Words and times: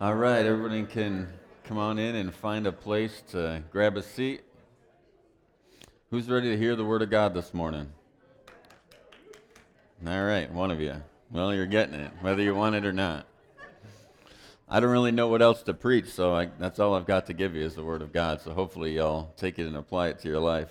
All 0.00 0.16
right, 0.16 0.44
everybody 0.44 0.82
can 0.82 1.28
come 1.62 1.78
on 1.78 2.00
in 2.00 2.16
and 2.16 2.34
find 2.34 2.66
a 2.66 2.72
place 2.72 3.22
to 3.30 3.62
grab 3.70 3.96
a 3.96 4.02
seat. 4.02 4.40
Who's 6.10 6.28
ready 6.28 6.50
to 6.50 6.58
hear 6.58 6.74
the 6.74 6.84
Word 6.84 7.00
of 7.02 7.10
God 7.10 7.32
this 7.32 7.54
morning? 7.54 7.92
All 10.04 10.24
right, 10.24 10.50
one 10.52 10.72
of 10.72 10.80
you. 10.80 11.00
Well, 11.30 11.54
you're 11.54 11.66
getting 11.66 11.94
it, 11.94 12.10
whether 12.22 12.42
you 12.42 12.56
want 12.56 12.74
it 12.74 12.84
or 12.84 12.92
not. 12.92 13.26
I 14.68 14.80
don't 14.80 14.90
really 14.90 15.12
know 15.12 15.28
what 15.28 15.40
else 15.40 15.62
to 15.62 15.74
preach, 15.74 16.06
so 16.06 16.34
I, 16.34 16.46
that's 16.58 16.80
all 16.80 16.94
I've 16.96 17.06
got 17.06 17.26
to 17.26 17.32
give 17.32 17.54
you 17.54 17.62
is 17.62 17.76
the 17.76 17.84
Word 17.84 18.02
of 18.02 18.12
God. 18.12 18.40
So 18.40 18.52
hopefully, 18.52 18.96
y'all 18.96 19.32
take 19.36 19.60
it 19.60 19.66
and 19.68 19.76
apply 19.76 20.08
it 20.08 20.18
to 20.20 20.28
your 20.28 20.40
life. 20.40 20.70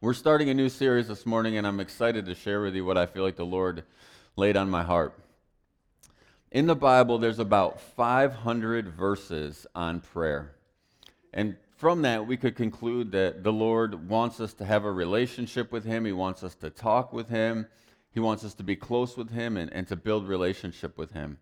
We're 0.00 0.14
starting 0.14 0.48
a 0.48 0.54
new 0.54 0.70
series 0.70 1.08
this 1.08 1.26
morning, 1.26 1.58
and 1.58 1.66
I'm 1.66 1.80
excited 1.80 2.24
to 2.24 2.34
share 2.34 2.62
with 2.62 2.74
you 2.74 2.86
what 2.86 2.96
I 2.96 3.04
feel 3.04 3.24
like 3.24 3.36
the 3.36 3.44
Lord 3.44 3.84
laid 4.36 4.56
on 4.56 4.70
my 4.70 4.84
heart. 4.84 5.12
In 6.52 6.66
the 6.66 6.74
Bible, 6.74 7.18
there's 7.18 7.38
about 7.38 7.80
500 7.80 8.88
verses 8.88 9.68
on 9.72 10.00
prayer. 10.00 10.50
And 11.32 11.56
from 11.76 12.02
that, 12.02 12.26
we 12.26 12.36
could 12.36 12.56
conclude 12.56 13.12
that 13.12 13.44
the 13.44 13.52
Lord 13.52 14.08
wants 14.08 14.40
us 14.40 14.52
to 14.54 14.64
have 14.64 14.84
a 14.84 14.90
relationship 14.90 15.70
with 15.70 15.84
Him. 15.84 16.04
He 16.04 16.12
wants 16.12 16.42
us 16.42 16.56
to 16.56 16.68
talk 16.68 17.12
with 17.12 17.28
Him. 17.28 17.68
He 18.10 18.18
wants 18.18 18.44
us 18.44 18.54
to 18.54 18.64
be 18.64 18.74
close 18.74 19.16
with 19.16 19.30
Him 19.30 19.56
and, 19.56 19.72
and 19.72 19.86
to 19.86 19.94
build 19.96 20.26
relationship 20.26 20.98
with 20.98 21.12
Him. 21.12 21.38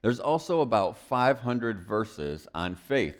There's 0.00 0.20
also 0.20 0.60
about 0.60 0.96
500 0.96 1.80
verses 1.80 2.46
on 2.54 2.76
faith. 2.76 3.18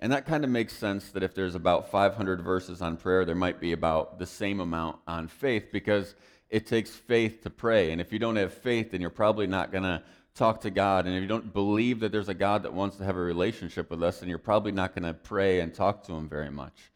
And 0.00 0.12
that 0.12 0.26
kind 0.26 0.44
of 0.44 0.50
makes 0.50 0.76
sense 0.76 1.12
that 1.12 1.22
if 1.22 1.34
there's 1.34 1.54
about 1.54 1.90
500 1.90 2.42
verses 2.42 2.82
on 2.82 2.98
prayer, 2.98 3.24
there 3.24 3.34
might 3.34 3.58
be 3.58 3.72
about 3.72 4.18
the 4.18 4.26
same 4.26 4.60
amount 4.60 4.98
on 5.08 5.28
faith 5.28 5.68
because 5.72 6.14
it 6.54 6.68
takes 6.68 6.90
faith 6.90 7.42
to 7.42 7.50
pray. 7.50 7.90
And 7.90 8.00
if 8.00 8.12
you 8.12 8.20
don't 8.20 8.36
have 8.36 8.54
faith, 8.54 8.92
then 8.92 9.00
you're 9.00 9.10
probably 9.10 9.48
not 9.48 9.72
going 9.72 9.82
to 9.82 10.00
talk 10.36 10.60
to 10.60 10.70
God. 10.70 11.04
And 11.04 11.16
if 11.16 11.20
you 11.20 11.26
don't 11.26 11.52
believe 11.52 11.98
that 11.98 12.12
there's 12.12 12.28
a 12.28 12.34
God 12.34 12.62
that 12.62 12.72
wants 12.72 12.96
to 12.98 13.04
have 13.04 13.16
a 13.16 13.20
relationship 13.20 13.90
with 13.90 14.04
us, 14.04 14.20
then 14.20 14.28
you're 14.28 14.38
probably 14.38 14.70
not 14.70 14.94
going 14.94 15.02
to 15.02 15.14
pray 15.14 15.58
and 15.58 15.74
talk 15.74 16.04
to 16.04 16.12
Him 16.12 16.28
very 16.28 16.52
much. 16.52 16.92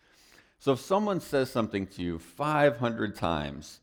So 0.61 0.75
if 0.75 0.81
someone 0.81 1.21
says 1.21 1.51
something 1.51 1.89
to 1.89 2.03
you 2.03 2.21
500 2.21 3.17
times, 3.17 3.81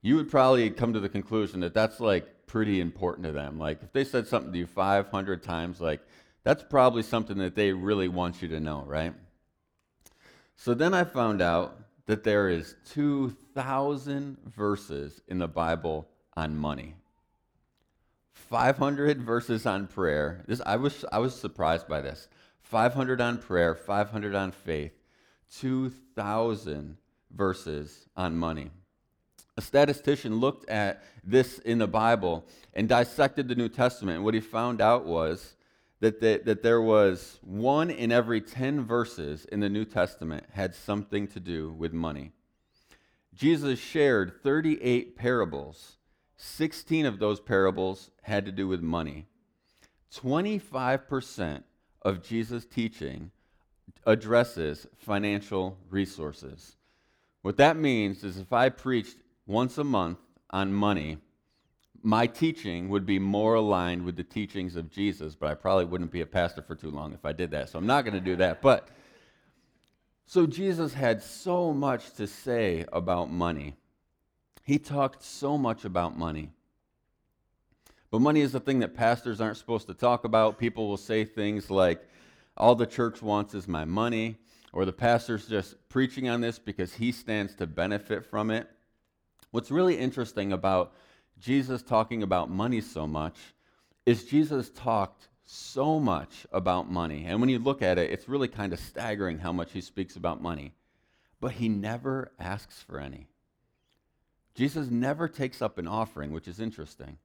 you 0.00 0.14
would 0.14 0.30
probably 0.30 0.70
come 0.70 0.92
to 0.92 1.00
the 1.00 1.08
conclusion 1.08 1.58
that 1.58 1.74
that's 1.74 1.98
like 1.98 2.46
pretty 2.46 2.80
important 2.80 3.26
to 3.26 3.32
them. 3.32 3.58
Like 3.58 3.82
if 3.82 3.92
they 3.92 4.04
said 4.04 4.28
something 4.28 4.52
to 4.52 4.58
you 4.60 4.66
500 4.68 5.42
times, 5.42 5.80
like 5.80 6.02
that's 6.44 6.62
probably 6.62 7.02
something 7.02 7.38
that 7.38 7.56
they 7.56 7.72
really 7.72 8.06
want 8.06 8.42
you 8.42 8.46
to 8.50 8.60
know, 8.60 8.84
right? 8.86 9.12
So 10.54 10.72
then 10.72 10.94
I 10.94 11.02
found 11.02 11.42
out 11.42 11.80
that 12.06 12.24
there 12.24 12.48
is 12.48 12.76
2,000 12.92 14.38
verses 14.46 15.20
in 15.28 15.38
the 15.38 15.48
Bible 15.48 16.08
on 16.36 16.56
money. 16.56 16.94
500 18.32 19.22
verses 19.22 19.66
on 19.66 19.88
prayer. 19.88 20.44
This, 20.46 20.60
I, 20.64 20.76
was, 20.76 21.04
I 21.10 21.18
was 21.18 21.34
surprised 21.34 21.88
by 21.88 22.00
this. 22.00 22.28
500 22.62 23.20
on 23.20 23.38
prayer, 23.38 23.74
500 23.74 24.34
on 24.34 24.52
faith, 24.52 24.92
2,000 25.58 26.96
verses 27.30 28.06
on 28.16 28.36
money. 28.36 28.70
A 29.56 29.62
statistician 29.62 30.38
looked 30.38 30.68
at 30.68 31.02
this 31.24 31.58
in 31.60 31.78
the 31.78 31.86
Bible 31.86 32.44
and 32.74 32.88
dissected 32.88 33.48
the 33.48 33.54
New 33.54 33.68
Testament. 33.68 34.16
And 34.16 34.24
what 34.24 34.34
he 34.34 34.40
found 34.40 34.80
out 34.80 35.06
was 35.06 35.54
that, 36.00 36.20
the, 36.20 36.42
that 36.44 36.62
there 36.62 36.80
was 36.80 37.38
one 37.42 37.90
in 37.90 38.12
every 38.12 38.40
10 38.40 38.84
verses 38.84 39.44
in 39.46 39.60
the 39.60 39.68
New 39.68 39.84
Testament 39.84 40.44
had 40.52 40.74
something 40.74 41.26
to 41.28 41.40
do 41.40 41.72
with 41.72 41.92
money. 41.92 42.32
Jesus 43.34 43.78
shared 43.78 44.42
38 44.42 45.16
parables. 45.16 45.96
16 46.36 47.06
of 47.06 47.18
those 47.18 47.40
parables 47.40 48.10
had 48.22 48.44
to 48.44 48.52
do 48.52 48.68
with 48.68 48.80
money. 48.80 49.26
25% 50.14 51.62
of 52.02 52.22
Jesus' 52.22 52.64
teaching 52.64 53.30
addresses 54.06 54.86
financial 54.96 55.76
resources. 55.90 56.76
What 57.42 57.56
that 57.58 57.76
means 57.76 58.24
is 58.24 58.38
if 58.38 58.52
I 58.52 58.68
preached 58.68 59.16
once 59.46 59.78
a 59.78 59.84
month 59.84 60.18
on 60.50 60.72
money, 60.72 61.18
my 62.06 62.24
teaching 62.24 62.88
would 62.88 63.04
be 63.04 63.18
more 63.18 63.54
aligned 63.54 64.04
with 64.04 64.14
the 64.14 64.22
teachings 64.22 64.76
of 64.76 64.88
Jesus, 64.88 65.34
but 65.34 65.50
I 65.50 65.54
probably 65.54 65.86
wouldn't 65.86 66.12
be 66.12 66.20
a 66.20 66.26
pastor 66.26 66.62
for 66.62 66.76
too 66.76 66.88
long 66.88 67.12
if 67.12 67.24
I 67.24 67.32
did 67.32 67.50
that. 67.50 67.68
So 67.68 67.80
I'm 67.80 67.86
not 67.86 68.04
going 68.04 68.14
to 68.14 68.20
do 68.20 68.36
that. 68.36 68.62
But 68.62 68.86
so 70.24 70.46
Jesus 70.46 70.94
had 70.94 71.20
so 71.20 71.72
much 71.72 72.12
to 72.12 72.28
say 72.28 72.84
about 72.92 73.32
money. 73.32 73.74
He 74.62 74.78
talked 74.78 75.24
so 75.24 75.58
much 75.58 75.84
about 75.84 76.16
money. 76.16 76.50
But 78.12 78.20
money 78.20 78.40
is 78.40 78.52
the 78.52 78.60
thing 78.60 78.78
that 78.78 78.94
pastors 78.94 79.40
aren't 79.40 79.56
supposed 79.56 79.88
to 79.88 79.94
talk 79.94 80.24
about. 80.24 80.60
People 80.60 80.88
will 80.88 80.96
say 80.96 81.24
things 81.24 81.72
like, 81.72 82.08
all 82.56 82.76
the 82.76 82.86
church 82.86 83.20
wants 83.20 83.52
is 83.52 83.66
my 83.66 83.84
money, 83.84 84.36
or 84.72 84.84
the 84.84 84.92
pastor's 84.92 85.48
just 85.48 85.74
preaching 85.88 86.28
on 86.28 86.40
this 86.40 86.60
because 86.60 86.94
he 86.94 87.10
stands 87.10 87.56
to 87.56 87.66
benefit 87.66 88.24
from 88.24 88.52
it. 88.52 88.68
What's 89.50 89.72
really 89.72 89.98
interesting 89.98 90.52
about 90.52 90.92
Jesus 91.38 91.82
talking 91.82 92.22
about 92.22 92.50
money 92.50 92.80
so 92.80 93.06
much 93.06 93.36
is 94.04 94.24
Jesus 94.24 94.70
talked 94.70 95.28
so 95.44 96.00
much 96.00 96.46
about 96.52 96.90
money. 96.90 97.24
And 97.26 97.40
when 97.40 97.48
you 97.48 97.58
look 97.58 97.82
at 97.82 97.98
it, 97.98 98.10
it's 98.10 98.28
really 98.28 98.48
kind 98.48 98.72
of 98.72 98.80
staggering 98.80 99.38
how 99.38 99.52
much 99.52 99.72
he 99.72 99.80
speaks 99.80 100.16
about 100.16 100.42
money. 100.42 100.72
But 101.40 101.52
he 101.52 101.68
never 101.68 102.32
asks 102.38 102.82
for 102.82 102.98
any. 102.98 103.28
Jesus 104.54 104.90
never 104.90 105.28
takes 105.28 105.60
up 105.60 105.78
an 105.78 105.86
offering, 105.86 106.32
which 106.32 106.48
is 106.48 106.60
interesting. 106.60 107.18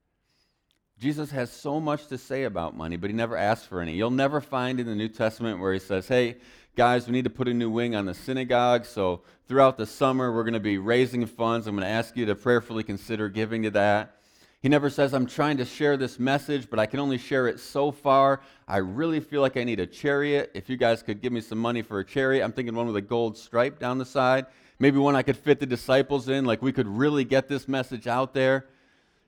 Jesus 1.02 1.32
has 1.32 1.52
so 1.52 1.80
much 1.80 2.06
to 2.10 2.18
say 2.20 2.44
about 2.44 2.78
money, 2.78 2.96
but 2.96 3.10
he 3.10 3.16
never 3.16 3.36
asks 3.36 3.66
for 3.66 3.82
any. 3.82 3.96
You'll 3.96 4.12
never 4.12 4.40
find 4.40 4.80
in 4.80 4.86
the 4.86 4.94
New 4.94 5.08
Testament 5.08 5.60
where 5.60 5.74
he 5.74 5.80
says, 5.80 6.08
hey, 6.08 6.36
guys, 6.76 7.08
we 7.08 7.14
need 7.14 7.24
to 7.24 7.32
put 7.32 7.48
a 7.48 7.54
new 7.56 7.72
wing 7.72 7.96
on 7.96 8.06
the 8.06 8.14
synagogue. 8.14 8.86
So 8.86 9.24
throughout 9.48 9.78
the 9.80 9.88
summer, 9.88 10.32
we're 10.32 10.44
going 10.44 10.54
to 10.54 10.60
be 10.60 10.78
raising 10.78 11.26
funds. 11.26 11.66
I'm 11.66 11.76
going 11.76 11.88
to 11.88 11.92
ask 11.92 12.16
you 12.16 12.28
to 12.28 12.36
prayerfully 12.36 12.84
consider 12.84 13.30
giving 13.30 13.64
to 13.64 13.72
that. 13.72 14.18
He 14.62 14.70
never 14.70 14.92
says, 14.92 15.16
I'm 15.16 15.26
trying 15.26 15.58
to 15.58 15.66
share 15.66 15.98
this 15.98 16.20
message, 16.20 16.70
but 16.70 16.78
I 16.78 16.86
can 16.86 17.00
only 17.00 17.18
share 17.18 17.48
it 17.48 17.60
so 17.60 17.92
far. 17.92 18.42
I 18.68 18.78
really 18.78 19.22
feel 19.22 19.42
like 19.42 19.58
I 19.58 19.64
need 19.64 19.80
a 19.80 19.88
chariot. 19.88 20.52
If 20.54 20.70
you 20.70 20.78
guys 20.78 21.02
could 21.02 21.20
give 21.20 21.34
me 21.34 21.42
some 21.42 21.58
money 21.58 21.82
for 21.82 21.98
a 21.98 22.06
chariot, 22.06 22.44
I'm 22.44 22.52
thinking 22.52 22.76
one 22.76 22.86
with 22.86 22.96
a 22.96 23.02
gold 23.02 23.40
stripe 23.40 23.80
down 23.80 23.98
the 23.98 24.06
side. 24.06 24.46
Maybe 24.78 25.00
one 25.00 25.16
I 25.16 25.24
could 25.24 25.38
fit 25.38 25.60
the 25.60 25.66
disciples 25.66 26.30
in, 26.30 26.46
like 26.46 26.62
we 26.62 26.72
could 26.72 26.88
really 26.88 27.24
get 27.24 27.48
this 27.50 27.68
message 27.68 28.06
out 28.06 28.36
there. 28.36 28.68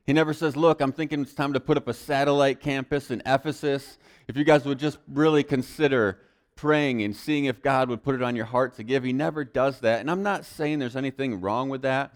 He 0.06 0.14
never 0.14 0.34
says, 0.34 0.56
Look, 0.56 0.82
I'm 0.82 0.92
thinking 0.92 1.22
it's 1.22 1.34
time 1.34 1.54
to 1.54 1.60
put 1.60 1.78
up 1.78 1.88
a 1.88 1.94
satellite 1.94 2.60
campus 2.60 3.12
in 3.12 3.22
Ephesus. 3.26 3.98
If 4.28 4.38
you 4.38 4.44
guys 4.44 4.66
would 4.66 4.80
just 4.80 4.98
really 5.08 5.44
consider 5.44 6.20
praying 6.56 7.02
and 7.04 7.16
seeing 7.16 7.46
if 7.46 7.62
God 7.62 7.90
would 7.90 8.04
put 8.04 8.16
it 8.16 8.22
on 8.22 8.36
your 8.36 8.46
heart 8.46 8.76
to 8.76 8.84
give. 8.84 9.04
He 9.04 9.14
never 9.14 9.44
does 9.44 9.80
that. 9.80 10.00
And 10.00 10.10
I'm 10.10 10.24
not 10.24 10.46
saying 10.46 10.80
there's 10.80 10.96
anything 10.96 11.42
wrong 11.42 11.70
with 11.70 11.82
that. 11.82 12.14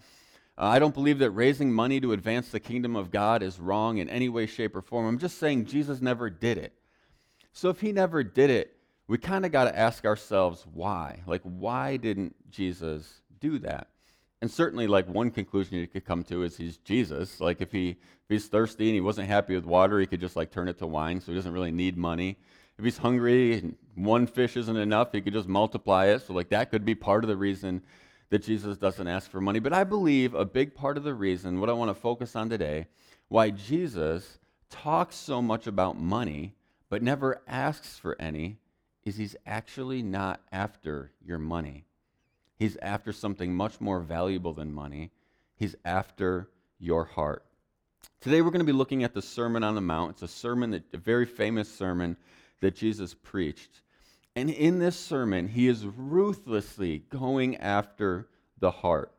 Uh, 0.56 0.64
I 0.66 0.78
don't 0.78 0.94
believe 0.94 1.18
that 1.20 1.30
raising 1.30 1.72
money 1.72 2.00
to 2.00 2.12
advance 2.12 2.50
the 2.50 2.60
kingdom 2.60 2.96
of 2.96 3.10
God 3.10 3.42
is 3.42 3.60
wrong 3.60 3.98
in 3.98 4.08
any 4.08 4.28
way, 4.28 4.46
shape, 4.46 4.74
or 4.74 4.82
form. 4.82 5.06
I'm 5.06 5.18
just 5.18 5.38
saying 5.38 5.66
Jesus 5.66 6.00
never 6.00 6.30
did 6.30 6.58
it. 6.58 6.72
So 7.52 7.68
if 7.68 7.80
he 7.80 7.92
never 7.92 8.22
did 8.22 8.50
it, 8.50 8.76
we 9.06 9.18
kind 9.18 9.46
of 9.46 9.52
got 9.52 9.64
to 9.64 9.78
ask 9.78 10.04
ourselves 10.04 10.66
why. 10.72 11.22
Like, 11.26 11.42
why 11.42 11.96
didn't 11.96 12.34
Jesus 12.50 13.22
do 13.40 13.58
that? 13.60 13.88
And 14.40 14.50
certainly, 14.50 14.86
like 14.86 15.08
one 15.08 15.30
conclusion 15.30 15.78
you 15.78 15.86
could 15.88 16.04
come 16.04 16.22
to 16.24 16.44
is 16.44 16.56
he's 16.56 16.76
Jesus. 16.78 17.40
Like 17.40 17.60
if 17.60 17.72
he 17.72 17.90
if 17.90 18.28
he's 18.28 18.46
thirsty 18.46 18.88
and 18.88 18.94
he 18.94 19.00
wasn't 19.00 19.28
happy 19.28 19.54
with 19.54 19.64
water, 19.64 19.98
he 19.98 20.06
could 20.06 20.20
just 20.20 20.36
like 20.36 20.50
turn 20.50 20.68
it 20.68 20.78
to 20.78 20.86
wine, 20.86 21.20
so 21.20 21.32
he 21.32 21.36
doesn't 21.36 21.52
really 21.52 21.72
need 21.72 21.96
money. 21.96 22.36
If 22.78 22.84
he's 22.84 22.98
hungry 22.98 23.58
and 23.58 23.76
one 23.96 24.26
fish 24.28 24.56
isn't 24.56 24.76
enough, 24.76 25.12
he 25.12 25.20
could 25.20 25.32
just 25.32 25.48
multiply 25.48 26.06
it. 26.06 26.22
So 26.22 26.32
like 26.34 26.50
that 26.50 26.70
could 26.70 26.84
be 26.84 26.94
part 26.94 27.24
of 27.24 27.28
the 27.28 27.36
reason 27.36 27.82
that 28.30 28.44
Jesus 28.44 28.76
doesn't 28.76 29.08
ask 29.08 29.30
for 29.30 29.40
money. 29.40 29.58
But 29.58 29.72
I 29.72 29.84
believe 29.84 30.34
a 30.34 30.44
big 30.44 30.74
part 30.74 30.96
of 30.96 31.02
the 31.02 31.14
reason, 31.14 31.60
what 31.60 31.70
I 31.70 31.72
want 31.72 31.90
to 31.90 32.00
focus 32.00 32.36
on 32.36 32.48
today, 32.48 32.86
why 33.28 33.50
Jesus 33.50 34.38
talks 34.70 35.16
so 35.16 35.42
much 35.42 35.66
about 35.66 35.98
money 35.98 36.54
but 36.90 37.02
never 37.02 37.42
asks 37.46 37.98
for 37.98 38.16
any, 38.20 38.58
is 39.04 39.16
he's 39.16 39.36
actually 39.46 40.02
not 40.02 40.40
after 40.52 41.12
your 41.24 41.38
money. 41.38 41.87
He's 42.58 42.76
after 42.82 43.12
something 43.12 43.54
much 43.54 43.80
more 43.80 44.00
valuable 44.00 44.52
than 44.52 44.72
money. 44.72 45.12
He's 45.54 45.76
after 45.84 46.50
your 46.78 47.04
heart. 47.04 47.44
Today 48.20 48.42
we're 48.42 48.50
going 48.50 48.66
to 48.66 48.72
be 48.72 48.76
looking 48.76 49.04
at 49.04 49.14
the 49.14 49.22
Sermon 49.22 49.62
on 49.62 49.76
the 49.76 49.80
Mount. 49.80 50.12
It's 50.12 50.22
a 50.22 50.28
sermon 50.28 50.72
that 50.72 50.82
a 50.92 50.98
very 50.98 51.24
famous 51.24 51.72
sermon 51.72 52.16
that 52.60 52.74
Jesus 52.74 53.14
preached. 53.14 53.80
And 54.34 54.50
in 54.50 54.80
this 54.80 54.98
sermon, 54.98 55.48
he 55.48 55.68
is 55.68 55.86
ruthlessly 55.86 57.04
going 57.10 57.56
after 57.56 58.28
the 58.58 58.70
heart. 58.70 59.12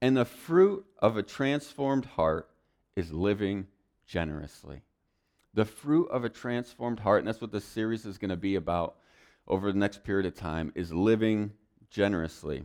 And 0.00 0.16
the 0.16 0.24
fruit 0.24 0.86
of 1.00 1.16
a 1.16 1.22
transformed 1.22 2.04
heart 2.04 2.48
is 2.94 3.12
living 3.12 3.66
generously. 4.06 4.82
The 5.54 5.64
fruit 5.64 6.08
of 6.10 6.24
a 6.24 6.28
transformed 6.28 7.00
heart, 7.00 7.18
and 7.18 7.26
that's 7.26 7.40
what 7.40 7.50
this 7.50 7.64
series 7.64 8.06
is 8.06 8.18
going 8.18 8.30
to 8.30 8.36
be 8.36 8.54
about 8.54 8.96
over 9.48 9.72
the 9.72 9.78
next 9.78 10.04
period 10.04 10.26
of 10.26 10.36
time, 10.36 10.72
is 10.76 10.92
living 10.92 11.52
generously. 11.90 12.64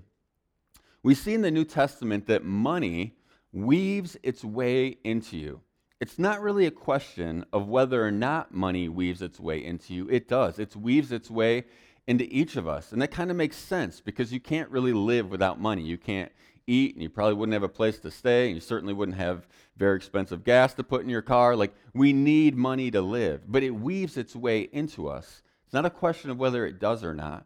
We 1.02 1.16
see 1.16 1.34
in 1.34 1.42
the 1.42 1.52
New 1.52 1.66
Testament 1.66 2.28
that 2.28 2.44
money 2.46 3.16
weaves 3.52 4.18
its 4.24 4.44
way 4.44 4.98
into 5.04 5.38
you. 5.38 5.62
it's 6.04 6.20
not 6.20 6.42
really 6.42 6.66
a 6.66 6.72
question 6.72 7.46
of 7.54 7.70
whether 7.70 8.06
or 8.06 8.12
not 8.12 8.54
money 8.54 8.90
weaves 8.90 9.22
its 9.22 9.40
way 9.40 9.64
into 9.64 9.94
you. 9.94 10.10
It 10.10 10.28
does. 10.28 10.60
It 10.60 10.76
weaves 10.76 11.14
its 11.14 11.32
way 11.32 11.64
into 12.08 12.26
each 12.26 12.58
of 12.58 12.68
us. 12.68 12.92
And 12.92 13.02
that 13.02 13.12
kind 13.12 13.32
of 13.32 13.38
makes 13.38 13.56
sense 13.56 14.02
because 14.02 14.34
you 14.34 14.42
can't 14.42 14.70
really 14.70 14.92
live 14.92 15.32
without 15.32 15.62
money. 15.62 15.82
You 15.82 15.98
can't 15.98 16.30
eat, 16.68 16.94
and 16.94 17.02
you 17.02 17.10
probably 17.10 17.36
wouldn't 17.36 17.54
have 17.54 17.64
a 17.64 17.70
place 17.70 18.00
to 18.00 18.12
stay, 18.12 18.48
and 18.48 18.56
you 18.56 18.60
certainly 18.60 18.94
wouldn't 18.94 19.18
have 19.18 19.48
very 19.78 19.96
expensive 19.96 20.44
gas 20.44 20.74
to 20.74 20.84
put 20.84 21.04
in 21.04 21.10
your 21.10 21.22
car. 21.22 21.56
Like, 21.56 21.74
we 21.94 22.12
need 22.12 22.58
money 22.58 22.92
to 22.92 23.02
live, 23.02 23.50
but 23.50 23.64
it 23.64 23.72
weaves 23.72 24.18
its 24.18 24.36
way 24.36 24.68
into 24.74 25.08
us. 25.08 25.42
It's 25.64 25.74
not 25.74 25.86
a 25.86 25.90
question 25.90 26.30
of 26.30 26.38
whether 26.38 26.66
it 26.66 26.80
does 26.80 27.02
or 27.02 27.14
not, 27.14 27.46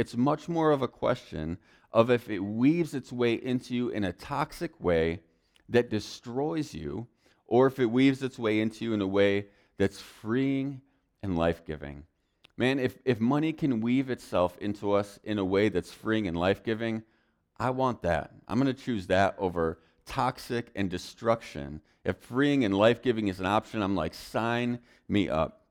it's 0.00 0.16
much 0.16 0.48
more 0.48 0.70
of 0.70 0.80
a 0.80 0.88
question 0.88 1.58
of 1.92 2.08
if 2.08 2.30
it 2.30 2.38
weaves 2.38 2.94
its 2.94 3.12
way 3.12 3.34
into 3.34 3.74
you 3.74 3.90
in 3.90 4.02
a 4.02 4.14
toxic 4.14 4.80
way 4.80 5.20
that 5.68 5.90
destroys 5.90 6.72
you, 6.72 7.06
or 7.46 7.66
if 7.66 7.78
it 7.78 7.84
weaves 7.84 8.22
its 8.22 8.38
way 8.38 8.60
into 8.60 8.82
you 8.82 8.94
in 8.94 9.02
a 9.02 9.06
way 9.06 9.44
that's 9.76 10.00
freeing 10.00 10.80
and 11.22 11.36
life 11.36 11.66
giving. 11.66 12.04
Man, 12.56 12.78
if, 12.78 12.96
if 13.04 13.20
money 13.20 13.52
can 13.52 13.82
weave 13.82 14.08
itself 14.08 14.56
into 14.56 14.92
us 14.92 15.18
in 15.22 15.38
a 15.38 15.44
way 15.44 15.68
that's 15.68 15.92
freeing 15.92 16.26
and 16.26 16.34
life 16.34 16.64
giving, 16.64 17.02
I 17.58 17.68
want 17.68 18.00
that. 18.00 18.30
I'm 18.48 18.58
going 18.58 18.74
to 18.74 18.82
choose 18.82 19.06
that 19.08 19.34
over 19.36 19.80
toxic 20.06 20.70
and 20.74 20.88
destruction. 20.88 21.82
If 22.06 22.16
freeing 22.16 22.64
and 22.64 22.74
life 22.74 23.02
giving 23.02 23.28
is 23.28 23.38
an 23.38 23.44
option, 23.44 23.82
I'm 23.82 23.96
like, 23.96 24.14
sign 24.14 24.78
me 25.10 25.28
up. 25.28 25.66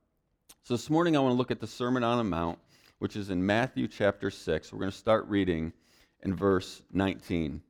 So 0.62 0.76
this 0.76 0.88
morning, 0.88 1.18
I 1.18 1.20
want 1.20 1.34
to 1.34 1.38
look 1.38 1.50
at 1.50 1.60
the 1.60 1.66
Sermon 1.66 2.04
on 2.04 2.20
the 2.20 2.24
Mount, 2.24 2.60
which 3.00 3.16
is 3.16 3.30
in 3.30 3.46
Matthew 3.46 3.88
chapter 3.88 4.30
6. 4.30 4.72
We're 4.72 4.80
going 4.80 4.92
to 4.92 4.98
start 4.98 5.28
reading 5.28 5.74
in 6.22 6.36
verse 6.36 6.81
19. 6.94 7.62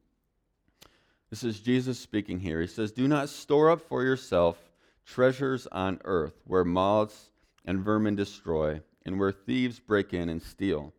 This 1.29 1.43
is 1.43 1.59
Jesus 1.59 1.99
speaking 1.99 2.39
here. 2.39 2.61
He 2.61 2.67
says, 2.67 2.91
Do 2.91 3.07
not 3.07 3.29
store 3.29 3.69
up 3.69 3.81
for 3.81 4.03
yourself 4.03 4.57
treasures 5.05 5.67
on 5.71 5.99
earth 6.03 6.33
where 6.45 6.65
moths 6.65 7.31
and 7.65 7.83
vermin 7.83 8.15
destroy 8.15 8.81
and 9.05 9.19
where 9.19 9.31
thieves 9.31 9.79
break 9.79 10.13
in 10.13 10.29
and 10.29 10.41
steal 10.41 10.93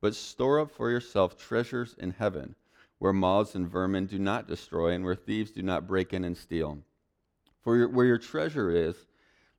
but 0.00 0.14
store 0.14 0.60
up 0.60 0.70
for 0.70 0.90
yourself 0.90 1.36
treasures 1.36 1.94
in 1.98 2.10
heaven, 2.12 2.54
where 2.98 3.12
moths 3.12 3.54
and 3.54 3.68
vermin 3.68 4.06
do 4.06 4.18
not 4.18 4.48
destroy, 4.48 4.92
and 4.92 5.04
where 5.04 5.14
thieves 5.14 5.50
do 5.50 5.62
not 5.62 5.86
break 5.86 6.12
in 6.12 6.24
and 6.24 6.36
steal. 6.36 6.78
For 7.62 7.76
your, 7.76 7.88
where 7.88 8.06
your 8.06 8.18
treasure 8.18 8.70
is, 8.70 8.96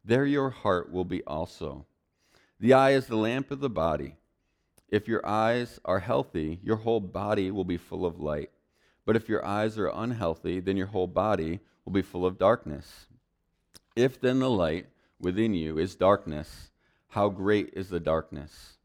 there 0.03 0.25
your 0.25 0.49
heart 0.49 0.91
will 0.91 1.05
be 1.05 1.23
also. 1.23 1.85
The 2.61 2.73
eye 2.73 2.91
is 2.91 3.07
the 3.07 3.15
lamp 3.15 3.49
of 3.49 3.59
the 3.59 3.71
body. 3.71 4.17
If 4.87 5.07
your 5.07 5.25
eyes 5.25 5.79
are 5.83 5.99
healthy, 5.99 6.59
your 6.61 6.75
whole 6.75 6.99
body 6.99 7.49
will 7.49 7.63
be 7.63 7.77
full 7.77 8.05
of 8.05 8.19
light. 8.19 8.51
But 9.03 9.15
if 9.15 9.27
your 9.27 9.43
eyes 9.43 9.79
are 9.79 9.87
unhealthy, 9.87 10.59
then 10.59 10.77
your 10.77 10.85
whole 10.85 11.07
body 11.07 11.61
will 11.83 11.91
be 11.91 12.03
full 12.03 12.23
of 12.23 12.37
darkness. 12.37 13.07
If 13.95 14.21
then 14.21 14.37
the 14.37 14.49
light 14.51 14.85
within 15.19 15.55
you 15.55 15.79
is 15.79 15.95
darkness, 15.95 16.69
how 17.07 17.29
great 17.29 17.73
is 17.73 17.89
the 17.89 17.99
darkness? 17.99 18.77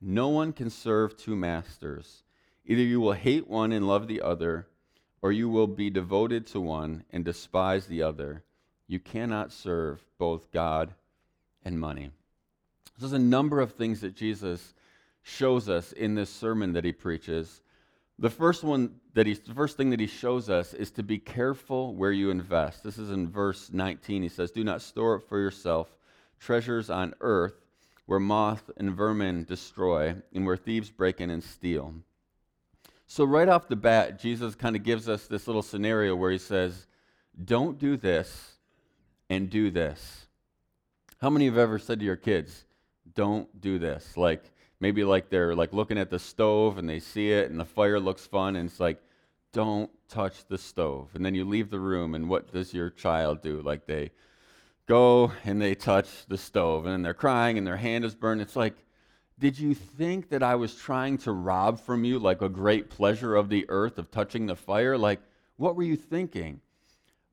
No 0.00 0.28
one 0.28 0.54
can 0.54 0.70
serve 0.70 1.14
two 1.14 1.36
masters. 1.36 2.22
Either 2.64 2.80
you 2.80 3.02
will 3.02 3.12
hate 3.12 3.46
one 3.46 3.70
and 3.70 3.86
love 3.86 4.08
the 4.08 4.22
other, 4.22 4.66
or 5.20 5.30
you 5.30 5.50
will 5.50 5.66
be 5.66 5.90
devoted 5.90 6.46
to 6.46 6.60
one 6.60 7.04
and 7.10 7.22
despise 7.22 7.86
the 7.86 8.00
other. 8.00 8.44
You 8.86 8.98
cannot 8.98 9.52
serve 9.52 10.06
both 10.16 10.50
God 10.52 10.94
and 11.62 11.78
money. 11.78 12.12
There's 13.00 13.12
a 13.12 13.18
number 13.18 13.60
of 13.60 13.72
things 13.72 14.00
that 14.02 14.14
Jesus 14.14 14.74
shows 15.22 15.68
us 15.68 15.92
in 15.92 16.14
this 16.14 16.30
sermon 16.30 16.74
that 16.74 16.84
he 16.84 16.92
preaches. 16.92 17.62
The 18.18 18.30
first 18.30 18.62
one 18.62 18.96
that 19.14 19.26
he, 19.26 19.34
the 19.34 19.54
first 19.54 19.76
thing 19.76 19.90
that 19.90 20.00
he 20.00 20.06
shows 20.06 20.48
us 20.50 20.74
is 20.74 20.90
to 20.92 21.02
be 21.02 21.18
careful 21.18 21.94
where 21.94 22.12
you 22.12 22.30
invest. 22.30 22.84
This 22.84 22.98
is 22.98 23.10
in 23.10 23.30
verse 23.30 23.70
19. 23.72 24.22
He 24.22 24.28
says, 24.28 24.50
"Do 24.50 24.62
not 24.62 24.82
store 24.82 25.16
up 25.16 25.28
for 25.28 25.38
yourself 25.38 25.88
treasures 26.38 26.90
on 26.90 27.14
earth 27.20 27.54
where 28.10 28.18
moth 28.18 28.68
and 28.76 28.96
vermin 28.96 29.44
destroy, 29.44 30.16
and 30.34 30.44
where 30.44 30.56
thieves 30.56 30.90
break 30.90 31.20
in 31.20 31.30
and 31.30 31.44
steal. 31.44 31.94
So, 33.06 33.22
right 33.22 33.48
off 33.48 33.68
the 33.68 33.76
bat, 33.76 34.18
Jesus 34.18 34.56
kind 34.56 34.74
of 34.74 34.82
gives 34.82 35.08
us 35.08 35.28
this 35.28 35.46
little 35.46 35.62
scenario 35.62 36.16
where 36.16 36.32
he 36.32 36.38
says, 36.38 36.88
Don't 37.44 37.78
do 37.78 37.96
this 37.96 38.56
and 39.28 39.48
do 39.48 39.70
this. 39.70 40.26
How 41.20 41.30
many 41.30 41.44
have 41.44 41.56
ever 41.56 41.78
said 41.78 42.00
to 42.00 42.04
your 42.04 42.16
kids, 42.16 42.64
Don't 43.14 43.60
do 43.60 43.78
this? 43.78 44.16
Like, 44.16 44.44
maybe 44.80 45.04
like 45.04 45.30
they're 45.30 45.54
like 45.54 45.72
looking 45.72 45.98
at 45.98 46.10
the 46.10 46.18
stove 46.18 46.78
and 46.78 46.88
they 46.88 47.00
see 47.00 47.30
it 47.30 47.50
and 47.50 47.58
the 47.58 47.64
fire 47.64 48.00
looks 48.00 48.26
fun 48.26 48.56
and 48.56 48.68
it's 48.68 48.80
like, 48.80 49.00
Don't 49.52 49.90
touch 50.08 50.46
the 50.46 50.58
stove. 50.58 51.10
And 51.14 51.24
then 51.24 51.34
you 51.34 51.44
leave 51.44 51.70
the 51.70 51.80
room, 51.80 52.14
and 52.14 52.28
what 52.28 52.52
does 52.52 52.74
your 52.74 52.90
child 52.90 53.42
do? 53.42 53.62
Like, 53.62 53.86
they 53.86 54.10
go 54.90 55.30
and 55.44 55.62
they 55.62 55.74
touch 55.74 56.26
the 56.26 56.36
stove 56.36 56.84
and 56.84 57.04
they're 57.04 57.14
crying 57.14 57.56
and 57.56 57.64
their 57.64 57.76
hand 57.76 58.04
is 58.04 58.16
burned. 58.16 58.40
It's 58.40 58.56
like, 58.56 58.74
did 59.38 59.56
you 59.56 59.72
think 59.72 60.30
that 60.30 60.42
I 60.42 60.56
was 60.56 60.74
trying 60.74 61.16
to 61.18 61.32
rob 61.32 61.80
from 61.80 62.02
you 62.02 62.18
like 62.18 62.42
a 62.42 62.48
great 62.48 62.90
pleasure 62.90 63.36
of 63.36 63.48
the 63.48 63.64
earth 63.68 63.98
of 63.98 64.10
touching 64.10 64.46
the 64.46 64.56
fire? 64.56 64.98
Like, 64.98 65.20
what 65.56 65.76
were 65.76 65.84
you 65.84 65.96
thinking? 65.96 66.60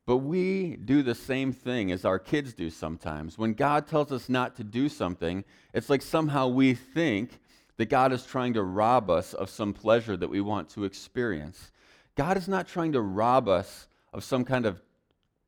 But 0.07 0.17
we 0.19 0.77
do 0.77 1.03
the 1.03 1.13
same 1.13 1.51
thing 1.51 1.91
as 1.91 2.05
our 2.05 2.17
kids 2.17 2.53
do 2.53 2.69
sometimes. 2.69 3.37
When 3.37 3.53
God 3.53 3.87
tells 3.87 4.09
us 4.13 4.29
not 4.29 4.55
to 4.55 4.63
do 4.63 4.87
something, 4.87 5.43
it's 5.73 5.89
like 5.89 6.01
somehow 6.01 6.47
we 6.47 6.73
think 6.73 7.41
that 7.75 7.89
God 7.89 8.13
is 8.13 8.25
trying 8.25 8.53
to 8.53 8.63
rob 8.63 9.09
us 9.09 9.33
of 9.33 9.49
some 9.49 9.73
pleasure 9.73 10.15
that 10.15 10.29
we 10.29 10.39
want 10.39 10.69
to 10.69 10.85
experience. 10.85 11.71
God 12.15 12.37
is 12.37 12.47
not 12.47 12.69
trying 12.69 12.93
to 12.93 13.01
rob 13.01 13.49
us 13.49 13.89
of 14.13 14.23
some 14.23 14.45
kind 14.45 14.65
of 14.65 14.81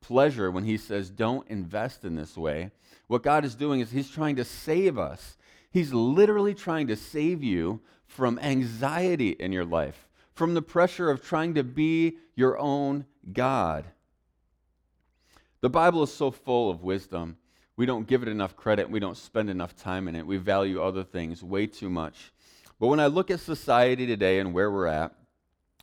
pleasure 0.02 0.50
when 0.50 0.64
he 0.64 0.76
says, 0.76 1.08
don't 1.08 1.48
invest 1.48 2.04
in 2.04 2.16
this 2.16 2.36
way. 2.36 2.70
What 3.06 3.22
God 3.22 3.46
is 3.46 3.54
doing 3.54 3.80
is 3.80 3.90
he's 3.90 4.10
trying 4.10 4.36
to 4.36 4.44
save 4.44 4.98
us. 4.98 5.38
He's 5.70 5.94
literally 5.94 6.54
trying 6.54 6.86
to 6.88 6.96
save 6.96 7.42
you 7.42 7.80
from 8.06 8.38
anxiety 8.40 9.30
in 9.30 9.52
your 9.52 9.64
life, 9.64 10.06
from 10.34 10.52
the 10.52 10.62
pressure 10.62 11.10
of 11.10 11.22
trying 11.22 11.54
to 11.54 11.64
be 11.64 12.18
your 12.34 12.58
own 12.58 13.06
God. 13.32 13.86
The 15.60 15.70
Bible 15.70 16.02
is 16.02 16.12
so 16.12 16.30
full 16.30 16.70
of 16.70 16.82
wisdom. 16.82 17.36
We 17.76 17.86
don't 17.86 18.06
give 18.06 18.22
it 18.22 18.28
enough 18.28 18.56
credit. 18.56 18.90
We 18.90 19.00
don't 19.00 19.16
spend 19.16 19.50
enough 19.50 19.76
time 19.76 20.08
in 20.08 20.16
it. 20.16 20.26
We 20.26 20.38
value 20.38 20.82
other 20.82 21.04
things 21.04 21.42
way 21.42 21.66
too 21.66 21.90
much. 21.90 22.32
But 22.78 22.88
when 22.88 23.00
I 23.00 23.06
look 23.06 23.30
at 23.30 23.40
society 23.40 24.06
today 24.06 24.38
and 24.38 24.54
where 24.54 24.70
we're 24.70 24.86
at, 24.86 25.14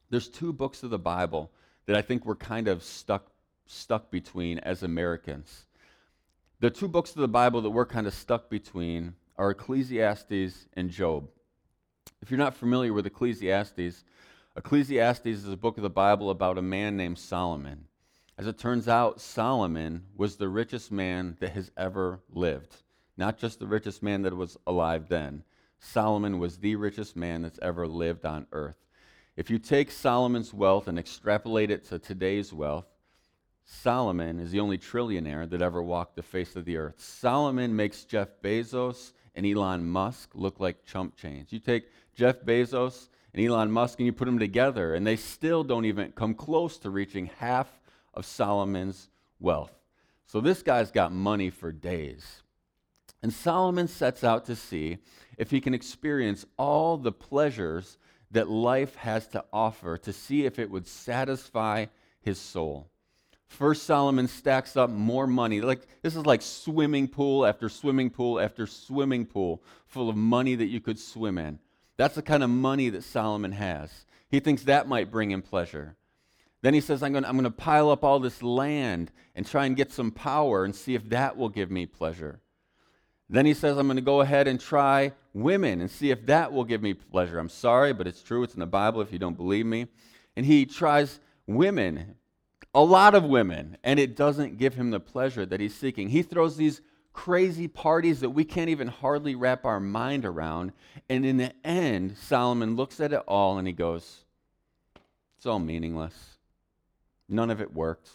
there's 0.09 0.29
two 0.29 0.51
books 0.51 0.81
of 0.83 0.89
the 0.89 0.97
Bible 0.97 1.51
that 1.85 1.95
I 1.95 2.01
think 2.01 2.25
we're 2.25 2.35
kind 2.35 2.68
of 2.68 2.83
stuck 2.83 3.31
stuck 3.68 4.09
between 4.09 4.59
as 4.59 4.81
Americans. 4.81 5.65
The 6.59 6.69
two 6.69 6.88
books 6.88 7.12
of 7.12 7.18
the 7.18 7.27
Bible 7.27 7.62
that 7.62 7.69
we're 7.69 7.85
kind 7.85 8.07
of 8.07 8.13
stuck 8.13 8.50
between 8.50 9.13
are 9.38 9.51
Ecclesiastes 9.51 10.67
and 10.74 10.89
Job. 10.89 11.27
If 12.22 12.31
you're 12.31 12.39
not 12.39 12.55
familiar 12.55 12.93
with 12.93 13.05
Ecclesiastes, 13.05 14.05
Ecclesiastes 14.55 15.25
is 15.27 15.48
a 15.48 15.57
book 15.57 15.77
of 15.77 15.84
the 15.84 15.89
Bible 15.89 16.31
about 16.31 16.57
a 16.57 16.62
man 16.63 16.98
named 16.98 17.19
Solomon. 17.19 17.86
As 18.38 18.46
it 18.46 18.60
turns 18.60 18.88
out, 18.88 19.20
Solomon 19.20 20.03
was 20.15 20.36
the 20.36 20.48
richest 20.48 20.91
man 20.91 21.38
that 21.39 21.53
has 21.53 21.72
ever 21.75 22.20
lived. 22.29 22.75
Not 23.17 23.39
just 23.39 23.58
the 23.58 23.65
richest 23.65 24.03
man 24.03 24.22
that 24.22 24.38
was 24.38 24.58
alive 24.67 25.10
then. 25.10 25.44
Solomon 25.79 26.38
was 26.38 26.58
the 26.58 26.75
richest 26.75 27.15
man 27.15 27.41
that's 27.41 27.60
ever 27.63 27.88
lived 27.88 28.25
on 28.25 28.46
earth. 28.51 28.77
If 29.36 29.50
you 29.50 29.58
take 29.58 29.89
Solomon's 29.89 30.53
wealth 30.53 30.88
and 30.88 31.00
extrapolate 31.00 31.72
it 31.72 31.86
to 31.86 31.98
today's 31.98 32.53
wealth, 32.53 32.86
Solomon 33.65 34.39
is 34.39 34.51
the 34.51 34.60
only 34.60 34.77
trillionaire 34.77 35.50
that 35.50 35.62
ever 35.62 35.82
walked 35.82 36.15
the 36.15 36.24
face 36.24 36.56
of 36.56 36.65
the 36.65 36.77
earth. 36.77 37.00
Solomon 37.00 37.75
makes 37.75 38.03
Jeff 38.06 38.29
Bezos 38.44 39.13
and 39.36 39.46
Elon 39.46 39.86
Musk 39.86 40.29
look 40.36 40.60
like 40.60 40.86
chump 40.86 41.15
change. 41.15 41.51
You 41.51 41.60
take 41.60 41.86
Jeff 42.15 42.41
Bezos 42.41 43.10
and 43.34 43.44
Elon 43.44 43.72
Musk 43.72 44.00
and 44.00 44.06
you 44.06 44.13
put 44.13 44.25
them 44.25 44.39
together, 44.39 44.94
and 44.94 45.06
they 45.06 45.15
still 45.15 45.63
don't 45.63 45.86
even 45.86 46.12
come 46.12 46.34
close 46.34 46.77
to 46.79 46.89
reaching 46.89 47.32
half 47.39 47.67
of 48.17 48.25
Solomon's 48.25 49.09
wealth. 49.39 49.71
So 50.25 50.41
this 50.41 50.62
guy's 50.62 50.91
got 50.91 51.13
money 51.13 51.50
for 51.50 51.71
days. 51.71 52.43
And 53.24 53.33
Solomon 53.33 53.88
sets 53.88 54.24
out 54.24 54.45
to 54.45 54.55
see 54.55 54.97
if 55.38 55.51
he 55.51 55.62
can 55.62 55.74
experience 55.74 56.45
all 56.57 56.97
the 56.97 57.12
pleasures 57.12 57.97
that 58.31 58.50
life 58.50 58.95
has 58.95 59.27
to 59.27 59.45
offer 59.53 59.97
to 60.00 60.12
see 60.12 60.45
if 60.45 60.59
it 60.59 60.69
would 60.69 60.88
satisfy 60.88 61.86
his 62.21 62.38
soul. 62.38 62.89
First 63.47 63.83
Solomon 63.83 64.27
stacks 64.27 64.75
up 64.75 64.89
more 64.89 65.25
money. 65.25 65.62
Like 65.62 65.88
this 66.01 66.15
is 66.15 66.25
like 66.25 66.41
swimming 66.41 67.07
pool 67.07 67.45
after 67.45 67.69
swimming 67.69 68.09
pool 68.09 68.39
after 68.39 68.67
swimming 68.67 69.25
pool 69.25 69.63
full 69.86 70.09
of 70.09 70.17
money 70.17 70.55
that 70.55 70.65
you 70.65 70.81
could 70.81 71.00
swim 71.00 71.38
in. 71.38 71.59
That's 71.95 72.15
the 72.15 72.21
kind 72.21 72.43
of 72.43 72.50
money 72.50 72.89
that 72.89 73.03
Solomon 73.03 73.53
has. 73.53 74.05
He 74.29 74.41
thinks 74.41 74.63
that 74.63 74.89
might 74.89 75.09
bring 75.09 75.31
him 75.31 75.41
pleasure. 75.41 75.95
Then 76.67 76.74
he 76.74 76.81
says, 76.81 77.01
I'm 77.01 77.13
going, 77.13 77.24
to, 77.24 77.29
I'm 77.29 77.41
to 77.41 77.50
pile 77.50 77.89
up 77.89 78.03
all 78.03 78.19
this 78.19 78.43
land 78.43 79.09
and 79.36 79.47
try 79.47 79.65
and 79.67 79.74
get 79.74 79.89
some 79.89 80.12
power 80.12 80.65
and 80.65 80.75
see 80.75 80.95
if 80.95 81.09
that 81.12 81.38
will 81.38 81.47
give 81.47 81.71
me 81.71 81.86
pleasure. 81.86 82.41
Then 83.29 83.45
he 83.45 83.53
says, 83.53 83.77
I'm 83.77 83.88
going 83.88 83.95
to 83.95 84.01
go 84.01 84.19
ahead 84.19 84.50
and 84.50 84.59
try 84.59 85.13
women 85.33 85.79
and 85.79 85.89
see 85.89 86.12
if 86.12 86.25
that 86.25 86.51
will 86.51 86.65
give 86.65 86.81
me 86.81 86.93
pleasure. 86.93 87.39
I'm 87.39 87.47
sorry, 87.47 87.93
but 87.93 88.05
it's 88.05 88.21
true. 88.21 88.43
It's 88.43 88.53
in 88.53 88.59
the 88.59 88.65
Bible 88.65 89.00
if 89.00 89.13
you 89.13 89.17
don't 89.17 89.38
believe 89.38 89.65
me. 89.65 89.88
And 90.36 90.45
he 90.45 90.65
tries 90.65 91.21
women 91.45 92.15
a 92.75 92.83
lot 92.83 93.15
of 93.15 93.24
women, 93.24 93.77
and 93.86 93.97
it 93.97 94.17
doesn't 94.17 94.57
give 94.57 94.74
him 94.74 94.91
the 94.91 95.00
pleasure 95.00 95.45
that 95.45 95.62
he's 95.62 95.74
seeking. 95.74 96.09
He 96.09 96.21
throws 96.21 96.57
these 96.57 96.81
crazy 97.13 97.69
parties 97.69 98.19
that 98.19 98.31
we 98.31 98.43
can't 98.43 98.69
even 98.69 98.89
hardly 98.89 99.36
wrap 99.36 99.63
our 99.63 99.79
mind 99.79 100.25
around. 100.25 100.74
And 101.09 101.25
in 101.25 101.38
the 101.38 101.53
end, 101.65 102.17
Solomon 102.17 102.75
looks 102.75 103.00
at 103.00 103.13
it 103.13 103.24
all 103.25 103.57
and 103.57 103.65
he 103.65 103.74
goes, 103.74 104.25
It's 105.38 105.45
all 105.45 105.59
meaningless. 105.59 106.37
None 107.29 107.50
of 107.50 107.62
it 107.62 107.74
worked. 107.74 108.10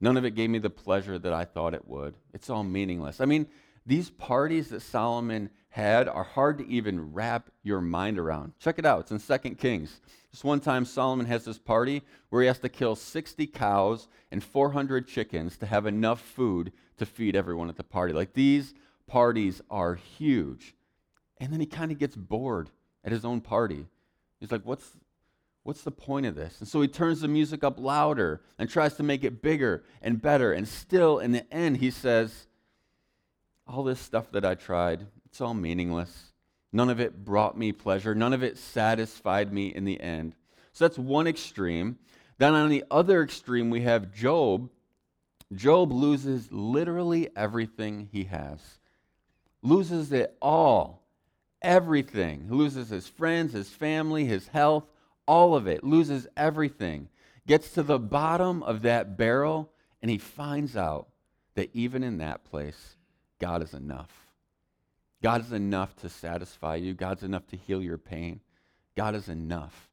None 0.00 0.16
of 0.16 0.24
it 0.24 0.34
gave 0.34 0.50
me 0.50 0.58
the 0.58 0.70
pleasure 0.70 1.18
that 1.18 1.32
I 1.32 1.44
thought 1.44 1.74
it 1.74 1.86
would. 1.86 2.14
It's 2.32 2.50
all 2.50 2.64
meaningless. 2.64 3.20
I 3.20 3.26
mean, 3.26 3.46
these 3.86 4.10
parties 4.10 4.68
that 4.68 4.80
Solomon 4.80 5.50
had 5.68 6.08
are 6.08 6.24
hard 6.24 6.58
to 6.58 6.68
even 6.68 7.12
wrap 7.12 7.50
your 7.62 7.80
mind 7.80 8.18
around. 8.18 8.52
Check 8.58 8.78
it 8.78 8.86
out. 8.86 9.10
It's 9.10 9.28
in 9.28 9.38
2 9.38 9.54
Kings. 9.56 10.00
Just 10.30 10.44
one 10.44 10.60
time, 10.60 10.84
Solomon 10.84 11.26
has 11.26 11.44
this 11.44 11.58
party 11.58 12.02
where 12.28 12.42
he 12.42 12.48
has 12.48 12.58
to 12.60 12.68
kill 12.68 12.96
60 12.96 13.46
cows 13.48 14.08
and 14.30 14.42
400 14.42 15.06
chickens 15.06 15.56
to 15.58 15.66
have 15.66 15.86
enough 15.86 16.20
food 16.20 16.72
to 16.98 17.06
feed 17.06 17.36
everyone 17.36 17.68
at 17.68 17.76
the 17.76 17.84
party. 17.84 18.12
Like 18.12 18.32
these 18.32 18.74
parties 19.06 19.60
are 19.70 19.94
huge. 19.94 20.74
And 21.38 21.52
then 21.52 21.60
he 21.60 21.66
kind 21.66 21.90
of 21.90 21.98
gets 21.98 22.16
bored 22.16 22.70
at 23.04 23.12
his 23.12 23.24
own 23.24 23.40
party. 23.40 23.86
He's 24.38 24.52
like, 24.52 24.62
what's, 24.64 24.96
what's 25.62 25.82
the 25.82 25.90
point 25.90 26.26
of 26.26 26.34
this? 26.34 26.58
And 26.60 26.68
so 26.68 26.80
he 26.80 26.88
turns 26.88 27.20
the 27.20 27.28
music 27.28 27.62
up 27.62 27.78
louder 27.78 28.40
and 28.58 28.68
tries 28.68 28.94
to 28.94 29.02
make 29.02 29.24
it 29.24 29.42
bigger 29.42 29.84
and 30.02 30.20
better. 30.20 30.52
And 30.52 30.66
still, 30.66 31.18
in 31.18 31.32
the 31.32 31.52
end, 31.52 31.78
he 31.78 31.90
says, 31.90 32.46
all 33.66 33.84
this 33.84 34.00
stuff 34.00 34.32
that 34.32 34.44
I 34.44 34.54
tried, 34.54 35.06
it's 35.26 35.40
all 35.40 35.54
meaningless. 35.54 36.32
None 36.72 36.90
of 36.90 37.00
it 37.00 37.24
brought 37.24 37.58
me 37.58 37.72
pleasure. 37.72 38.14
None 38.14 38.32
of 38.32 38.42
it 38.42 38.58
satisfied 38.58 39.52
me 39.52 39.68
in 39.68 39.84
the 39.84 40.00
end. 40.00 40.34
So 40.72 40.84
that's 40.84 40.98
one 40.98 41.26
extreme. 41.26 41.98
Then 42.38 42.54
on 42.54 42.68
the 42.68 42.84
other 42.90 43.22
extreme, 43.22 43.70
we 43.70 43.82
have 43.82 44.14
Job. 44.14 44.70
Job 45.52 45.92
loses 45.92 46.50
literally 46.50 47.28
everything 47.36 48.08
he 48.12 48.24
has, 48.24 48.60
loses 49.62 50.12
it 50.12 50.36
all. 50.40 51.02
Everything. 51.60 52.46
He 52.48 52.54
loses 52.54 52.88
his 52.88 53.06
friends, 53.06 53.52
his 53.52 53.68
family, 53.68 54.24
his 54.24 54.48
health, 54.48 54.84
all 55.26 55.54
of 55.54 55.66
it. 55.66 55.84
Loses 55.84 56.26
everything. 56.36 57.08
Gets 57.46 57.72
to 57.72 57.82
the 57.82 57.98
bottom 57.98 58.62
of 58.62 58.82
that 58.82 59.16
barrel, 59.16 59.72
and 60.02 60.10
he 60.10 60.18
finds 60.18 60.76
out 60.76 61.08
that 61.54 61.70
even 61.74 62.02
in 62.02 62.18
that 62.18 62.44
place, 62.44 62.96
God 63.38 63.62
is 63.62 63.74
enough. 63.74 64.28
God 65.22 65.40
is 65.42 65.52
enough 65.52 65.94
to 65.96 66.08
satisfy 66.08 66.76
you. 66.76 66.94
God's 66.94 67.22
enough 67.22 67.46
to 67.48 67.56
heal 67.56 67.82
your 67.82 67.98
pain. 67.98 68.40
God 68.96 69.14
is 69.14 69.28
enough. 69.28 69.88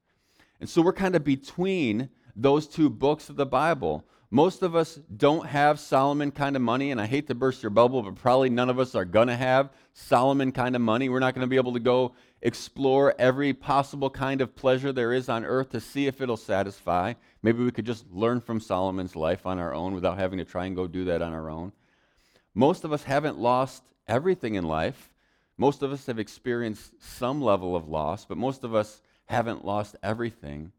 And 0.59 0.69
so 0.69 0.81
we're 0.81 0.93
kind 0.93 1.15
of 1.15 1.23
between 1.23 2.09
those 2.35 2.67
two 2.67 2.89
books 2.89 3.29
of 3.29 3.35
the 3.35 3.45
Bible. 3.45 4.05
Most 4.29 4.61
of 4.61 4.75
us 4.75 4.99
don't 5.15 5.47
have 5.47 5.79
Solomon 5.79 6.31
kind 6.31 6.55
of 6.55 6.61
money, 6.61 6.91
and 6.91 6.99
I 6.99 7.05
hate 7.05 7.27
to 7.27 7.35
burst 7.35 7.63
your 7.63 7.69
bubble, 7.69 8.03
but 8.03 8.15
probably 8.15 8.49
none 8.49 8.69
of 8.69 8.79
us 8.79 8.95
are 8.95 9.05
going 9.05 9.27
to 9.27 9.35
have 9.35 9.71
Solomon 9.99 10.51
kind 10.51 10.75
of 10.75 10.81
money. 10.81 11.09
We're 11.09 11.17
not 11.17 11.33
going 11.33 11.43
to 11.43 11.49
be 11.49 11.55
able 11.55 11.73
to 11.73 11.79
go 11.79 12.13
explore 12.43 13.15
every 13.17 13.51
possible 13.51 14.11
kind 14.11 14.41
of 14.41 14.55
pleasure 14.55 14.93
there 14.93 15.11
is 15.11 15.27
on 15.27 15.43
earth 15.43 15.71
to 15.71 15.81
see 15.81 16.05
if 16.05 16.21
it'll 16.21 16.37
satisfy. 16.37 17.15
Maybe 17.41 17.63
we 17.63 17.71
could 17.71 17.87
just 17.87 18.05
learn 18.11 18.39
from 18.39 18.59
Solomon's 18.59 19.15
life 19.15 19.47
on 19.47 19.57
our 19.57 19.73
own 19.73 19.95
without 19.95 20.19
having 20.19 20.37
to 20.37 20.45
try 20.45 20.67
and 20.67 20.75
go 20.75 20.85
do 20.85 21.05
that 21.05 21.23
on 21.23 21.33
our 21.33 21.49
own. 21.49 21.71
Most 22.53 22.83
of 22.83 22.93
us 22.93 23.03
haven't 23.03 23.39
lost 23.39 23.81
everything 24.07 24.53
in 24.53 24.65
life. 24.65 25.11
Most 25.57 25.81
of 25.81 25.91
us 25.91 26.05
have 26.05 26.19
experienced 26.19 26.93
some 27.01 27.41
level 27.41 27.75
of 27.75 27.89
loss, 27.89 28.23
but 28.23 28.37
most 28.37 28.63
of 28.63 28.75
us 28.75 29.01
haven't 29.25 29.65
lost 29.65 29.95
everything. 30.03 30.71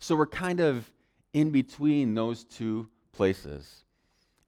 So 0.00 0.16
we're 0.16 0.26
kind 0.26 0.58
of 0.58 0.90
in 1.32 1.50
between 1.50 2.14
those 2.14 2.42
two 2.42 2.88
places. 3.12 3.84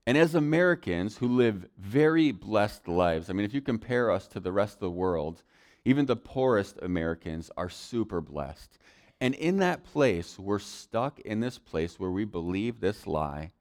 And 0.07 0.17
as 0.17 0.33
Americans 0.33 1.17
who 1.17 1.27
live 1.27 1.67
very 1.77 2.31
blessed 2.31 2.87
lives, 2.87 3.29
I 3.29 3.33
mean, 3.33 3.45
if 3.45 3.53
you 3.53 3.61
compare 3.61 4.09
us 4.09 4.27
to 4.29 4.39
the 4.39 4.51
rest 4.51 4.75
of 4.75 4.79
the 4.79 4.89
world, 4.89 5.43
even 5.85 6.05
the 6.05 6.15
poorest 6.15 6.79
Americans 6.81 7.51
are 7.55 7.69
super 7.69 8.21
blessed. 8.21 8.77
And 9.19 9.35
in 9.35 9.57
that 9.57 9.83
place, 9.83 10.39
we're 10.39 10.59
stuck 10.59 11.19
in 11.19 11.39
this 11.39 11.59
place 11.59 11.99
where 11.99 12.09
we 12.09 12.25
believe 12.25 12.79
this 12.79 13.05
lie 13.05 13.51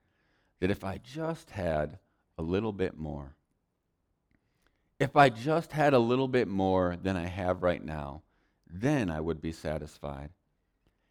that 0.60 0.70
if 0.70 0.82
I 0.82 0.98
just 0.98 1.50
had 1.50 1.98
a 2.38 2.42
little 2.42 2.72
bit 2.72 2.96
more, 2.96 3.36
if 4.98 5.16
I 5.16 5.28
just 5.28 5.72
had 5.72 5.92
a 5.92 5.98
little 5.98 6.28
bit 6.28 6.48
more 6.48 6.96
than 7.02 7.16
I 7.16 7.26
have 7.26 7.62
right 7.62 7.82
now, 7.84 8.22
then 8.66 9.10
I 9.10 9.20
would 9.20 9.42
be 9.42 9.52
satisfied. 9.52 10.30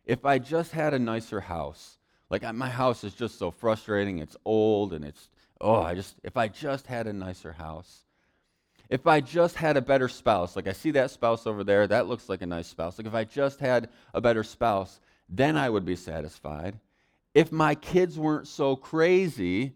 If 0.06 0.26
I 0.26 0.40
just 0.40 0.72
had 0.72 0.94
a 0.96 1.00
nicer 1.00 1.42
house, 1.42 1.99
like 2.30 2.44
my 2.54 2.70
house 2.70 3.04
is 3.04 3.14
just 3.14 3.40
so 3.40 3.52
frustrating, 3.52 4.20
it's 4.20 4.38
old 4.46 4.94
and 4.94 5.04
it's, 5.04 5.30
oh, 5.60 5.82
I 5.82 5.96
just, 5.96 6.16
if 6.24 6.38
I 6.38 6.48
just 6.48 6.88
had 6.88 7.08
a 7.08 7.14
nicer 7.14 7.54
house, 7.54 8.06
if 8.90 9.06
I 9.06 9.22
just 9.22 9.56
had 9.56 9.78
a 9.78 9.82
better 9.82 10.08
spouse, 10.08 10.56
like 10.56 10.68
I 10.68 10.74
see 10.74 10.92
that 10.92 11.12
spouse 11.12 11.46
over 11.46 11.64
there, 11.64 11.88
that 11.88 12.08
looks 12.08 12.30
like 12.30 12.42
a 12.42 12.48
nice 12.48 12.68
spouse. 12.68 12.98
Like 12.98 13.08
if 13.08 13.14
I 13.14 13.24
just 13.24 13.60
had 13.60 13.90
a 14.14 14.22
better 14.22 14.44
spouse, 14.44 15.00
then 15.28 15.58
I 15.58 15.70
would 15.70 15.86
be 15.86 15.96
satisfied. 15.96 16.80
If 17.36 17.52
my 17.52 17.76
kids 17.76 18.18
weren't 18.18 18.48
so 18.48 18.76
crazy, 18.76 19.74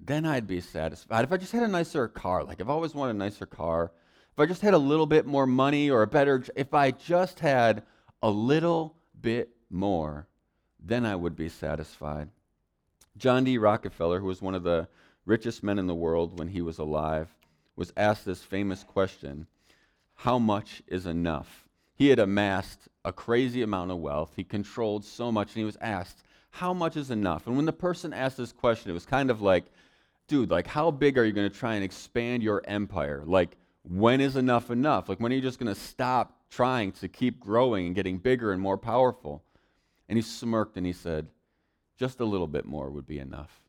then 0.00 0.24
I'd 0.24 0.46
be 0.46 0.60
satisfied. 0.60 1.24
If 1.24 1.32
I 1.32 1.36
just 1.38 1.52
had 1.52 1.64
a 1.64 1.68
nicer 1.68 2.06
car, 2.06 2.44
like 2.44 2.60
I've 2.60 2.70
always 2.70 2.94
wanted 2.94 3.16
a 3.16 3.18
nicer 3.18 3.46
car, 3.46 3.90
if 4.32 4.38
I 4.38 4.46
just 4.46 4.62
had 4.62 4.74
a 4.74 4.78
little 4.78 5.06
bit 5.06 5.26
more 5.26 5.46
money 5.46 5.90
or 5.90 6.02
a 6.02 6.06
better, 6.06 6.44
if 6.54 6.74
I 6.74 6.90
just 6.90 7.40
had 7.40 7.82
a 8.22 8.30
little 8.30 8.94
bit 9.20 9.50
more, 9.70 10.28
then 10.78 11.04
I 11.04 11.16
would 11.16 11.36
be 11.36 11.48
satisfied. 11.48 12.28
John 13.16 13.44
D. 13.44 13.58
Rockefeller, 13.58 14.20
who 14.20 14.26
was 14.26 14.42
one 14.42 14.54
of 14.54 14.62
the 14.62 14.88
richest 15.24 15.62
men 15.62 15.78
in 15.78 15.86
the 15.86 15.94
world 15.94 16.38
when 16.38 16.48
he 16.48 16.60
was 16.60 16.78
alive, 16.78 17.34
was 17.74 17.92
asked 17.96 18.24
this 18.24 18.42
famous 18.42 18.84
question 18.84 19.46
How 20.14 20.38
much 20.38 20.82
is 20.86 21.06
enough? 21.06 21.66
He 21.94 22.08
had 22.08 22.18
amassed 22.18 22.88
a 23.04 23.12
crazy 23.12 23.62
amount 23.62 23.90
of 23.90 23.98
wealth. 23.98 24.32
He 24.36 24.44
controlled 24.44 25.04
so 25.04 25.32
much, 25.32 25.48
and 25.48 25.56
he 25.56 25.64
was 25.64 25.78
asked, 25.80 26.22
How 26.50 26.74
much 26.74 26.96
is 26.96 27.10
enough? 27.10 27.46
And 27.46 27.56
when 27.56 27.66
the 27.66 27.72
person 27.72 28.12
asked 28.12 28.36
this 28.36 28.52
question, 28.52 28.90
it 28.90 28.94
was 28.94 29.06
kind 29.06 29.30
of 29.30 29.40
like, 29.40 29.64
dude, 30.28 30.50
like, 30.50 30.66
how 30.66 30.90
big 30.90 31.18
are 31.18 31.24
you 31.24 31.32
going 31.32 31.48
to 31.48 31.58
try 31.58 31.74
and 31.74 31.84
expand 31.84 32.42
your 32.42 32.62
empire? 32.66 33.22
Like, 33.24 33.56
when 33.82 34.20
is 34.20 34.36
enough 34.36 34.70
enough? 34.70 35.08
Like, 35.08 35.20
when 35.20 35.32
are 35.32 35.36
you 35.36 35.42
just 35.42 35.58
going 35.58 35.72
to 35.72 35.80
stop 35.80 36.40
trying 36.50 36.92
to 36.92 37.08
keep 37.08 37.40
growing 37.40 37.86
and 37.86 37.94
getting 37.94 38.18
bigger 38.18 38.52
and 38.52 38.60
more 38.60 38.76
powerful? 38.76 39.42
And 40.08 40.16
he 40.16 40.22
smirked 40.22 40.76
and 40.76 40.86
he 40.86 40.92
said, 40.92 41.28
just 41.98 42.20
a 42.20 42.24
little 42.24 42.46
bit 42.46 42.66
more 42.66 42.90
would 42.90 43.06
be 43.06 43.18
enough. 43.18 43.60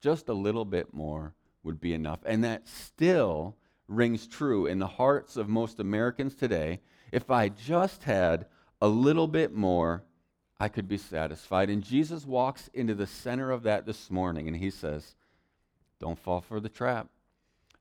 Just 0.00 0.28
a 0.28 0.34
little 0.34 0.64
bit 0.64 0.92
more 0.92 1.34
would 1.62 1.80
be 1.80 1.94
enough. 1.94 2.20
And 2.26 2.44
that 2.44 2.68
still 2.68 3.56
rings 3.88 4.26
true 4.26 4.66
in 4.66 4.78
the 4.78 4.86
hearts 4.86 5.36
of 5.36 5.48
most 5.48 5.80
Americans 5.80 6.34
today. 6.34 6.80
If 7.10 7.30
I 7.30 7.48
just 7.48 8.04
had 8.04 8.46
a 8.80 8.88
little 8.88 9.28
bit 9.28 9.54
more, 9.54 10.02
I 10.58 10.68
could 10.68 10.88
be 10.88 10.98
satisfied. 10.98 11.70
And 11.70 11.82
Jesus 11.82 12.26
walks 12.26 12.68
into 12.74 12.94
the 12.94 13.06
center 13.06 13.50
of 13.50 13.62
that 13.64 13.86
this 13.86 14.10
morning 14.10 14.48
and 14.48 14.56
he 14.56 14.70
says, 14.70 15.14
don't 15.98 16.18
fall 16.18 16.40
for 16.40 16.60
the 16.60 16.68
trap. 16.68 17.08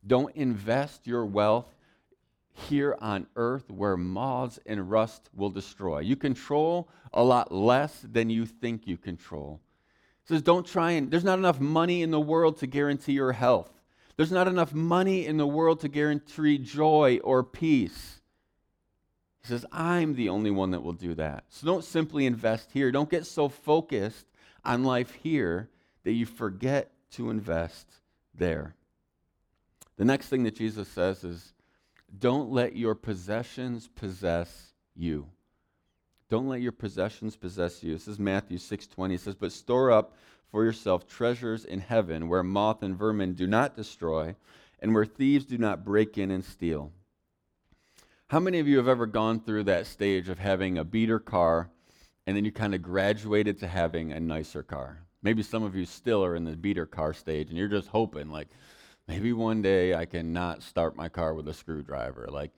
Don't 0.06 0.36
invest 0.36 1.08
your 1.08 1.26
wealth 1.26 1.74
here 2.54 2.96
on 3.00 3.28
earth 3.36 3.70
where 3.72 3.98
moths 3.98 4.60
and 4.66 4.90
rust 4.90 5.30
will 5.34 5.50
destroy. 5.50 6.00
You 6.00 6.16
control 6.16 6.90
a 7.14 7.24
lot 7.24 7.52
less 7.52 8.06
than 8.10 8.30
you 8.30 8.46
think 8.46 8.88
you 8.88 8.98
control. 8.98 9.60
It 10.24 10.30
says, 10.30 10.42
don't 10.42 10.66
try 10.66 10.92
and, 10.92 11.10
there's 11.10 11.24
not 11.24 11.40
enough 11.40 11.60
money 11.60 12.02
in 12.02 12.12
the 12.12 12.20
world 12.20 12.58
to 12.58 12.68
guarantee 12.68 13.14
your 13.14 13.32
health. 13.32 13.72
There's 14.18 14.32
not 14.32 14.48
enough 14.48 14.74
money 14.74 15.26
in 15.26 15.38
the 15.38 15.48
world 15.48 15.80
to 15.82 15.88
guarantee 15.88 16.58
joy 16.58 17.20
or 17.24 17.44
peace. 17.44 18.20
He 19.42 19.48
says, 19.48 19.66
I'm 19.72 20.14
the 20.14 20.30
only 20.30 20.52
one 20.52 20.72
that 20.72 20.84
will 20.84 20.94
do 20.94 21.16
that. 21.16 21.46
So 21.50 21.66
don't 21.66 21.84
simply 21.84 22.26
invest 22.26 22.70
here. 22.72 22.92
Don't 22.92 23.10
get 23.10 23.26
so 23.26 23.50
focused 23.50 24.28
on 24.64 24.84
life 24.84 25.18
here 25.24 25.70
that 26.04 26.12
you 26.12 26.28
forget 26.28 26.92
to 27.14 27.32
invest 27.32 27.88
there. 28.36 28.76
The 29.98 30.06
next 30.06 30.28
thing 30.28 30.44
that 30.44 30.56
Jesus 30.56 30.88
says 30.88 31.24
is, 31.24 31.54
don't 32.18 32.52
let 32.52 32.76
your 32.76 32.96
possessions 32.96 33.88
possess 33.88 34.74
you. 34.96 35.30
Don't 36.30 36.48
let 36.48 36.62
your 36.62 36.72
possessions 36.72 37.36
possess 37.36 37.84
you. 37.84 37.94
This 37.94 38.08
is 38.08 38.20
Matthew 38.20 38.58
6:20. 38.58 39.16
It 39.16 39.22
says, 39.22 39.36
"But 39.36 39.52
store 39.52 39.92
up 39.92 40.16
for 40.50 40.64
yourself 40.64 41.08
treasures 41.08 41.66
in 41.66 41.80
heaven 41.80 42.28
where 42.28 42.44
moth 42.44 42.84
and 42.84 42.98
vermin 42.98 43.34
do 43.34 43.48
not 43.48 43.76
destroy 43.76 44.36
and 44.80 44.94
where 44.94 45.06
thieves 45.06 45.46
do 45.46 45.58
not 45.58 45.86
break 45.86 46.18
in 46.18 46.32
and 46.32 46.44
steal." 46.44 46.94
How 48.28 48.40
many 48.40 48.60
of 48.60 48.68
you 48.68 48.78
have 48.78 48.88
ever 48.88 49.08
gone 49.08 49.42
through 49.42 49.66
that 49.66 49.86
stage 49.86 50.30
of 50.30 50.40
having 50.40 50.78
a 50.78 50.86
beater 50.86 51.20
car 51.20 51.70
and 52.26 52.38
then 52.38 52.46
you 52.46 52.52
kind 52.52 52.74
of 52.74 52.82
graduated 52.82 53.60
to 53.60 53.68
having 53.68 54.14
a 54.14 54.20
nicer 54.22 54.64
car? 54.64 55.06
Maybe 55.22 55.44
some 55.44 55.64
of 55.64 55.76
you 55.76 55.86
still 55.86 56.24
are 56.24 56.36
in 56.36 56.46
the 56.46 56.56
beater 56.56 56.86
car 56.86 57.14
stage 57.14 57.50
and 57.50 57.58
you're 57.58 57.68
just 57.68 57.90
hoping, 57.90 58.30
like, 58.30 58.48
maybe 59.08 59.34
one 59.34 59.62
day 59.62 59.94
I 59.94 60.06
can 60.06 60.34
not 60.34 60.64
start 60.64 60.96
my 60.96 61.10
car 61.10 61.34
with 61.34 61.48
a 61.48 61.54
screwdriver. 61.54 62.28
Like, 62.30 62.52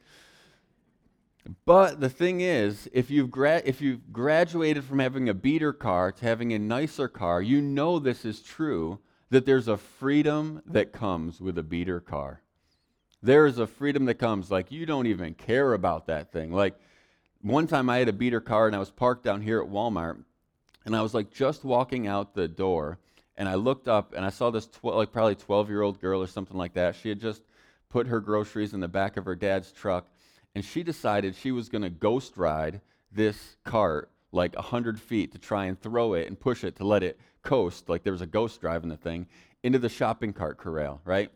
But 1.65 1.99
the 1.99 2.09
thing 2.09 2.41
is, 2.41 2.89
if 2.93 3.09
you've, 3.09 3.31
gra- 3.31 3.61
if 3.65 3.81
you've 3.81 4.13
graduated 4.13 4.83
from 4.83 4.99
having 4.99 5.29
a 5.29 5.33
beater 5.33 5.73
car 5.73 6.11
to 6.11 6.25
having 6.25 6.53
a 6.53 6.59
nicer 6.59 7.07
car, 7.07 7.41
you 7.41 7.61
know 7.61 7.99
this 7.99 8.23
is 8.25 8.41
true 8.41 8.99
that 9.29 9.45
there's 9.45 9.67
a 9.67 9.77
freedom 9.77 10.61
that 10.65 10.93
comes 10.93 11.41
with 11.41 11.57
a 11.57 11.63
beater 11.63 11.99
car. 11.99 12.41
There 13.21 13.45
is 13.45 13.57
a 13.57 13.67
freedom 13.67 14.05
that 14.05 14.15
comes, 14.15 14.51
like 14.51 14.71
you 14.71 14.85
don't 14.85 15.07
even 15.07 15.33
care 15.33 15.73
about 15.73 16.07
that 16.07 16.31
thing. 16.31 16.51
Like 16.51 16.75
one 17.41 17.67
time 17.67 17.89
I 17.89 17.97
had 17.97 18.09
a 18.09 18.13
beater 18.13 18.41
car 18.41 18.67
and 18.67 18.75
I 18.75 18.79
was 18.79 18.91
parked 18.91 19.23
down 19.23 19.41
here 19.41 19.61
at 19.61 19.69
Walmart, 19.69 20.23
and 20.85 20.95
I 20.95 21.01
was 21.01 21.13
like 21.13 21.31
just 21.31 21.63
walking 21.63 22.05
out 22.05 22.35
the 22.35 22.47
door, 22.47 22.99
and 23.37 23.49
I 23.49 23.55
looked 23.55 23.87
up 23.87 24.13
and 24.15 24.25
I 24.25 24.29
saw 24.29 24.51
this 24.51 24.67
tw- 24.67 24.85
like 24.85 25.11
probably 25.11 25.35
12 25.35 25.69
year 25.69 25.81
old 25.81 25.99
girl 25.99 26.21
or 26.21 26.27
something 26.27 26.57
like 26.57 26.73
that. 26.73 26.95
She 26.95 27.09
had 27.09 27.19
just 27.19 27.41
put 27.89 28.07
her 28.07 28.19
groceries 28.19 28.73
in 28.73 28.79
the 28.79 28.87
back 28.87 29.17
of 29.17 29.25
her 29.25 29.35
dad's 29.35 29.71
truck, 29.71 30.07
and 30.55 30.63
she 30.63 30.83
decided 30.83 31.35
she 31.35 31.51
was 31.51 31.69
going 31.69 31.83
to 31.83 31.89
ghost 31.89 32.37
ride 32.37 32.81
this 33.11 33.57
cart 33.63 34.09
like 34.31 34.55
100 34.55 34.99
feet 34.99 35.31
to 35.31 35.37
try 35.37 35.65
and 35.65 35.79
throw 35.79 36.13
it 36.13 36.27
and 36.27 36.39
push 36.39 36.63
it 36.63 36.75
to 36.77 36.83
let 36.83 37.03
it 37.03 37.19
coast, 37.43 37.87
like 37.89 38.03
there 38.03 38.13
was 38.13 38.21
a 38.21 38.27
ghost 38.27 38.61
driving 38.61 38.89
the 38.89 38.97
thing, 38.97 39.27
into 39.61 39.77
the 39.77 39.89
shopping 39.89 40.33
cart 40.33 40.57
corral, 40.57 41.01
right? 41.05 41.31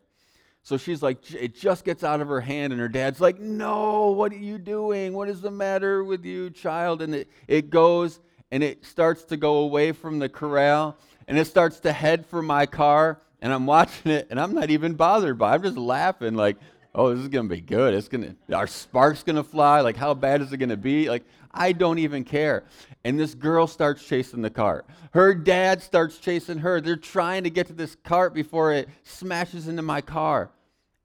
So 0.62 0.76
she's 0.76 1.02
like, 1.02 1.32
it 1.32 1.54
just 1.54 1.84
gets 1.84 2.02
out 2.02 2.20
of 2.20 2.28
her 2.28 2.40
hand, 2.40 2.72
and 2.72 2.80
her 2.80 2.88
dad's 2.88 3.20
like, 3.20 3.38
No, 3.38 4.10
what 4.10 4.32
are 4.32 4.38
you 4.38 4.58
doing? 4.58 5.14
What 5.14 5.28
is 5.28 5.40
the 5.40 5.50
matter 5.50 6.02
with 6.02 6.24
you, 6.24 6.50
child? 6.50 7.02
And 7.02 7.14
it, 7.14 7.30
it 7.46 7.70
goes 7.70 8.20
and 8.50 8.62
it 8.62 8.84
starts 8.84 9.24
to 9.24 9.36
go 9.36 9.56
away 9.58 9.92
from 9.92 10.18
the 10.18 10.28
corral 10.28 10.96
and 11.28 11.38
it 11.38 11.46
starts 11.46 11.78
to 11.80 11.92
head 11.92 12.26
for 12.26 12.42
my 12.42 12.66
car. 12.66 13.20
And 13.40 13.52
I'm 13.52 13.66
watching 13.66 14.10
it 14.10 14.26
and 14.30 14.40
I'm 14.40 14.52
not 14.52 14.70
even 14.70 14.94
bothered 14.94 15.38
by 15.38 15.52
it. 15.52 15.54
I'm 15.56 15.62
just 15.62 15.76
laughing, 15.76 16.34
like, 16.34 16.56
oh, 16.92 17.14
this 17.14 17.22
is 17.22 17.30
to 17.48 17.54
be 17.54 17.60
good. 17.60 17.94
It's 17.94 18.08
to, 18.08 18.34
our 18.52 18.66
spark's 18.66 19.22
to 19.36 19.44
fly. 19.44 19.82
Like, 19.82 19.96
how 19.96 20.14
bad 20.14 20.40
is 20.40 20.52
it 20.52 20.56
to 20.70 20.76
be? 20.76 21.08
Like, 21.08 21.22
I 21.52 21.72
don't 21.72 22.00
even 22.00 22.24
care. 22.24 22.64
And 23.04 23.20
this 23.20 23.34
girl 23.34 23.68
starts 23.68 24.04
chasing 24.04 24.42
the 24.42 24.50
cart. 24.50 24.86
Her 25.12 25.34
dad 25.34 25.82
starts 25.82 26.18
chasing 26.18 26.58
her. 26.58 26.80
They're 26.80 26.96
trying 26.96 27.44
to 27.44 27.50
get 27.50 27.68
to 27.68 27.72
this 27.72 27.96
cart 28.02 28.34
before 28.34 28.72
it 28.72 28.88
smashes 29.04 29.68
into 29.68 29.82
my 29.82 30.00
car. 30.00 30.50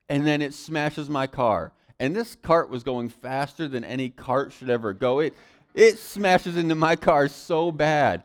And 0.10 0.25
then 0.25 0.42
it 0.42 0.53
smashes 0.53 1.10
my 1.10 1.27
car. 1.27 1.72
And 2.00 2.15
this 2.15 2.36
cart 2.36 2.70
was 2.70 2.84
going 2.84 3.10
faster 3.10 3.68
than 3.68 3.84
any 3.84 4.10
cart 4.10 4.51
should 4.53 4.70
ever 4.70 4.94
go. 4.94 5.20
It, 5.20 5.36
it 5.74 6.00
smashes 6.00 6.58
into 6.58 6.75
my 6.75 6.96
car 6.96 7.27
so 7.27 7.72
bad. 7.72 8.24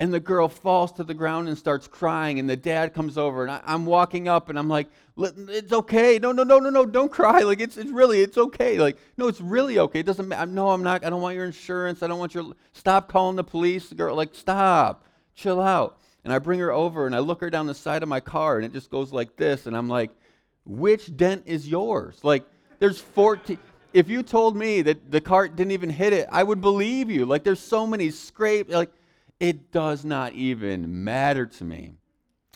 And 0.00 0.14
the 0.14 0.20
girl 0.20 0.48
falls 0.48 0.92
to 0.92 1.04
the 1.04 1.14
ground 1.14 1.48
and 1.48 1.58
starts 1.58 1.88
crying. 1.88 2.38
And 2.38 2.48
the 2.48 2.56
dad 2.56 2.94
comes 2.94 3.18
over, 3.18 3.42
and 3.42 3.50
I, 3.50 3.60
am 3.66 3.84
walking 3.84 4.28
up, 4.28 4.48
and 4.48 4.56
I'm 4.56 4.68
like, 4.68 4.86
"It's 5.16 5.72
okay. 5.72 6.20
No, 6.20 6.30
no, 6.30 6.44
no, 6.44 6.60
no, 6.60 6.70
no. 6.70 6.86
Don't 6.86 7.10
cry. 7.10 7.40
Like 7.40 7.60
it's 7.60 7.76
it's 7.76 7.90
really 7.90 8.20
it's 8.20 8.38
okay. 8.38 8.78
Like 8.78 8.96
no, 9.16 9.26
it's 9.26 9.40
really 9.40 9.80
okay. 9.80 10.00
It 10.00 10.06
doesn't 10.06 10.28
matter. 10.28 10.50
No, 10.50 10.70
I'm 10.70 10.84
not. 10.84 11.04
I 11.04 11.10
don't 11.10 11.20
want 11.20 11.34
your 11.34 11.46
insurance. 11.46 12.02
I 12.02 12.06
don't 12.06 12.20
want 12.20 12.32
your. 12.32 12.52
Stop 12.74 13.08
calling 13.08 13.34
the 13.34 13.42
police. 13.42 13.88
The 13.88 13.96
girl, 13.96 14.14
like, 14.14 14.34
stop. 14.34 15.04
Chill 15.34 15.60
out. 15.60 15.98
And 16.24 16.32
I 16.32 16.38
bring 16.38 16.60
her 16.60 16.72
over, 16.72 17.06
and 17.06 17.14
I 17.14 17.18
look 17.18 17.40
her 17.40 17.50
down 17.50 17.66
the 17.66 17.74
side 17.74 18.04
of 18.04 18.08
my 18.08 18.20
car, 18.20 18.56
and 18.56 18.64
it 18.64 18.72
just 18.72 18.90
goes 18.90 19.12
like 19.12 19.36
this. 19.36 19.66
And 19.66 19.76
I'm 19.76 19.88
like, 19.88 20.10
which 20.64 21.16
dent 21.16 21.42
is 21.46 21.66
yours? 21.68 22.20
Like, 22.22 22.44
there's 22.78 23.00
14 23.00 23.58
if 23.92 24.08
you 24.08 24.22
told 24.22 24.56
me 24.56 24.82
that 24.82 25.10
the 25.10 25.20
cart 25.20 25.56
didn't 25.56 25.72
even 25.72 25.90
hit 25.90 26.12
it, 26.12 26.28
I 26.30 26.42
would 26.42 26.60
believe 26.60 27.10
you. 27.10 27.24
Like 27.24 27.42
there's 27.42 27.60
so 27.60 27.86
many 27.86 28.10
scrapes. 28.10 28.72
Like 28.72 28.90
it 29.40 29.70
does 29.70 30.04
not 30.04 30.32
even 30.32 31.04
matter 31.04 31.46
to 31.46 31.64
me. 31.64 31.92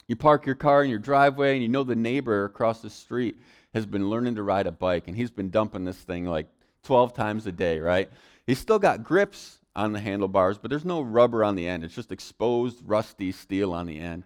You 0.07 0.15
park 0.15 0.45
your 0.45 0.55
car 0.55 0.83
in 0.83 0.89
your 0.89 0.99
driveway 0.99 1.53
and 1.53 1.61
you 1.61 1.69
know 1.69 1.83
the 1.83 1.95
neighbor 1.95 2.45
across 2.45 2.81
the 2.81 2.89
street 2.89 3.39
has 3.73 3.85
been 3.85 4.09
learning 4.09 4.35
to 4.35 4.43
ride 4.43 4.67
a 4.67 4.71
bike 4.71 5.07
and 5.07 5.15
he's 5.15 5.31
been 5.31 5.49
dumping 5.49 5.85
this 5.85 5.97
thing 5.97 6.25
like 6.25 6.47
12 6.83 7.13
times 7.13 7.47
a 7.47 7.51
day, 7.51 7.79
right? 7.79 8.09
He's 8.45 8.59
still 8.59 8.79
got 8.79 9.03
grips 9.03 9.59
on 9.75 9.93
the 9.93 9.99
handlebars, 9.99 10.57
but 10.57 10.69
there's 10.69 10.85
no 10.85 11.01
rubber 11.01 11.43
on 11.43 11.55
the 11.55 11.67
end. 11.67 11.83
It's 11.83 11.95
just 11.95 12.11
exposed, 12.11 12.81
rusty 12.85 13.31
steel 13.31 13.73
on 13.73 13.87
the 13.87 13.99
end. 13.99 14.25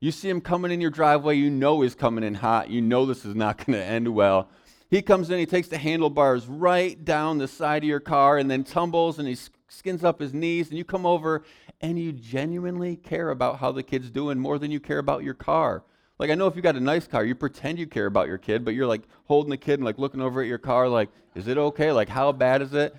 You 0.00 0.10
see 0.10 0.28
him 0.28 0.40
coming 0.40 0.72
in 0.72 0.80
your 0.80 0.90
driveway, 0.90 1.36
you 1.36 1.48
know 1.48 1.80
he's 1.80 1.94
coming 1.94 2.24
in 2.24 2.34
hot. 2.34 2.68
You 2.68 2.82
know 2.82 3.06
this 3.06 3.24
is 3.24 3.34
not 3.34 3.58
going 3.64 3.78
to 3.78 3.84
end 3.84 4.08
well. 4.08 4.50
He 4.90 5.02
comes 5.02 5.30
in, 5.30 5.38
he 5.38 5.46
takes 5.46 5.68
the 5.68 5.78
handlebars 5.78 6.46
right 6.46 7.02
down 7.04 7.38
the 7.38 7.48
side 7.48 7.82
of 7.82 7.88
your 7.88 8.00
car 8.00 8.38
and 8.38 8.50
then 8.50 8.64
tumbles 8.64 9.18
and 9.18 9.26
he 9.26 9.36
skins 9.68 10.04
up 10.04 10.20
his 10.20 10.32
knees. 10.34 10.68
And 10.68 10.78
you 10.78 10.84
come 10.84 11.06
over 11.06 11.44
and 11.80 11.98
you 11.98 12.12
genuinely 12.12 12.96
care 12.96 13.30
about 13.30 13.58
how 13.58 13.72
the 13.72 13.82
kid's 13.82 14.10
doing 14.10 14.38
more 14.38 14.58
than 14.58 14.70
you 14.70 14.80
care 14.80 14.98
about 14.98 15.22
your 15.22 15.34
car. 15.34 15.82
Like, 16.18 16.30
I 16.30 16.34
know 16.34 16.46
if 16.46 16.56
you 16.56 16.62
got 16.62 16.76
a 16.76 16.80
nice 16.80 17.06
car, 17.06 17.24
you 17.24 17.34
pretend 17.34 17.78
you 17.78 17.86
care 17.86 18.06
about 18.06 18.28
your 18.28 18.38
kid, 18.38 18.64
but 18.64 18.74
you're 18.74 18.86
like 18.86 19.02
holding 19.24 19.50
the 19.50 19.56
kid 19.56 19.74
and 19.74 19.84
like 19.84 19.98
looking 19.98 20.22
over 20.22 20.40
at 20.40 20.46
your 20.46 20.58
car, 20.58 20.88
like, 20.88 21.10
is 21.34 21.46
it 21.46 21.58
okay? 21.58 21.92
Like, 21.92 22.08
how 22.08 22.32
bad 22.32 22.62
is 22.62 22.72
it? 22.72 22.96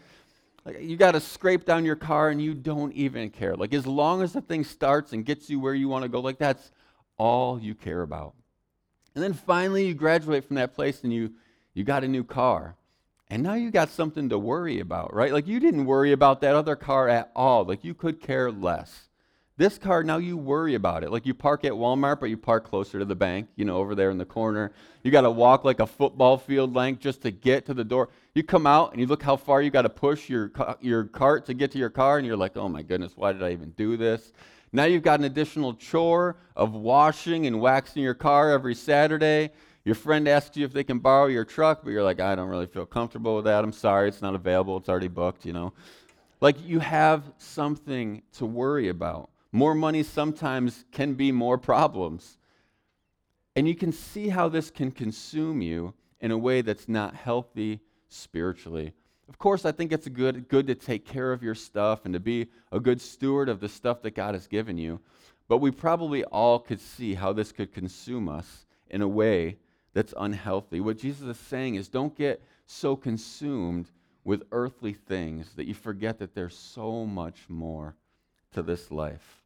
Like, 0.66 0.82
you 0.82 0.98
got 0.98 1.14
to 1.14 1.20
scrape 1.20 1.66
down 1.66 1.86
your 1.86 1.96
car 1.96 2.30
and 2.30 2.42
you 2.42 2.54
don't 2.54 2.94
even 2.94 3.30
care. 3.32 3.56
Like, 3.56 3.74
as 3.74 3.88
long 3.88 4.22
as 4.22 4.34
the 4.34 4.42
thing 4.42 4.64
starts 4.64 5.14
and 5.14 5.26
gets 5.26 5.50
you 5.50 5.60
where 5.60 5.74
you 5.74 5.88
want 5.88 6.04
to 6.04 6.10
go, 6.10 6.20
like, 6.20 6.38
that's 6.38 6.72
all 7.18 7.60
you 7.60 7.74
care 7.74 8.04
about. 8.04 8.36
And 9.16 9.24
then 9.24 9.34
finally, 9.34 9.88
you 9.88 9.96
graduate 9.96 10.46
from 10.46 10.58
that 10.58 10.76
place 10.76 11.04
and 11.04 11.12
you 11.12 11.34
you 11.74 11.84
got 11.84 12.04
a 12.04 12.08
new 12.08 12.24
car. 12.24 12.76
And 13.30 13.44
now 13.44 13.56
you 13.56 13.72
got 13.72 13.90
something 13.90 14.30
to 14.30 14.38
worry 14.38 14.80
about, 14.80 15.14
right? 15.14 15.34
Like 15.34 15.48
you 15.48 15.60
didn't 15.60 15.86
worry 15.86 16.14
about 16.14 16.42
that 16.42 16.56
other 16.56 16.76
car 16.76 17.10
at 17.10 17.32
all. 17.36 17.66
Like 17.66 17.84
you 17.84 17.94
could 17.94 18.22
care 18.22 18.52
less. 18.52 19.10
This 19.58 19.80
car, 19.80 20.04
now 20.04 20.18
you 20.18 20.38
worry 20.38 20.76
about 20.76 21.04
it. 21.04 21.12
Like 21.12 21.26
you 21.26 21.34
park 21.34 21.66
at 21.66 21.72
Walmart, 21.72 22.20
but 22.20 22.30
you 22.30 22.38
park 22.38 22.64
closer 22.64 23.00
to 23.00 23.06
the 23.06 23.16
bank, 23.16 23.50
you 23.56 23.66
know, 23.66 23.78
over 23.78 23.96
there 23.96 24.12
in 24.12 24.20
the 24.20 24.26
corner. 24.26 24.72
You 25.02 25.10
got 25.10 25.22
to 25.22 25.32
walk 25.32 25.66
like 25.66 25.80
a 25.80 25.88
football 25.88 26.38
field 26.38 26.76
length 26.76 27.02
just 27.02 27.24
to 27.24 27.32
get 27.32 27.66
to 27.66 27.74
the 27.74 27.84
door. 27.84 28.10
You 28.36 28.44
come 28.44 28.68
out 28.68 28.92
and 28.92 29.02
you 29.02 29.08
look 29.08 29.24
how 29.24 29.36
far 29.36 29.64
you 29.64 29.72
got 29.72 29.82
to 29.82 29.90
push 29.90 30.30
your, 30.30 30.52
your 30.80 31.06
cart 31.06 31.48
to 31.48 31.56
get 31.56 31.72
to 31.72 31.80
your 31.80 31.90
car, 31.90 32.20
and 32.20 32.28
you're 32.28 32.38
like, 32.38 32.56
oh 32.56 32.70
my 32.70 32.84
goodness, 32.84 33.14
why 33.16 33.34
did 33.34 33.42
I 33.42 33.52
even 33.52 33.72
do 33.72 33.98
this? 33.98 34.32
Now 34.72 34.84
you've 34.84 35.02
got 35.02 35.20
an 35.20 35.26
additional 35.26 35.74
chore 35.74 36.38
of 36.56 36.74
washing 36.74 37.48
and 37.48 37.60
waxing 37.60 38.04
your 38.04 38.14
car 38.14 38.52
every 38.52 38.76
Saturday. 38.76 39.50
Your 39.88 39.96
friend 39.96 40.28
asks 40.28 40.58
you 40.58 40.66
if 40.66 40.74
they 40.74 40.84
can 40.84 41.00
borrow 41.00 41.28
your 41.28 41.46
truck, 41.46 41.80
but 41.82 41.92
you're 41.92 42.04
like, 42.04 42.20
I 42.20 42.36
don't 42.36 42.50
really 42.50 42.68
feel 42.68 42.86
comfortable 42.86 43.38
with 43.38 43.46
that. 43.46 43.64
I'm 43.64 43.72
sorry, 43.72 44.10
it's 44.10 44.22
not 44.22 44.36
available. 44.36 44.76
It's 44.76 44.90
already 44.90 45.08
booked, 45.08 45.46
you 45.46 45.54
know. 45.54 45.72
Like 46.42 46.58
you 46.68 46.80
have 46.80 47.24
something 47.38 48.22
to 48.34 48.46
worry 48.46 48.90
about. 48.90 49.30
More 49.54 49.74
money 49.74 50.04
sometimes 50.04 50.84
can 50.92 51.14
be 51.14 51.32
more 51.32 51.58
problems. 51.58 52.38
And 53.56 53.66
you 53.66 53.76
can 53.76 53.94
see 53.94 54.28
how 54.28 54.50
this 54.50 54.70
can 54.70 54.92
consume 54.92 55.62
you 55.62 55.94
in 56.20 56.32
a 56.32 56.38
way 56.38 56.60
that's 56.60 56.90
not 56.90 57.16
healthy 57.16 57.80
spiritually. 58.10 58.92
Of 59.30 59.38
course, 59.38 59.64
I 59.64 59.72
think 59.72 59.94
it's 59.94 60.10
good, 60.10 60.50
good 60.50 60.68
to 60.68 60.76
take 60.76 61.06
care 61.06 61.32
of 61.32 61.42
your 61.42 61.56
stuff 61.56 62.04
and 62.04 62.14
to 62.14 62.20
be 62.20 62.48
a 62.74 62.82
good 62.82 63.00
steward 63.00 63.48
of 63.48 63.62
the 63.62 63.70
stuff 63.70 64.02
that 64.02 64.16
God 64.16 64.34
has 64.34 64.48
given 64.48 64.78
you. 64.78 65.00
But 65.48 65.60
we 65.60 65.72
probably 65.72 66.26
all 66.26 66.60
could 66.60 66.82
see 66.82 67.14
how 67.14 67.32
this 67.32 67.54
could 67.54 67.72
consume 67.72 68.28
us 68.28 68.66
in 68.90 69.02
a 69.02 69.08
way 69.08 69.60
that's 69.98 70.14
unhealthy. 70.16 70.80
What 70.80 71.00
Jesus 71.00 71.24
is 71.24 71.40
saying 71.40 71.74
is 71.74 71.88
don't 71.88 72.16
get 72.16 72.44
so 72.68 72.96
consumed 72.96 73.90
with 74.24 74.44
earthly 74.52 74.94
things 74.94 75.56
that 75.56 75.66
you 75.66 75.74
forget 75.74 76.20
that 76.20 76.36
there's 76.36 76.56
so 76.56 77.04
much 77.04 77.46
more 77.50 77.96
to 78.52 78.62
this 78.62 78.92
life. 78.92 79.42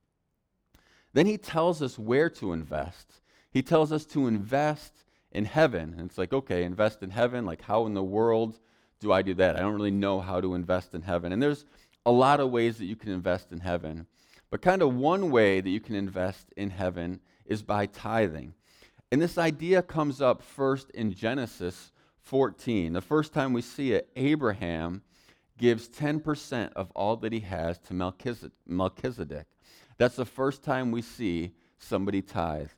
Then 1.14 1.26
he 1.26 1.38
tells 1.38 1.82
us 1.82 1.98
where 1.98 2.30
to 2.32 2.52
invest. 2.52 3.22
He 3.50 3.62
tells 3.62 3.94
us 3.94 4.04
to 4.08 4.28
invest 4.28 4.92
in 5.32 5.46
heaven. 5.46 5.96
And 5.98 6.10
it's 6.10 6.18
like, 6.18 6.34
okay, 6.34 6.66
invest 6.66 7.02
in 7.02 7.12
heaven. 7.12 7.46
Like, 7.46 7.62
how 7.62 7.86
in 7.86 7.94
the 7.94 8.04
world 8.04 8.60
do 9.00 9.14
I 9.14 9.22
do 9.22 9.34
that? 9.36 9.56
I 9.56 9.60
don't 9.60 9.76
really 9.76 9.90
know 9.90 10.20
how 10.20 10.42
to 10.42 10.54
invest 10.54 10.94
in 10.94 11.04
heaven. 11.04 11.32
And 11.32 11.42
there's 11.42 11.64
a 12.06 12.12
lot 12.12 12.42
of 12.42 12.52
ways 12.52 12.78
that 12.80 12.88
you 12.88 12.98
can 12.98 13.14
invest 13.14 13.54
in 13.54 13.62
heaven. 13.62 14.06
But 14.50 14.62
kind 14.62 14.82
of 14.82 14.94
one 14.94 15.32
way 15.32 15.62
that 15.62 15.70
you 15.70 15.80
can 15.80 15.96
invest 15.96 16.52
in 16.58 16.72
heaven 16.72 17.22
is 17.46 17.62
by 17.62 17.86
tithing. 17.86 18.54
And 19.12 19.22
this 19.22 19.38
idea 19.38 19.82
comes 19.82 20.22
up 20.22 20.42
first 20.42 20.90
in 20.92 21.14
Genesis 21.14 21.92
14. 22.22 22.94
The 22.94 23.02
first 23.02 23.34
time 23.34 23.52
we 23.52 23.62
see 23.62 23.92
it, 23.92 24.10
Abraham 24.16 25.02
gives 25.58 25.90
10% 25.90 26.72
of 26.74 26.90
all 26.92 27.18
that 27.18 27.34
he 27.34 27.42
has 27.42 27.78
to 27.80 27.94
Melchizedek. 28.66 29.48
That's 29.98 30.16
the 30.16 30.26
first 30.26 30.64
time 30.64 30.92
we 30.92 31.02
see 31.02 31.52
somebody 31.78 32.22
tithe. 32.22 32.70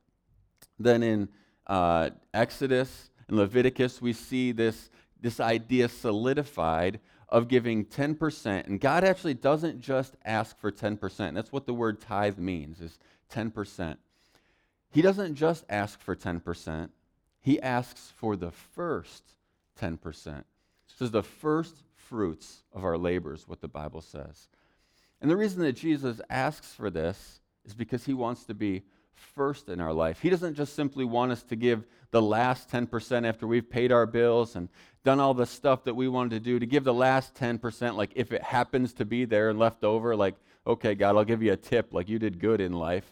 Then 0.80 1.04
in 1.04 1.30
uh, 1.67 2.10
Exodus 2.34 3.12
and 3.28 3.38
Leviticus, 3.38 4.02
we 4.02 4.12
see 4.12 4.52
this, 4.52 4.89
this 5.22 5.39
idea 5.39 5.88
solidified 5.88 7.00
of 7.30 7.48
giving 7.48 7.86
10%. 7.86 8.67
And 8.67 8.80
God 8.80 9.04
actually 9.04 9.36
doesn't 9.36 9.80
just 9.80 10.15
ask 10.26 10.60
for 10.60 10.72
10%. 10.72 11.34
That's 11.34 11.52
what 11.52 11.65
the 11.65 11.74
word 11.74 12.02
tithe 12.02 12.38
means, 12.38 12.82
is 12.82 13.00
10%. 13.32 13.98
He 14.93 15.01
doesn't 15.01 15.36
just 15.36 15.65
ask 15.69 15.99
for 15.99 16.15
10%, 16.15 16.89
he 17.41 17.60
asks 17.62 18.13
for 18.15 18.36
the 18.36 18.51
first 18.51 19.23
10%. 19.82 19.99
This 20.23 21.01
is 21.01 21.12
the 21.12 21.23
first 21.23 21.75
fruits 21.95 22.63
of 22.71 22.86
our 22.86 22.97
labors, 22.97 23.47
what 23.47 23.60
the 23.60 23.67
Bible 23.67 24.01
says. 24.01 24.47
And 25.19 25.32
the 25.32 25.36
reason 25.36 25.63
that 25.63 25.73
Jesus 25.73 26.21
asks 26.29 26.73
for 26.73 26.89
this 26.89 27.39
is 27.65 27.73
because 27.73 28.06
he 28.06 28.13
wants 28.13 28.43
to 28.45 28.53
be 28.53 28.84
first 29.13 29.67
in 29.67 29.82
our 29.82 29.93
life. 29.93 30.19
He 30.21 30.29
doesn't 30.29 30.53
just 30.53 30.75
simply 30.75 31.06
want 31.06 31.32
us 31.32 31.41
to 31.43 31.56
give 31.56 31.86
the 32.12 32.21
last 32.21 32.69
10% 32.69 33.27
after 33.27 33.47
we've 33.47 33.69
paid 33.69 33.91
our 33.91 34.06
bills 34.06 34.56
and 34.56 34.69
done 35.03 35.19
all 35.19 35.34
the 35.34 35.45
stuff 35.45 35.86
that 35.86 35.95
we 35.95 36.08
wanted 36.08 36.32
to 36.32 36.39
do, 36.39 36.60
to 36.60 36.65
give 36.65 36.84
the 36.84 36.93
last 36.93 37.34
10%, 37.36 37.95
like 37.95 38.12
if 38.15 38.32
it 38.32 38.43
happens 38.43 38.93
to 38.93 39.06
be 39.06 39.25
there 39.25 39.49
and 39.49 39.58
left 39.58 39.84
over, 39.84 40.15
like, 40.15 40.36
okay, 40.67 40.93
God, 40.93 41.15
I'll 41.15 41.25
give 41.25 41.41
you 41.41 41.53
a 41.53 41.58
tip, 41.58 41.93
like 41.93 42.10
you 42.10 42.19
did 42.19 42.39
good 42.39 42.62
in 42.62 42.73
life. 42.73 43.12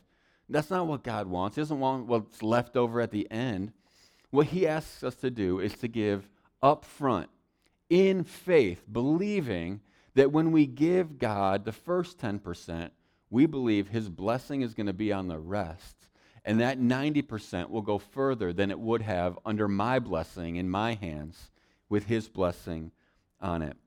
That's 0.52 0.70
not 0.70 0.88
what 0.88 1.04
God 1.04 1.28
wants. 1.28 1.56
He 1.56 1.62
doesn't 1.62 1.80
want 1.80 2.08
what's 2.08 2.44
left 2.44 2.76
over 2.76 3.02
at 3.02 3.12
the 3.12 3.30
end. 3.32 3.72
What 4.30 4.48
He 4.48 4.68
asks 4.68 5.04
us 5.04 5.16
to 5.16 5.32
do 5.32 5.60
is 5.60 5.74
to 5.76 5.88
give 5.88 6.28
up 6.62 6.86
front 6.86 7.30
in 7.90 8.24
faith, 8.24 8.84
believing 8.92 9.82
that 10.16 10.32
when 10.32 10.52
we 10.52 10.66
give 10.66 11.20
God 11.20 11.66
the 11.66 11.72
first 11.72 12.20
10%, 12.20 12.92
we 13.30 13.46
believe 13.46 13.90
His 13.90 14.10
blessing 14.10 14.62
is 14.62 14.74
going 14.74 14.88
to 14.88 14.94
be 14.94 15.12
on 15.12 15.28
the 15.28 15.40
rest. 15.40 15.96
And 16.44 16.60
that 16.60 16.80
90% 16.80 17.70
will 17.70 17.82
go 17.82 17.98
further 17.98 18.52
than 18.52 18.72
it 18.72 18.80
would 18.80 19.04
have 19.04 19.38
under 19.46 19.68
my 19.68 20.00
blessing 20.00 20.56
in 20.56 20.70
my 20.70 20.96
hands 20.96 21.52
with 21.88 22.06
His 22.08 22.28
blessing 22.28 22.92
on 23.40 23.62
it. 23.62 23.78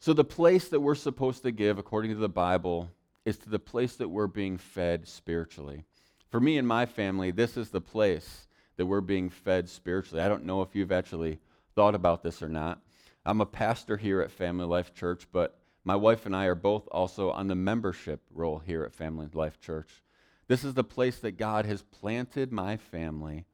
So, 0.00 0.12
the 0.12 0.24
place 0.24 0.68
that 0.68 0.80
we're 0.80 0.94
supposed 0.94 1.42
to 1.44 1.52
give, 1.52 1.78
according 1.78 2.10
to 2.10 2.18
the 2.18 2.28
Bible, 2.28 2.90
is 3.24 3.38
to 3.38 3.48
the 3.48 3.58
place 3.58 3.96
that 3.96 4.08
we're 4.08 4.26
being 4.26 4.58
fed 4.58 5.08
spiritually. 5.08 5.84
For 6.30 6.40
me 6.40 6.58
and 6.58 6.66
my 6.66 6.86
family, 6.86 7.30
this 7.30 7.56
is 7.56 7.70
the 7.70 7.80
place 7.80 8.46
that 8.76 8.86
we're 8.86 9.00
being 9.00 9.30
fed 9.30 9.68
spiritually. 9.68 10.22
I 10.22 10.28
don't 10.28 10.44
know 10.44 10.62
if 10.62 10.74
you've 10.74 10.92
actually 10.92 11.38
thought 11.74 11.94
about 11.94 12.22
this 12.22 12.42
or 12.42 12.48
not. 12.48 12.80
I'm 13.24 13.40
a 13.40 13.46
pastor 13.46 13.96
here 13.96 14.20
at 14.20 14.30
Family 14.30 14.66
Life 14.66 14.94
Church, 14.94 15.26
but 15.32 15.58
my 15.84 15.96
wife 15.96 16.26
and 16.26 16.34
I 16.34 16.46
are 16.46 16.54
both 16.54 16.88
also 16.90 17.30
on 17.30 17.48
the 17.48 17.54
membership 17.54 18.20
roll 18.32 18.58
here 18.58 18.84
at 18.84 18.94
Family 18.94 19.28
Life 19.32 19.60
Church. 19.60 20.02
This 20.46 20.64
is 20.64 20.74
the 20.74 20.84
place 20.84 21.18
that 21.20 21.38
God 21.38 21.64
has 21.64 21.82
planted 21.82 22.52
my 22.52 22.76
family 22.76 23.46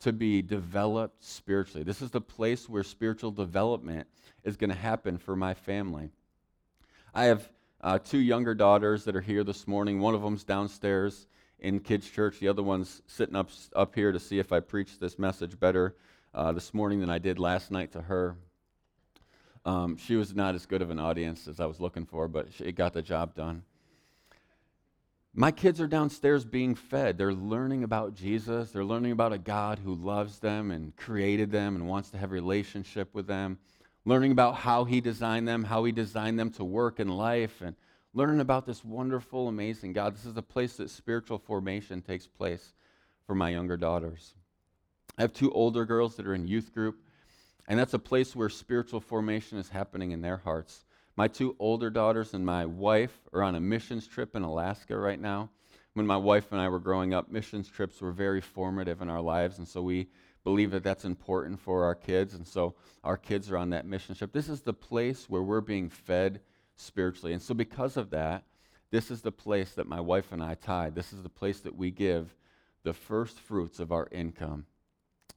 to 0.00 0.12
be 0.12 0.42
developed 0.42 1.24
spiritually. 1.24 1.82
This 1.82 2.00
is 2.00 2.10
the 2.10 2.20
place 2.20 2.68
where 2.68 2.84
spiritual 2.84 3.32
development 3.32 4.06
is 4.44 4.56
going 4.56 4.70
to 4.70 4.76
happen 4.76 5.18
for 5.18 5.34
my 5.34 5.54
family. 5.54 6.10
I 7.12 7.24
have 7.24 7.48
uh, 7.80 7.98
two 7.98 8.18
younger 8.18 8.54
daughters 8.54 9.04
that 9.04 9.14
are 9.14 9.20
here 9.20 9.44
this 9.44 9.66
morning. 9.66 10.00
One 10.00 10.14
of 10.14 10.22
them's 10.22 10.44
downstairs 10.44 11.26
in 11.60 11.80
kids' 11.80 12.08
church. 12.08 12.38
The 12.38 12.48
other 12.48 12.62
one's 12.62 13.02
sitting 13.06 13.36
up 13.36 13.50
up 13.74 13.94
here 13.94 14.12
to 14.12 14.18
see 14.18 14.38
if 14.38 14.52
I 14.52 14.60
preach 14.60 14.98
this 14.98 15.18
message 15.18 15.58
better 15.58 15.96
uh, 16.34 16.52
this 16.52 16.74
morning 16.74 17.00
than 17.00 17.10
I 17.10 17.18
did 17.18 17.38
last 17.38 17.70
night 17.70 17.92
to 17.92 18.02
her. 18.02 18.36
Um, 19.64 19.96
she 19.96 20.16
was 20.16 20.34
not 20.34 20.54
as 20.54 20.66
good 20.66 20.82
of 20.82 20.90
an 20.90 20.98
audience 20.98 21.46
as 21.46 21.60
I 21.60 21.66
was 21.66 21.80
looking 21.80 22.06
for, 22.06 22.26
but 22.28 22.52
she, 22.52 22.64
it 22.64 22.72
got 22.72 22.92
the 22.92 23.02
job 23.02 23.34
done. 23.34 23.62
My 25.34 25.52
kids 25.52 25.80
are 25.80 25.86
downstairs 25.86 26.44
being 26.44 26.74
fed. 26.74 27.18
They're 27.18 27.34
learning 27.34 27.84
about 27.84 28.14
Jesus. 28.14 28.70
They're 28.70 28.84
learning 28.84 29.12
about 29.12 29.32
a 29.32 29.38
God 29.38 29.78
who 29.78 29.94
loves 29.94 30.38
them 30.38 30.70
and 30.70 30.96
created 30.96 31.52
them 31.52 31.76
and 31.76 31.86
wants 31.86 32.10
to 32.10 32.18
have 32.18 32.30
a 32.30 32.34
relationship 32.34 33.14
with 33.14 33.26
them. 33.26 33.58
Learning 34.08 34.32
about 34.32 34.54
how 34.54 34.84
he 34.84 35.02
designed 35.02 35.46
them, 35.46 35.64
how 35.64 35.84
he 35.84 35.92
designed 35.92 36.38
them 36.38 36.50
to 36.50 36.64
work 36.64 36.98
in 36.98 37.08
life, 37.08 37.60
and 37.60 37.76
learning 38.14 38.40
about 38.40 38.64
this 38.64 38.82
wonderful, 38.82 39.48
amazing 39.48 39.92
God. 39.92 40.14
This 40.14 40.24
is 40.24 40.34
a 40.38 40.40
place 40.40 40.78
that 40.78 40.88
spiritual 40.88 41.36
formation 41.36 42.00
takes 42.00 42.26
place 42.26 42.72
for 43.26 43.34
my 43.34 43.50
younger 43.50 43.76
daughters. 43.76 44.32
I 45.18 45.20
have 45.20 45.34
two 45.34 45.52
older 45.52 45.84
girls 45.84 46.16
that 46.16 46.26
are 46.26 46.32
in 46.32 46.48
youth 46.48 46.72
group, 46.72 47.02
and 47.68 47.78
that's 47.78 47.92
a 47.92 47.98
place 47.98 48.34
where 48.34 48.48
spiritual 48.48 49.00
formation 49.00 49.58
is 49.58 49.68
happening 49.68 50.12
in 50.12 50.22
their 50.22 50.38
hearts. 50.38 50.86
My 51.14 51.28
two 51.28 51.54
older 51.58 51.90
daughters 51.90 52.32
and 52.32 52.46
my 52.46 52.64
wife 52.64 53.28
are 53.34 53.42
on 53.42 53.56
a 53.56 53.60
missions 53.60 54.06
trip 54.06 54.34
in 54.34 54.42
Alaska 54.42 54.96
right 54.96 55.20
now. 55.20 55.50
When 55.92 56.06
my 56.06 56.16
wife 56.16 56.50
and 56.50 56.62
I 56.62 56.70
were 56.70 56.78
growing 56.78 57.12
up, 57.12 57.30
missions 57.30 57.68
trips 57.68 58.00
were 58.00 58.12
very 58.12 58.40
formative 58.40 59.02
in 59.02 59.10
our 59.10 59.20
lives, 59.20 59.58
and 59.58 59.68
so 59.68 59.82
we 59.82 60.08
believe 60.48 60.70
that 60.70 60.82
that's 60.82 61.04
important 61.04 61.60
for 61.60 61.84
our 61.84 61.94
kids, 61.94 62.32
and 62.32 62.46
so 62.46 62.74
our 63.04 63.18
kids 63.18 63.50
are 63.50 63.58
on 63.58 63.68
that 63.68 63.84
mission 63.84 64.14
trip. 64.14 64.32
This 64.32 64.48
is 64.48 64.62
the 64.62 64.72
place 64.72 65.28
where 65.28 65.42
we're 65.42 65.60
being 65.60 65.90
fed 65.90 66.40
spiritually. 66.74 67.34
And 67.34 67.42
so, 67.42 67.52
because 67.52 67.98
of 67.98 68.08
that, 68.10 68.44
this 68.90 69.10
is 69.10 69.20
the 69.20 69.30
place 69.30 69.72
that 69.72 69.86
my 69.86 70.00
wife 70.00 70.32
and 70.32 70.42
I 70.42 70.54
tithe. 70.54 70.94
This 70.94 71.12
is 71.12 71.22
the 71.22 71.28
place 71.28 71.60
that 71.60 71.76
we 71.76 71.90
give 71.90 72.34
the 72.82 72.94
first 72.94 73.38
fruits 73.38 73.78
of 73.78 73.92
our 73.92 74.08
income. 74.10 74.64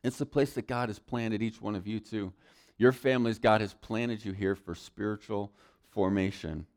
It's 0.01 0.17
the 0.17 0.25
place 0.25 0.53
that 0.53 0.65
God 0.65 0.87
has 0.87 0.97
planted 0.97 1.41
each 1.41 1.61
one 1.61 1.75
of 1.75 1.85
you 1.85 1.99
to. 1.99 2.31
Your 2.77 2.93
families, 2.93 3.37
God 3.37 3.59
has 3.59 3.73
planted 3.73 4.23
you 4.23 4.31
here 4.31 4.55
for 4.55 4.75
spiritual 4.75 5.51
formation. 5.89 6.67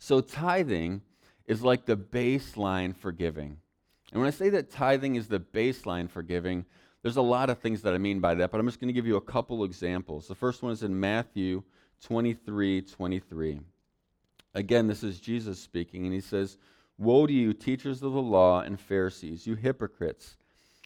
So, 0.00 0.20
tithing 0.20 1.02
is 1.46 1.62
like 1.62 1.86
the 1.86 1.96
baseline 1.96 2.96
for 2.96 3.12
giving. 3.12 3.58
And 4.10 4.20
when 4.20 4.26
I 4.26 4.32
say 4.32 4.48
that 4.48 4.72
tithing 4.72 5.14
is 5.14 5.28
the 5.28 5.38
baseline 5.38 6.10
for 6.10 6.24
giving, 6.24 6.66
there's 7.02 7.16
a 7.16 7.22
lot 7.22 7.50
of 7.50 7.58
things 7.58 7.82
that 7.82 7.94
I 7.94 7.98
mean 7.98 8.20
by 8.20 8.34
that, 8.34 8.50
but 8.50 8.60
I'm 8.60 8.66
just 8.66 8.80
going 8.80 8.88
to 8.88 8.94
give 8.94 9.06
you 9.06 9.16
a 9.16 9.20
couple 9.20 9.64
examples. 9.64 10.28
The 10.28 10.34
first 10.34 10.62
one 10.62 10.72
is 10.72 10.82
in 10.82 10.98
Matthew 10.98 11.62
23 12.02 12.82
23. 12.82 13.60
Again, 14.54 14.86
this 14.86 15.02
is 15.02 15.20
Jesus 15.20 15.58
speaking, 15.58 16.04
and 16.04 16.12
he 16.12 16.20
says, 16.20 16.58
Woe 16.98 17.26
to 17.26 17.32
you, 17.32 17.54
teachers 17.54 18.02
of 18.02 18.12
the 18.12 18.20
law 18.20 18.60
and 18.60 18.78
Pharisees, 18.78 19.46
you 19.46 19.54
hypocrites! 19.54 20.36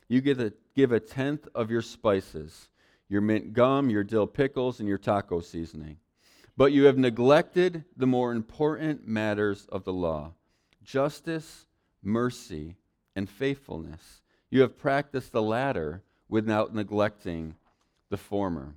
You 0.08 0.20
give 0.20 0.38
a, 0.38 0.52
give 0.76 0.92
a 0.92 1.00
tenth 1.00 1.48
of 1.54 1.70
your 1.70 1.82
spices, 1.82 2.68
your 3.08 3.20
mint 3.20 3.52
gum, 3.52 3.90
your 3.90 4.04
dill 4.04 4.26
pickles, 4.26 4.78
and 4.80 4.88
your 4.88 4.98
taco 4.98 5.40
seasoning. 5.40 5.96
But 6.56 6.72
you 6.72 6.84
have 6.84 6.98
neglected 6.98 7.84
the 7.96 8.06
more 8.06 8.32
important 8.32 9.08
matters 9.08 9.66
of 9.72 9.84
the 9.84 9.92
law 9.92 10.34
justice, 10.84 11.66
mercy, 12.02 12.76
and 13.16 13.28
faithfulness. 13.28 14.20
You 14.50 14.60
have 14.60 14.78
practiced 14.78 15.32
the 15.32 15.42
latter 15.42 16.02
without 16.28 16.74
neglecting 16.74 17.54
the 18.10 18.16
former. 18.16 18.74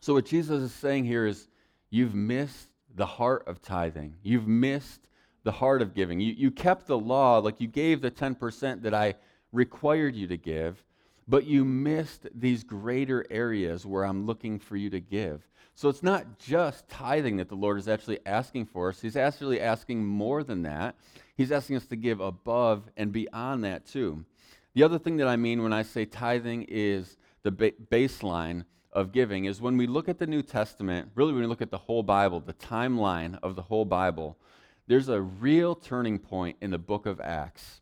So, 0.00 0.14
what 0.14 0.26
Jesus 0.26 0.62
is 0.62 0.72
saying 0.72 1.04
here 1.04 1.26
is 1.26 1.48
you've 1.90 2.14
missed 2.14 2.68
the 2.94 3.06
heart 3.06 3.46
of 3.46 3.62
tithing. 3.62 4.14
You've 4.22 4.48
missed 4.48 5.08
the 5.42 5.52
heart 5.52 5.82
of 5.82 5.94
giving. 5.94 6.20
You, 6.20 6.32
you 6.32 6.50
kept 6.50 6.86
the 6.86 6.98
law, 6.98 7.38
like 7.38 7.60
you 7.60 7.68
gave 7.68 8.00
the 8.00 8.10
10% 8.10 8.82
that 8.82 8.94
I 8.94 9.14
required 9.52 10.14
you 10.14 10.26
to 10.28 10.36
give, 10.36 10.84
but 11.28 11.46
you 11.46 11.64
missed 11.64 12.26
these 12.34 12.64
greater 12.64 13.24
areas 13.30 13.86
where 13.86 14.04
I'm 14.04 14.26
looking 14.26 14.58
for 14.58 14.76
you 14.76 14.90
to 14.90 15.00
give. 15.00 15.46
So 15.74 15.88
it's 15.88 16.02
not 16.02 16.38
just 16.38 16.88
tithing 16.88 17.36
that 17.38 17.48
the 17.48 17.54
Lord 17.54 17.78
is 17.78 17.88
actually 17.88 18.18
asking 18.26 18.66
for 18.66 18.90
us. 18.90 19.00
He's 19.00 19.16
actually 19.16 19.60
asking 19.60 20.04
more 20.04 20.42
than 20.42 20.62
that. 20.62 20.96
He's 21.36 21.52
asking 21.52 21.76
us 21.76 21.86
to 21.86 21.96
give 21.96 22.20
above 22.20 22.90
and 22.96 23.12
beyond 23.12 23.64
that 23.64 23.86
too. 23.86 24.24
The 24.74 24.82
other 24.82 24.98
thing 24.98 25.16
that 25.16 25.28
I 25.28 25.36
mean 25.36 25.62
when 25.62 25.72
I 25.72 25.82
say 25.82 26.04
tithing 26.04 26.66
is 26.68 27.16
the 27.42 27.50
ba- 27.50 27.72
baseline 27.90 28.64
of 28.92 29.12
giving 29.12 29.44
is 29.44 29.60
when 29.60 29.76
we 29.76 29.86
look 29.86 30.08
at 30.08 30.18
the 30.18 30.26
New 30.26 30.42
Testament, 30.42 31.10
really 31.14 31.32
when 31.32 31.42
we 31.42 31.48
look 31.48 31.62
at 31.62 31.70
the 31.70 31.78
whole 31.78 32.02
Bible, 32.02 32.40
the 32.40 32.52
timeline 32.54 33.38
of 33.42 33.56
the 33.56 33.62
whole 33.62 33.84
Bible, 33.84 34.36
there's 34.86 35.08
a 35.08 35.20
real 35.20 35.74
turning 35.74 36.18
point 36.18 36.56
in 36.60 36.70
the 36.70 36.78
book 36.78 37.06
of 37.06 37.20
Acts. 37.20 37.80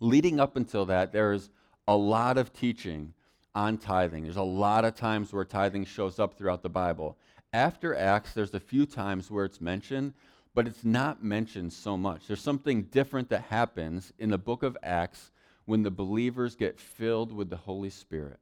Leading 0.00 0.40
up 0.40 0.56
until 0.56 0.86
that, 0.86 1.12
there's 1.12 1.50
a 1.86 1.96
lot 1.96 2.38
of 2.38 2.52
teaching 2.52 3.14
on 3.54 3.76
tithing. 3.76 4.24
There's 4.24 4.36
a 4.36 4.42
lot 4.42 4.84
of 4.84 4.94
times 4.94 5.32
where 5.32 5.44
tithing 5.44 5.84
shows 5.84 6.18
up 6.18 6.34
throughout 6.34 6.62
the 6.62 6.70
Bible. 6.70 7.18
After 7.52 7.94
Acts, 7.94 8.32
there's 8.32 8.54
a 8.54 8.60
few 8.60 8.86
times 8.86 9.30
where 9.30 9.44
it's 9.44 9.60
mentioned, 9.60 10.14
but 10.54 10.66
it's 10.66 10.84
not 10.84 11.22
mentioned 11.22 11.72
so 11.72 11.96
much. 11.96 12.26
There's 12.26 12.40
something 12.40 12.84
different 12.84 13.28
that 13.28 13.42
happens 13.42 14.12
in 14.18 14.30
the 14.30 14.38
book 14.38 14.62
of 14.62 14.76
Acts 14.82 15.31
when 15.64 15.82
the 15.82 15.90
believers 15.90 16.54
get 16.54 16.78
filled 16.78 17.32
with 17.32 17.50
the 17.50 17.56
Holy 17.56 17.90
Spirit. 17.90 18.38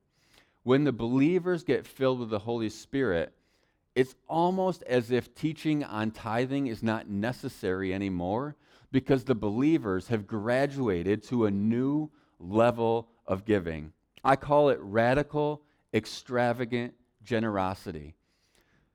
When 0.63 0.85
the 0.85 0.93
believers 0.93 1.65
get 1.65 1.87
filled 1.87 2.21
with 2.21 2.31
the 2.31 2.39
Holy 2.39 2.69
Spirit, 2.69 3.33
it's 3.95 4.15
almost 4.29 4.83
as 4.85 5.11
if 5.11 5.35
teaching 5.35 5.85
on 5.85 6.11
tithing 6.11 6.67
is 6.67 6.83
not 6.83 7.09
necessary 7.09 7.93
anymore 7.93 8.57
because 8.93 9.25
the 9.25 9.35
believers 9.35 10.09
have 10.09 10.27
graduated 10.27 11.23
to 11.25 11.47
a 11.47 11.51
new 11.51 12.11
level 12.39 13.09
of 13.27 13.45
giving. 13.45 13.93
I 14.23 14.37
call 14.37 14.69
it 14.69 14.79
radical, 14.81 15.63
extravagant 15.95 16.95
generosity. 17.23 18.15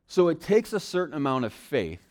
So 0.07 0.27
it 0.29 0.41
takes 0.41 0.73
a 0.73 0.79
certain 0.79 1.15
amount 1.15 1.45
of 1.45 1.53
faith 1.53 2.01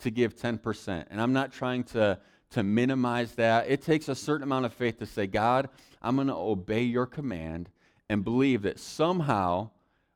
to 0.00 0.10
give 0.10 0.36
10%. 0.36 1.06
And 1.10 1.20
I'm 1.20 1.32
not 1.32 1.52
trying 1.52 1.84
to, 1.84 2.18
to 2.54 2.62
minimize 2.62 3.32
that. 3.34 3.68
It 3.68 3.82
takes 3.82 4.08
a 4.08 4.14
certain 4.14 4.44
amount 4.44 4.64
of 4.64 4.72
faith 4.72 4.98
to 4.98 5.06
say, 5.06 5.26
God, 5.26 5.68
I'm 6.00 6.16
going 6.16 6.28
to 6.28 6.34
obey 6.34 6.82
your 6.82 7.06
command 7.06 7.68
and 8.08 8.24
believe 8.24 8.62
that 8.62 8.78
somehow, 8.78 9.70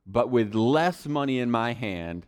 but 0.05 0.29
with 0.29 0.53
less 0.53 1.05
money 1.05 1.39
in 1.39 1.51
my 1.51 1.73
hand, 1.73 2.25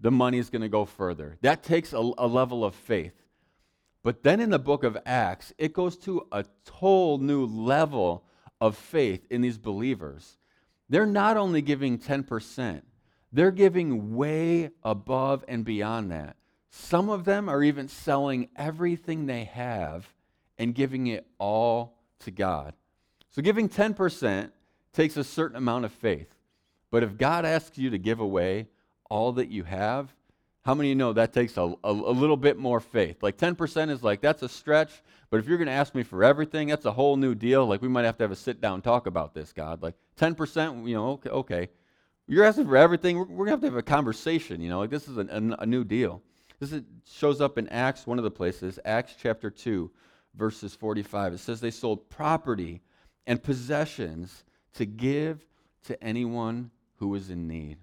the 0.00 0.10
money 0.10 0.38
is 0.38 0.50
going 0.50 0.62
to 0.62 0.68
go 0.68 0.84
further. 0.84 1.36
That 1.42 1.62
takes 1.62 1.92
a, 1.92 1.98
a 2.18 2.26
level 2.26 2.64
of 2.64 2.74
faith. 2.74 3.14
But 4.02 4.22
then 4.22 4.40
in 4.40 4.50
the 4.50 4.58
book 4.58 4.84
of 4.84 4.98
Acts, 5.06 5.52
it 5.56 5.72
goes 5.72 5.96
to 5.98 6.26
a 6.30 6.44
whole 6.70 7.18
new 7.18 7.46
level 7.46 8.24
of 8.60 8.76
faith 8.76 9.26
in 9.30 9.40
these 9.40 9.56
believers. 9.56 10.36
They're 10.88 11.06
not 11.06 11.36
only 11.36 11.62
giving 11.62 11.98
10%, 11.98 12.82
they're 13.32 13.50
giving 13.50 14.14
way 14.14 14.70
above 14.82 15.44
and 15.48 15.64
beyond 15.64 16.10
that. 16.10 16.36
Some 16.76 17.08
of 17.08 17.24
them 17.24 17.48
are 17.48 17.62
even 17.62 17.86
selling 17.86 18.48
everything 18.56 19.26
they 19.26 19.44
have 19.44 20.12
and 20.58 20.74
giving 20.74 21.06
it 21.06 21.24
all 21.38 21.94
to 22.18 22.32
God. 22.32 22.74
So 23.30 23.42
giving 23.42 23.68
10% 23.68 24.50
takes 24.92 25.16
a 25.16 25.22
certain 25.22 25.56
amount 25.56 25.84
of 25.84 25.92
faith. 25.92 26.34
But 26.90 27.04
if 27.04 27.16
God 27.16 27.44
asks 27.44 27.78
you 27.78 27.90
to 27.90 27.98
give 27.98 28.18
away 28.18 28.66
all 29.08 29.30
that 29.34 29.50
you 29.50 29.62
have, 29.62 30.12
how 30.64 30.74
many 30.74 30.88
of 30.88 30.90
you 30.90 30.94
know 30.96 31.12
that 31.12 31.32
takes 31.32 31.56
a, 31.56 31.60
a, 31.62 31.76
a 31.84 31.92
little 31.92 32.36
bit 32.36 32.58
more 32.58 32.80
faith? 32.80 33.22
Like 33.22 33.38
10% 33.38 33.88
is 33.88 34.02
like, 34.02 34.20
that's 34.20 34.42
a 34.42 34.48
stretch. 34.48 34.90
But 35.30 35.38
if 35.38 35.46
you're 35.46 35.58
going 35.58 35.68
to 35.68 35.72
ask 35.72 35.94
me 35.94 36.02
for 36.02 36.24
everything, 36.24 36.68
that's 36.68 36.86
a 36.86 36.92
whole 36.92 37.16
new 37.16 37.36
deal. 37.36 37.64
Like 37.66 37.82
we 37.82 37.88
might 37.88 38.04
have 38.04 38.18
to 38.18 38.24
have 38.24 38.32
a 38.32 38.36
sit 38.36 38.60
down 38.60 38.82
talk 38.82 39.06
about 39.06 39.32
this, 39.32 39.52
God. 39.52 39.80
Like 39.80 39.94
10%, 40.18 40.88
you 40.88 40.96
know, 40.96 41.10
okay, 41.10 41.30
okay. 41.30 41.68
You're 42.26 42.44
asking 42.44 42.66
for 42.66 42.76
everything. 42.76 43.16
We're, 43.16 43.26
we're 43.26 43.46
going 43.46 43.46
to 43.46 43.52
have 43.52 43.60
to 43.60 43.66
have 43.66 43.76
a 43.76 43.82
conversation, 43.82 44.60
you 44.60 44.70
know, 44.70 44.80
like 44.80 44.90
this 44.90 45.06
is 45.06 45.18
a, 45.18 45.26
a, 45.30 45.62
a 45.62 45.66
new 45.66 45.84
deal. 45.84 46.20
This 46.64 46.72
is, 46.72 46.82
shows 47.12 47.42
up 47.42 47.58
in 47.58 47.68
Acts, 47.68 48.06
one 48.06 48.16
of 48.16 48.24
the 48.24 48.30
places, 48.30 48.78
Acts 48.86 49.16
chapter 49.20 49.50
2, 49.50 49.90
verses 50.34 50.74
45. 50.74 51.34
It 51.34 51.38
says 51.38 51.60
they 51.60 51.70
sold 51.70 52.08
property 52.08 52.80
and 53.26 53.42
possessions 53.42 54.44
to 54.72 54.86
give 54.86 55.44
to 55.84 56.02
anyone 56.02 56.70
who 56.96 57.08
was 57.08 57.28
in 57.28 57.46
need. 57.46 57.76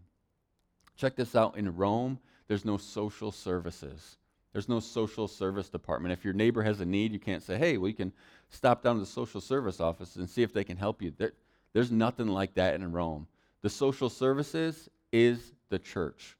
Check 0.97 1.15
this 1.15 1.35
out 1.35 1.57
in 1.57 1.75
Rome, 1.75 2.17
there's 2.47 2.65
no 2.65 2.77
social 2.77 3.31
services. 3.31 4.17
There's 4.51 4.67
no 4.67 4.79
social 4.79 5.27
service 5.27 5.69
department. 5.69 6.13
If 6.13 6.25
your 6.25 6.33
neighbor 6.33 6.63
has 6.63 6.81
a 6.81 6.85
need, 6.85 7.13
you 7.13 7.19
can't 7.19 7.43
say, 7.43 7.59
hey, 7.59 7.77
we 7.77 7.93
can 7.93 8.11
stop 8.49 8.81
down 8.81 8.95
to 8.95 9.01
the 9.01 9.05
social 9.05 9.41
service 9.41 9.79
office 9.79 10.15
and 10.15 10.27
see 10.27 10.41
if 10.41 10.53
they 10.53 10.63
can 10.63 10.77
help 10.77 11.03
you. 11.03 11.13
There, 11.15 11.33
there's 11.73 11.91
nothing 11.91 12.29
like 12.29 12.55
that 12.55 12.73
in 12.73 12.91
Rome. 12.91 13.27
The 13.61 13.69
social 13.69 14.09
services 14.09 14.89
is 15.11 15.53
the 15.69 15.77
church. 15.77 16.35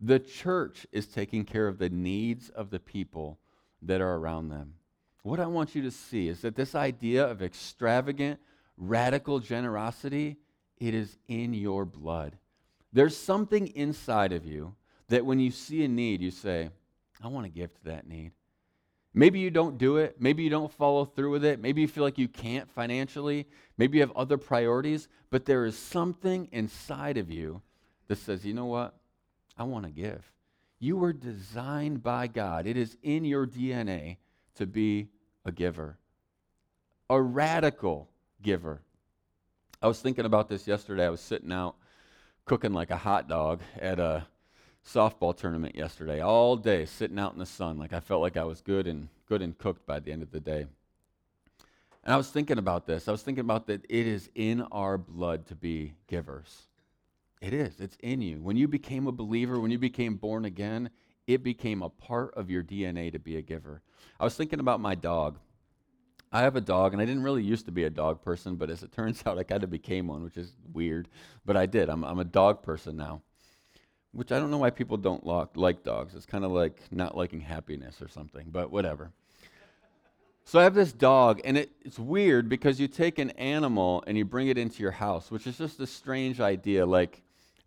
The 0.00 0.18
church 0.18 0.86
is 0.92 1.06
taking 1.06 1.44
care 1.44 1.68
of 1.68 1.78
the 1.78 1.88
needs 1.88 2.48
of 2.50 2.70
the 2.70 2.80
people 2.80 3.38
that 3.82 4.00
are 4.00 4.16
around 4.16 4.48
them. 4.48 4.74
What 5.22 5.40
I 5.40 5.46
want 5.46 5.74
you 5.74 5.82
to 5.82 5.90
see 5.90 6.28
is 6.28 6.42
that 6.42 6.56
this 6.56 6.74
idea 6.74 7.26
of 7.26 7.42
extravagant, 7.42 8.40
radical 8.76 9.38
generosity, 9.40 10.36
it 10.78 10.94
is 10.94 11.16
in 11.28 11.54
your 11.54 11.84
blood. 11.84 12.36
There's 12.92 13.16
something 13.16 13.68
inside 13.68 14.32
of 14.32 14.44
you 14.44 14.74
that 15.08 15.24
when 15.24 15.40
you 15.40 15.50
see 15.50 15.84
a 15.84 15.88
need, 15.88 16.20
you 16.20 16.30
say, 16.30 16.70
I 17.22 17.28
want 17.28 17.46
to 17.46 17.50
give 17.50 17.72
to 17.74 17.84
that 17.84 18.06
need. 18.06 18.32
Maybe 19.14 19.38
you 19.38 19.50
don't 19.50 19.78
do 19.78 19.98
it. 19.98 20.16
Maybe 20.20 20.42
you 20.42 20.50
don't 20.50 20.72
follow 20.72 21.04
through 21.04 21.30
with 21.30 21.44
it. 21.44 21.60
Maybe 21.60 21.80
you 21.80 21.88
feel 21.88 22.02
like 22.02 22.18
you 22.18 22.28
can't 22.28 22.68
financially. 22.68 23.46
Maybe 23.78 23.98
you 23.98 24.02
have 24.02 24.16
other 24.16 24.36
priorities. 24.36 25.08
But 25.30 25.44
there 25.44 25.64
is 25.64 25.78
something 25.78 26.48
inside 26.50 27.16
of 27.16 27.30
you 27.30 27.62
that 28.08 28.16
says, 28.16 28.44
you 28.44 28.54
know 28.54 28.66
what? 28.66 28.94
I 29.56 29.64
want 29.64 29.84
to 29.84 29.90
give. 29.90 30.30
You 30.78 30.96
were 30.96 31.12
designed 31.12 32.02
by 32.02 32.26
God, 32.26 32.66
it 32.66 32.76
is 32.76 32.96
in 33.02 33.24
your 33.24 33.46
DNA 33.46 34.16
to 34.56 34.66
be 34.66 35.08
a 35.44 35.52
giver, 35.52 35.98
a 37.08 37.20
radical 37.20 38.08
giver. 38.42 38.80
I 39.80 39.88
was 39.88 40.00
thinking 40.00 40.24
about 40.24 40.48
this 40.48 40.66
yesterday. 40.66 41.06
I 41.06 41.10
was 41.10 41.20
sitting 41.20 41.52
out 41.52 41.76
cooking 42.44 42.72
like 42.72 42.90
a 42.90 42.96
hot 42.96 43.28
dog 43.28 43.60
at 43.78 43.98
a 43.98 44.26
softball 44.86 45.36
tournament 45.36 45.74
yesterday, 45.74 46.20
all 46.20 46.56
day 46.56 46.84
sitting 46.84 47.18
out 47.18 47.32
in 47.32 47.38
the 47.38 47.46
sun. 47.46 47.78
Like 47.78 47.92
I 47.92 48.00
felt 48.00 48.20
like 48.20 48.36
I 48.36 48.44
was 48.44 48.60
good 48.60 48.86
and 48.86 49.08
good 49.26 49.42
and 49.42 49.56
cooked 49.56 49.86
by 49.86 50.00
the 50.00 50.12
end 50.12 50.22
of 50.22 50.30
the 50.30 50.40
day. 50.40 50.66
And 52.04 52.12
I 52.12 52.16
was 52.16 52.30
thinking 52.30 52.58
about 52.58 52.86
this. 52.86 53.08
I 53.08 53.12
was 53.12 53.22
thinking 53.22 53.44
about 53.44 53.66
that 53.68 53.84
it 53.88 54.06
is 54.06 54.28
in 54.34 54.60
our 54.72 54.98
blood 54.98 55.46
to 55.46 55.54
be 55.54 55.94
givers. 56.06 56.66
It 57.40 57.52
is. 57.52 57.80
It's 57.80 57.96
in 58.00 58.22
you. 58.22 58.40
When 58.42 58.56
you 58.56 58.68
became 58.68 59.06
a 59.06 59.12
believer, 59.12 59.60
when 59.60 59.70
you 59.70 59.78
became 59.78 60.16
born 60.16 60.44
again, 60.44 60.90
it 61.26 61.42
became 61.42 61.82
a 61.82 61.90
part 61.90 62.34
of 62.34 62.50
your 62.50 62.62
DNA 62.62 63.12
to 63.12 63.18
be 63.18 63.36
a 63.36 63.42
giver. 63.42 63.82
I 64.18 64.24
was 64.24 64.34
thinking 64.34 64.60
about 64.60 64.80
my 64.80 64.94
dog. 64.94 65.38
I 66.32 66.42
have 66.42 66.56
a 66.56 66.60
dog, 66.60 66.92
and 66.92 67.00
I 67.00 67.04
didn't 67.04 67.22
really 67.22 67.44
used 67.44 67.66
to 67.66 67.72
be 67.72 67.84
a 67.84 67.90
dog 67.90 68.22
person, 68.22 68.56
but 68.56 68.70
as 68.70 68.82
it 68.82 68.92
turns 68.92 69.22
out, 69.26 69.38
I 69.38 69.42
kind 69.42 69.62
of 69.62 69.70
became 69.70 70.06
one, 70.06 70.22
which 70.24 70.36
is 70.36 70.52
weird. 70.72 71.08
But 71.44 71.56
I 71.56 71.66
did. 71.66 71.88
I'm, 71.88 72.04
I'm 72.04 72.18
a 72.18 72.24
dog 72.24 72.62
person 72.62 72.96
now 72.96 73.22
which 74.14 74.30
I 74.30 74.38
don't 74.38 74.50
know 74.50 74.58
why 74.58 74.70
people 74.70 74.96
don't 74.96 75.26
like 75.56 75.82
dogs. 75.82 76.14
It's 76.14 76.24
kind 76.24 76.44
of 76.44 76.52
like 76.52 76.80
not 76.90 77.16
liking 77.16 77.40
happiness 77.40 78.00
or 78.00 78.08
something, 78.08 78.46
but 78.50 78.70
whatever. 78.70 79.12
So 80.46 80.60
I 80.60 80.64
have 80.64 80.74
this 80.74 80.92
dog, 80.92 81.40
and 81.44 81.56
it, 81.56 81.70
it's 81.82 81.98
weird 81.98 82.48
because 82.48 82.78
you 82.78 82.86
take 82.86 83.18
an 83.18 83.30
animal 83.30 84.04
and 84.06 84.16
you 84.18 84.24
bring 84.26 84.48
it 84.48 84.58
into 84.58 84.82
your 84.82 84.92
house, 84.92 85.30
which 85.30 85.46
is 85.46 85.56
just 85.56 85.80
a 85.80 85.86
strange 85.86 86.38
idea. 86.40 86.84
Like, 86.84 87.22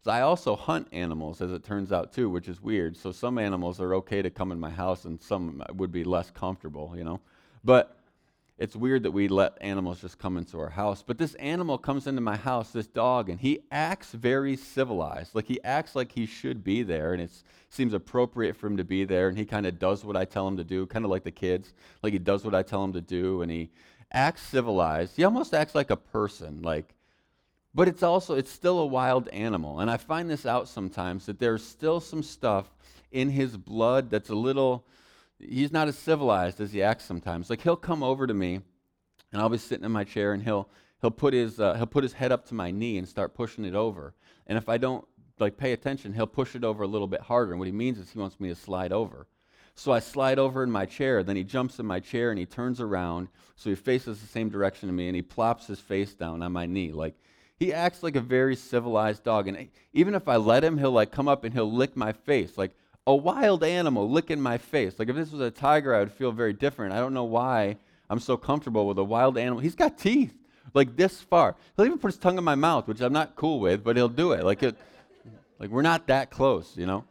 I 0.06 0.22
also 0.22 0.56
hunt 0.56 0.88
animals, 0.92 1.42
as 1.42 1.52
it 1.52 1.64
turns 1.64 1.92
out, 1.92 2.14
too, 2.14 2.30
which 2.30 2.48
is 2.48 2.62
weird. 2.62 2.96
So 2.96 3.12
some 3.12 3.40
animals 3.40 3.82
are 3.82 3.96
okay 3.96 4.22
to 4.22 4.30
come 4.30 4.52
in 4.52 4.60
my 4.60 4.70
house, 4.70 5.06
and 5.06 5.20
some 5.22 5.64
would 5.74 5.92
be 5.92 6.04
less 6.04 6.30
comfortable, 6.30 6.94
you 6.96 7.04
know. 7.04 7.20
But 7.64 7.97
it's 8.58 8.76
weird 8.76 9.04
that 9.04 9.12
we 9.12 9.28
let 9.28 9.56
animals 9.62 10.02
just 10.02 10.18
come 10.18 10.36
into 10.36 10.60
our 10.60 10.70
house. 10.70 11.04
But 11.06 11.20
this 11.20 11.36
animal 11.36 11.78
comes 11.78 12.08
into 12.08 12.22
my 12.22 12.36
house, 12.36 12.72
this 12.72 12.88
dog, 12.88 13.30
and 13.30 13.40
he 13.40 13.60
acts 13.72 14.14
very 14.14 14.56
civilized. 14.56 15.36
Like 15.36 15.46
he 15.46 15.64
acts 15.64 15.96
like 15.96 16.12
he 16.12 16.26
should 16.26 16.64
be 16.64 16.82
there, 16.82 17.14
and 17.14 17.22
it 17.22 17.32
seems 17.70 17.94
appropriate 17.94 18.56
for 18.56 18.66
him 18.66 18.78
to 18.78 18.84
be 18.84 19.06
there. 19.06 19.30
And 19.30 19.38
he 19.38 19.46
kind 19.46 19.68
of 19.68 19.78
does 19.78 20.04
what 20.04 20.18
I 20.18 20.26
tell 20.26 20.48
him 20.48 20.58
to 20.58 20.64
do, 20.64 20.88
kind 20.88 21.06
of 21.06 21.12
like 21.12 21.24
the 21.24 21.32
kids. 21.32 21.74
Like 22.02 22.14
he 22.14 22.20
does 22.20 22.44
what 22.44 22.56
I 22.56 22.64
tell 22.64 22.84
him 22.84 22.94
to 22.94 23.02
do, 23.02 23.44
and 23.44 23.52
he 23.52 23.70
acts 24.12 24.42
civilized. 24.42 25.16
He 25.16 25.24
almost 25.24 25.54
acts 25.54 25.76
like 25.76 25.92
a 25.92 25.98
person, 25.98 26.62
like. 26.64 26.94
But 27.76 27.88
it's 27.88 28.02
also 28.02 28.34
it's 28.34 28.52
still 28.52 28.80
a 28.80 28.86
wild 28.88 29.28
animal, 29.28 29.82
and 29.82 29.92
I 29.92 29.98
find 29.98 30.28
this 30.28 30.48
out 30.48 30.68
sometimes 30.68 31.28
that 31.28 31.38
there's 31.38 31.64
still 31.64 32.00
some 32.00 32.24
stuff 32.24 32.66
in 33.12 33.30
his 33.30 33.56
blood 33.56 34.10
that's 34.10 34.32
a 34.32 34.36
little 34.36 34.84
he's 35.40 35.72
not 35.72 35.88
as 35.88 35.98
civilized 35.98 36.60
as 36.60 36.72
he 36.72 36.82
acts 36.82 37.06
sometimes. 37.06 37.50
Like 37.50 37.62
he'll 37.62 37.76
come 37.76 38.04
over 38.04 38.28
to 38.28 38.34
me, 38.34 38.62
and 39.32 39.42
I'll 39.42 39.50
be 39.50 39.58
sitting 39.58 39.86
in 39.86 39.92
my 39.92 40.04
chair, 40.04 40.34
and 40.34 40.44
he'll 40.44 40.70
he'll 41.02 41.12
put 41.12 41.34
his 41.34 41.60
uh, 41.60 41.74
he'll 41.76 41.86
put 41.86 42.04
his 42.04 42.14
head 42.14 42.32
up 42.32 42.46
to 42.48 42.54
my 42.54 42.72
knee 42.72 42.98
and 42.98 43.08
start 43.08 43.34
pushing 43.34 43.66
it 43.66 43.76
over. 43.76 44.14
And 44.48 44.58
if 44.58 44.70
I 44.70 44.78
don't 44.78 45.06
like 45.40 45.58
pay 45.58 45.74
attention, 45.74 46.14
he'll 46.14 46.28
push 46.28 46.56
it 46.56 46.64
over 46.64 46.84
a 46.84 46.88
little 46.88 47.08
bit 47.08 47.22
harder. 47.22 47.52
And 47.52 47.60
what 47.60 47.68
he 47.68 47.72
means 47.72 48.00
is 48.00 48.10
he 48.10 48.20
wants 48.20 48.40
me 48.40 48.50
to 48.50 48.56
slide 48.56 48.92
over. 48.92 49.28
So 49.76 49.92
I 49.92 50.00
slide 50.00 50.40
over 50.40 50.64
in 50.64 50.72
my 50.72 50.86
chair. 50.86 51.22
Then 51.22 51.36
he 51.36 51.44
jumps 51.44 51.78
in 51.78 51.86
my 51.86 52.00
chair 52.00 52.32
and 52.32 52.40
he 52.40 52.48
turns 52.48 52.82
around. 52.82 53.28
So 53.56 53.70
he 53.70 53.76
faces 53.76 54.20
the 54.20 54.28
same 54.28 54.50
direction 54.50 54.90
to 54.90 54.94
me 54.94 55.08
and 55.08 55.16
he 55.16 55.22
plops 55.22 55.68
his 55.68 55.80
face 55.80 56.16
down 56.16 56.42
on 56.42 56.52
my 56.52 56.66
knee. 56.66 56.92
Like 56.92 57.16
he 57.60 57.72
acts 57.72 58.02
like 58.02 58.16
a 58.16 58.22
very 58.22 58.56
civilized 58.56 59.24
dog. 59.24 59.48
And 59.48 59.70
even 59.94 60.16
if 60.16 60.28
I 60.28 60.38
let 60.38 60.64
him, 60.64 60.80
he'll 60.80 60.92
like 60.92 61.12
come 61.12 61.28
up 61.28 61.44
and 61.44 61.54
he'll 61.54 61.72
lick 61.72 61.96
my 61.96 62.12
face. 62.12 62.58
Like 62.58 62.76
a 63.08 63.16
wild 63.16 63.64
animal 63.64 64.10
licking 64.10 64.42
my 64.42 64.58
face. 64.58 65.00
Like 65.00 65.08
if 65.08 65.16
this 65.16 65.32
was 65.32 65.40
a 65.40 65.50
tiger, 65.50 65.96
I 65.96 66.00
would 66.00 66.12
feel 66.12 66.32
very 66.34 66.54
different. 66.54 66.94
I 66.94 67.00
don't 67.00 67.14
know 67.14 67.24
why 67.24 67.78
I'm 68.10 68.20
so 68.20 68.36
comfortable 68.36 68.86
with 68.86 69.00
a 69.00 69.04
wild 69.04 69.38
animal. 69.38 69.60
He's 69.60 69.76
got 69.76 69.98
teeth 69.98 70.34
like 70.74 70.98
this 70.98 71.22
far. 71.22 71.56
He'll 71.76 71.86
even 71.86 72.00
put 72.00 72.10
his 72.10 72.18
tongue 72.18 72.38
in 72.38 72.44
my 72.44 72.56
mouth, 72.56 72.86
which 72.86 73.00
I'm 73.00 73.14
not 73.14 73.38
cool 73.38 73.62
with, 73.62 73.82
but 73.82 73.96
he'll 73.96 74.10
do 74.10 74.34
it. 74.34 74.44
Like 74.44 74.62
it, 74.62 74.76
like 75.58 75.70
we're 75.70 75.84
not 75.84 76.08
that 76.08 76.30
close, 76.30 76.76
you 76.76 76.86
know. 76.86 77.06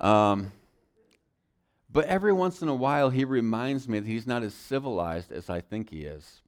Um, 0.00 0.50
but 1.92 2.06
every 2.06 2.32
once 2.32 2.60
in 2.60 2.68
a 2.68 2.74
while, 2.74 3.08
he 3.08 3.24
reminds 3.24 3.88
me 3.88 4.00
that 4.00 4.08
he's 4.08 4.26
not 4.26 4.42
as 4.42 4.54
civilized 4.54 5.30
as 5.30 5.48
I 5.48 5.60
think 5.60 5.90
he 5.90 6.00
is. 6.00 6.40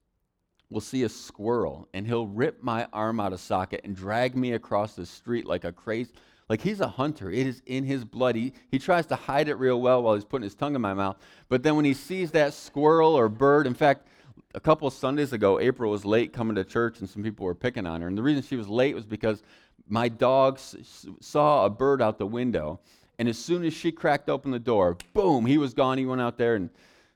We'll 0.68 0.80
see 0.80 1.04
a 1.04 1.08
squirrel, 1.08 1.86
and 1.94 2.06
he'll 2.06 2.26
rip 2.26 2.62
my 2.62 2.88
arm 2.92 3.20
out 3.20 3.32
of 3.32 3.38
socket 3.38 3.82
and 3.84 3.94
drag 3.94 4.34
me 4.34 4.54
across 4.54 4.94
the 4.94 5.06
street 5.06 5.46
like 5.46 5.62
a 5.62 5.70
crazy 5.70 6.10
like 6.48 6.60
he's 6.60 6.80
a 6.80 6.88
hunter. 6.88 7.30
It 7.30 7.46
is 7.46 7.62
in 7.66 7.84
his 7.84 8.04
blood. 8.04 8.36
He, 8.36 8.52
he 8.70 8.78
tries 8.78 9.06
to 9.06 9.16
hide 9.16 9.48
it 9.48 9.54
real 9.54 9.80
well 9.80 10.02
while 10.02 10.14
he's 10.14 10.24
putting 10.24 10.44
his 10.44 10.54
tongue 10.54 10.74
in 10.74 10.80
my 10.80 10.94
mouth. 10.94 11.16
But 11.48 11.62
then 11.62 11.76
when 11.76 11.84
he 11.84 11.94
sees 11.94 12.30
that 12.32 12.54
squirrel 12.54 13.14
or 13.14 13.28
bird, 13.28 13.66
in 13.66 13.74
fact, 13.74 14.06
a 14.54 14.60
couple 14.60 14.86
of 14.86 14.94
Sundays 14.94 15.32
ago, 15.32 15.58
April 15.58 15.90
was 15.90 16.04
late 16.04 16.32
coming 16.32 16.54
to 16.56 16.64
church 16.64 17.00
and 17.00 17.08
some 17.08 17.22
people 17.22 17.46
were 17.46 17.54
picking 17.54 17.86
on 17.86 18.00
her. 18.00 18.08
And 18.08 18.16
the 18.16 18.22
reason 18.22 18.42
she 18.42 18.56
was 18.56 18.68
late 18.68 18.94
was 18.94 19.04
because 19.06 19.42
my 19.88 20.08
dog 20.08 20.56
s- 20.56 21.06
saw 21.20 21.64
a 21.64 21.70
bird 21.70 22.00
out 22.00 22.18
the 22.18 22.26
window. 22.26 22.80
And 23.18 23.28
as 23.28 23.38
soon 23.38 23.64
as 23.64 23.72
she 23.72 23.90
cracked 23.92 24.28
open 24.28 24.50
the 24.50 24.58
door, 24.58 24.96
boom, 25.12 25.46
he 25.46 25.58
was 25.58 25.72
gone. 25.72 25.98
He 25.98 26.06
went 26.06 26.20
out 26.20 26.36
there 26.36 26.56
and 26.56 26.70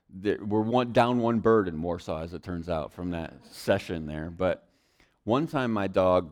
there, 0.09 0.37
we're 0.43 0.61
one, 0.61 0.91
down 0.91 1.19
one 1.19 1.39
bird 1.39 1.67
in 1.67 1.81
Warsaw, 1.81 2.23
as 2.23 2.33
it 2.33 2.41
turns 2.41 2.67
out, 2.67 2.91
from 2.91 3.11
that 3.11 3.33
session 3.51 4.05
there. 4.05 4.29
But 4.29 4.67
one 5.23 5.45
time 5.47 5.71
my 5.71 5.87
dog, 5.87 6.31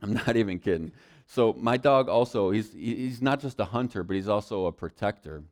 I'm 0.00 0.14
not 0.14 0.36
even 0.36 0.58
kidding, 0.58 0.92
so 1.26 1.54
my 1.58 1.76
dog 1.76 2.08
also, 2.08 2.50
he's, 2.50 2.72
he's 2.72 3.22
not 3.22 3.40
just 3.40 3.58
a 3.60 3.64
hunter, 3.64 4.02
but 4.04 4.14
he's 4.14 4.28
also 4.28 4.66
a 4.66 4.72
protector. 4.72 5.42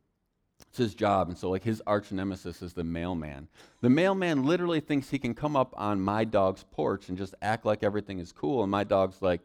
It's 0.69 0.77
his 0.77 0.95
job. 0.95 1.29
And 1.29 1.37
so, 1.37 1.49
like, 1.49 1.63
his 1.63 1.81
arch 1.85 2.11
nemesis 2.11 2.61
is 2.61 2.73
the 2.73 2.83
mailman. 2.83 3.47
The 3.81 3.89
mailman 3.89 4.45
literally 4.45 4.79
thinks 4.79 5.09
he 5.09 5.19
can 5.19 5.33
come 5.33 5.55
up 5.55 5.73
on 5.77 5.99
my 5.99 6.23
dog's 6.23 6.63
porch 6.71 7.09
and 7.09 7.17
just 7.17 7.35
act 7.41 7.65
like 7.65 7.83
everything 7.83 8.19
is 8.19 8.31
cool. 8.31 8.61
And 8.63 8.71
my 8.71 8.83
dog's 8.83 9.21
like, 9.21 9.41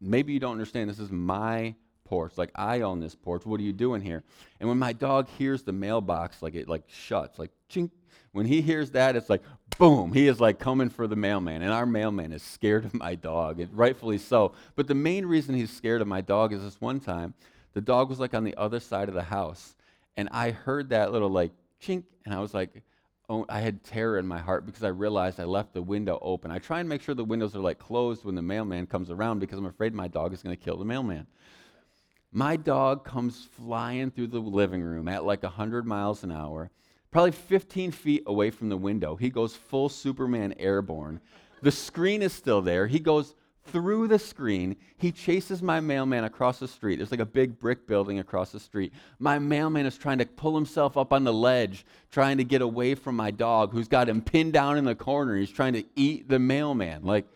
maybe 0.00 0.32
you 0.32 0.40
don't 0.40 0.52
understand. 0.52 0.88
This 0.88 0.98
is 0.98 1.10
my 1.10 1.74
porch. 2.04 2.38
Like, 2.38 2.50
I 2.54 2.80
own 2.80 3.00
this 3.00 3.14
porch. 3.14 3.44
What 3.44 3.60
are 3.60 3.64
you 3.64 3.72
doing 3.72 4.00
here? 4.00 4.22
And 4.60 4.68
when 4.68 4.78
my 4.78 4.92
dog 4.92 5.28
hears 5.36 5.62
the 5.62 5.72
mailbox, 5.72 6.42
like, 6.42 6.54
it 6.54 6.68
like 6.68 6.84
shuts, 6.88 7.38
like, 7.38 7.50
chink. 7.70 7.90
When 8.36 8.44
he 8.44 8.60
hears 8.60 8.90
that, 8.90 9.16
it's 9.16 9.30
like, 9.30 9.42
boom, 9.78 10.12
he 10.12 10.28
is 10.28 10.42
like 10.42 10.58
coming 10.58 10.90
for 10.90 11.06
the 11.06 11.16
mailman. 11.16 11.62
And 11.62 11.72
our 11.72 11.86
mailman 11.86 12.32
is 12.32 12.42
scared 12.42 12.84
of 12.84 12.92
my 12.92 13.14
dog, 13.14 13.60
and 13.60 13.74
rightfully 13.74 14.18
so. 14.18 14.52
But 14.74 14.88
the 14.88 14.94
main 14.94 15.24
reason 15.24 15.54
he's 15.54 15.70
scared 15.70 16.02
of 16.02 16.06
my 16.06 16.20
dog 16.20 16.52
is 16.52 16.62
this 16.62 16.78
one 16.78 17.00
time, 17.00 17.32
the 17.72 17.80
dog 17.80 18.10
was 18.10 18.20
like 18.20 18.34
on 18.34 18.44
the 18.44 18.54
other 18.56 18.78
side 18.78 19.08
of 19.08 19.14
the 19.14 19.22
house. 19.22 19.74
And 20.18 20.28
I 20.32 20.50
heard 20.50 20.90
that 20.90 21.12
little 21.12 21.30
like 21.30 21.52
chink, 21.82 22.04
and 22.26 22.34
I 22.34 22.40
was 22.40 22.52
like, 22.52 22.82
oh, 23.30 23.46
I 23.48 23.60
had 23.60 23.82
terror 23.82 24.18
in 24.18 24.26
my 24.26 24.38
heart 24.38 24.66
because 24.66 24.84
I 24.84 24.88
realized 24.88 25.40
I 25.40 25.44
left 25.44 25.72
the 25.72 25.80
window 25.80 26.18
open. 26.20 26.50
I 26.50 26.58
try 26.58 26.80
and 26.80 26.88
make 26.90 27.00
sure 27.00 27.14
the 27.14 27.24
windows 27.24 27.56
are 27.56 27.60
like 27.60 27.78
closed 27.78 28.26
when 28.26 28.34
the 28.34 28.42
mailman 28.42 28.86
comes 28.86 29.10
around 29.10 29.38
because 29.38 29.58
I'm 29.58 29.64
afraid 29.64 29.94
my 29.94 30.08
dog 30.08 30.34
is 30.34 30.42
going 30.42 30.54
to 30.54 30.62
kill 30.62 30.76
the 30.76 30.84
mailman. 30.84 31.26
My 32.32 32.56
dog 32.56 33.02
comes 33.02 33.48
flying 33.56 34.10
through 34.10 34.26
the 34.26 34.40
living 34.40 34.82
room 34.82 35.08
at 35.08 35.24
like 35.24 35.42
100 35.42 35.86
miles 35.86 36.22
an 36.22 36.30
hour, 36.30 36.70
probably 37.16 37.32
15 37.32 37.92
feet 37.92 38.22
away 38.26 38.50
from 38.50 38.68
the 38.68 38.76
window. 38.76 39.16
He 39.16 39.30
goes 39.30 39.56
full 39.56 39.88
Superman 39.88 40.54
airborne. 40.58 41.18
The 41.62 41.72
screen 41.72 42.20
is 42.20 42.34
still 42.34 42.60
there. 42.60 42.86
He 42.86 42.98
goes 42.98 43.34
through 43.68 44.08
the 44.08 44.18
screen. 44.18 44.76
He 44.98 45.12
chases 45.12 45.62
my 45.62 45.80
mailman 45.80 46.24
across 46.24 46.58
the 46.58 46.68
street. 46.68 46.96
There's 46.96 47.10
like 47.10 47.20
a 47.20 47.24
big 47.24 47.58
brick 47.58 47.86
building 47.86 48.18
across 48.18 48.52
the 48.52 48.60
street. 48.60 48.92
My 49.18 49.38
mailman 49.38 49.86
is 49.86 49.96
trying 49.96 50.18
to 50.18 50.26
pull 50.26 50.54
himself 50.54 50.98
up 50.98 51.10
on 51.10 51.24
the 51.24 51.32
ledge, 51.32 51.86
trying 52.10 52.36
to 52.36 52.44
get 52.44 52.60
away 52.60 52.94
from 52.94 53.16
my 53.16 53.30
dog, 53.30 53.72
who's 53.72 53.88
got 53.88 54.10
him 54.10 54.20
pinned 54.20 54.52
down 54.52 54.76
in 54.76 54.84
the 54.84 54.94
corner. 54.94 55.36
He's 55.36 55.50
trying 55.50 55.72
to 55.72 55.84
eat 55.94 56.28
the 56.28 56.38
mailman. 56.38 57.02
Like, 57.02 57.26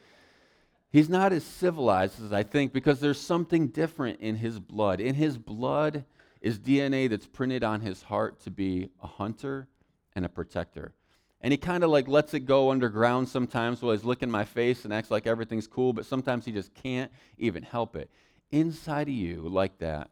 he's 0.92 1.08
not 1.08 1.32
as 1.32 1.42
civilized 1.42 2.22
as 2.22 2.34
I 2.34 2.42
think 2.42 2.74
because 2.74 3.00
there's 3.00 3.18
something 3.18 3.68
different 3.68 4.20
in 4.20 4.36
his 4.36 4.58
blood. 4.60 5.00
In 5.00 5.14
his 5.14 5.38
blood 5.38 6.04
is 6.40 6.58
DNA 6.58 7.08
that's 7.08 7.26
printed 7.26 7.62
on 7.62 7.80
his 7.80 8.02
heart 8.02 8.40
to 8.40 8.50
be 8.50 8.90
a 9.02 9.06
hunter 9.06 9.68
and 10.14 10.24
a 10.24 10.28
protector. 10.28 10.92
And 11.40 11.52
he 11.52 11.58
kind 11.58 11.84
of 11.84 11.90
like 11.90 12.08
lets 12.08 12.34
it 12.34 12.40
go 12.40 12.70
underground 12.70 13.28
sometimes 13.28 13.80
while 13.80 13.92
he's 13.92 14.04
licking 14.04 14.30
my 14.30 14.44
face 14.44 14.84
and 14.84 14.92
acts 14.92 15.10
like 15.10 15.26
everything's 15.26 15.66
cool, 15.66 15.92
but 15.92 16.06
sometimes 16.06 16.44
he 16.44 16.52
just 16.52 16.74
can't 16.74 17.10
even 17.38 17.62
help 17.62 17.96
it. 17.96 18.10
Inside 18.50 19.08
of 19.08 19.14
you, 19.14 19.48
like 19.48 19.78
that, 19.78 20.10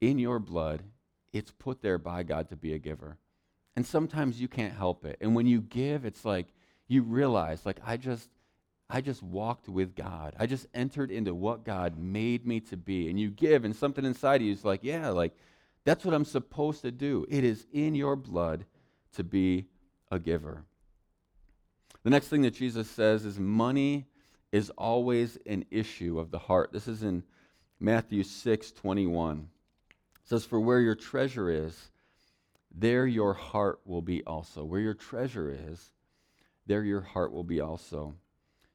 in 0.00 0.18
your 0.18 0.38
blood, 0.38 0.82
it's 1.32 1.52
put 1.52 1.80
there 1.80 1.98
by 1.98 2.22
God 2.22 2.48
to 2.50 2.56
be 2.56 2.74
a 2.74 2.78
giver. 2.78 3.18
And 3.76 3.86
sometimes 3.86 4.40
you 4.40 4.48
can't 4.48 4.74
help 4.74 5.04
it. 5.04 5.16
And 5.20 5.34
when 5.34 5.46
you 5.46 5.62
give, 5.62 6.04
it's 6.04 6.24
like 6.24 6.48
you 6.88 7.02
realize, 7.02 7.64
like, 7.64 7.78
I 7.84 7.96
just. 7.96 8.28
I 8.94 9.00
just 9.00 9.22
walked 9.22 9.70
with 9.70 9.96
God. 9.96 10.36
I 10.38 10.44
just 10.44 10.66
entered 10.74 11.10
into 11.10 11.34
what 11.34 11.64
God 11.64 11.96
made 11.96 12.46
me 12.46 12.60
to 12.60 12.76
be. 12.76 13.08
And 13.08 13.18
you 13.18 13.30
give, 13.30 13.64
and 13.64 13.74
something 13.74 14.04
inside 14.04 14.42
of 14.42 14.46
you 14.46 14.52
is 14.52 14.66
like, 14.66 14.80
yeah, 14.82 15.08
like 15.08 15.32
that's 15.86 16.04
what 16.04 16.14
I'm 16.14 16.26
supposed 16.26 16.82
to 16.82 16.90
do. 16.92 17.24
It 17.30 17.42
is 17.42 17.66
in 17.72 17.94
your 17.94 18.16
blood 18.16 18.66
to 19.14 19.24
be 19.24 19.64
a 20.10 20.18
giver. 20.18 20.64
The 22.02 22.10
next 22.10 22.28
thing 22.28 22.42
that 22.42 22.52
Jesus 22.54 22.90
says 22.90 23.24
is 23.24 23.40
money 23.40 24.08
is 24.52 24.68
always 24.76 25.38
an 25.46 25.64
issue 25.70 26.18
of 26.18 26.30
the 26.30 26.38
heart. 26.38 26.70
This 26.70 26.86
is 26.86 27.02
in 27.02 27.22
Matthew 27.80 28.22
6 28.22 28.72
21. 28.72 29.48
It 29.88 30.28
says, 30.28 30.44
For 30.44 30.60
where 30.60 30.80
your 30.80 30.96
treasure 30.96 31.48
is, 31.48 31.90
there 32.70 33.06
your 33.06 33.32
heart 33.32 33.80
will 33.86 34.02
be 34.02 34.22
also. 34.24 34.64
Where 34.64 34.80
your 34.80 34.92
treasure 34.92 35.50
is, 35.70 35.92
there 36.66 36.84
your 36.84 37.00
heart 37.00 37.32
will 37.32 37.44
be 37.44 37.58
also. 37.58 38.16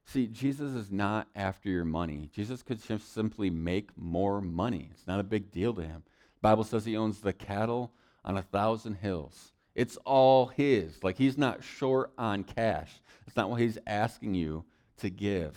See, 0.07 0.27
Jesus 0.27 0.73
is 0.73 0.91
not 0.91 1.27
after 1.35 1.69
your 1.69 1.85
money. 1.85 2.29
Jesus 2.33 2.63
could 2.63 2.83
just 2.83 3.13
simply 3.13 3.49
make 3.49 3.89
more 3.97 4.41
money. 4.41 4.89
It's 4.91 5.07
not 5.07 5.19
a 5.19 5.23
big 5.23 5.51
deal 5.51 5.73
to 5.73 5.81
him. 5.81 6.03
The 6.35 6.41
Bible 6.41 6.63
says 6.63 6.85
he 6.85 6.97
owns 6.97 7.19
the 7.19 7.33
cattle 7.33 7.91
on 8.23 8.37
a 8.37 8.41
thousand 8.41 8.95
hills. 8.95 9.53
It's 9.77 9.95
all 10.05 10.47
His. 10.47 11.03
Like 11.03 11.17
He's 11.17 11.37
not 11.37 11.63
short 11.63 12.11
on 12.17 12.43
cash. 12.43 12.91
That's 13.25 13.37
not 13.37 13.51
what 13.51 13.61
He's 13.61 13.77
asking 13.85 14.33
you 14.33 14.65
to 14.97 15.09
give. 15.11 15.55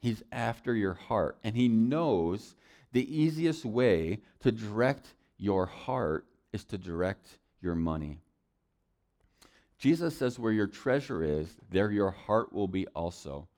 He's 0.00 0.22
after 0.30 0.74
your 0.74 0.92
heart. 0.92 1.38
And 1.42 1.56
He 1.56 1.66
knows 1.66 2.54
the 2.92 3.20
easiest 3.20 3.64
way 3.64 4.20
to 4.40 4.52
direct 4.52 5.14
your 5.38 5.64
heart 5.64 6.26
is 6.52 6.64
to 6.64 6.78
direct 6.78 7.38
your 7.62 7.74
money. 7.74 8.20
Jesus 9.78 10.14
says, 10.14 10.38
Where 10.38 10.52
your 10.52 10.66
treasure 10.66 11.24
is, 11.24 11.48
there 11.70 11.90
your 11.90 12.10
heart 12.10 12.52
will 12.52 12.68
be 12.68 12.86
also. 12.88 13.48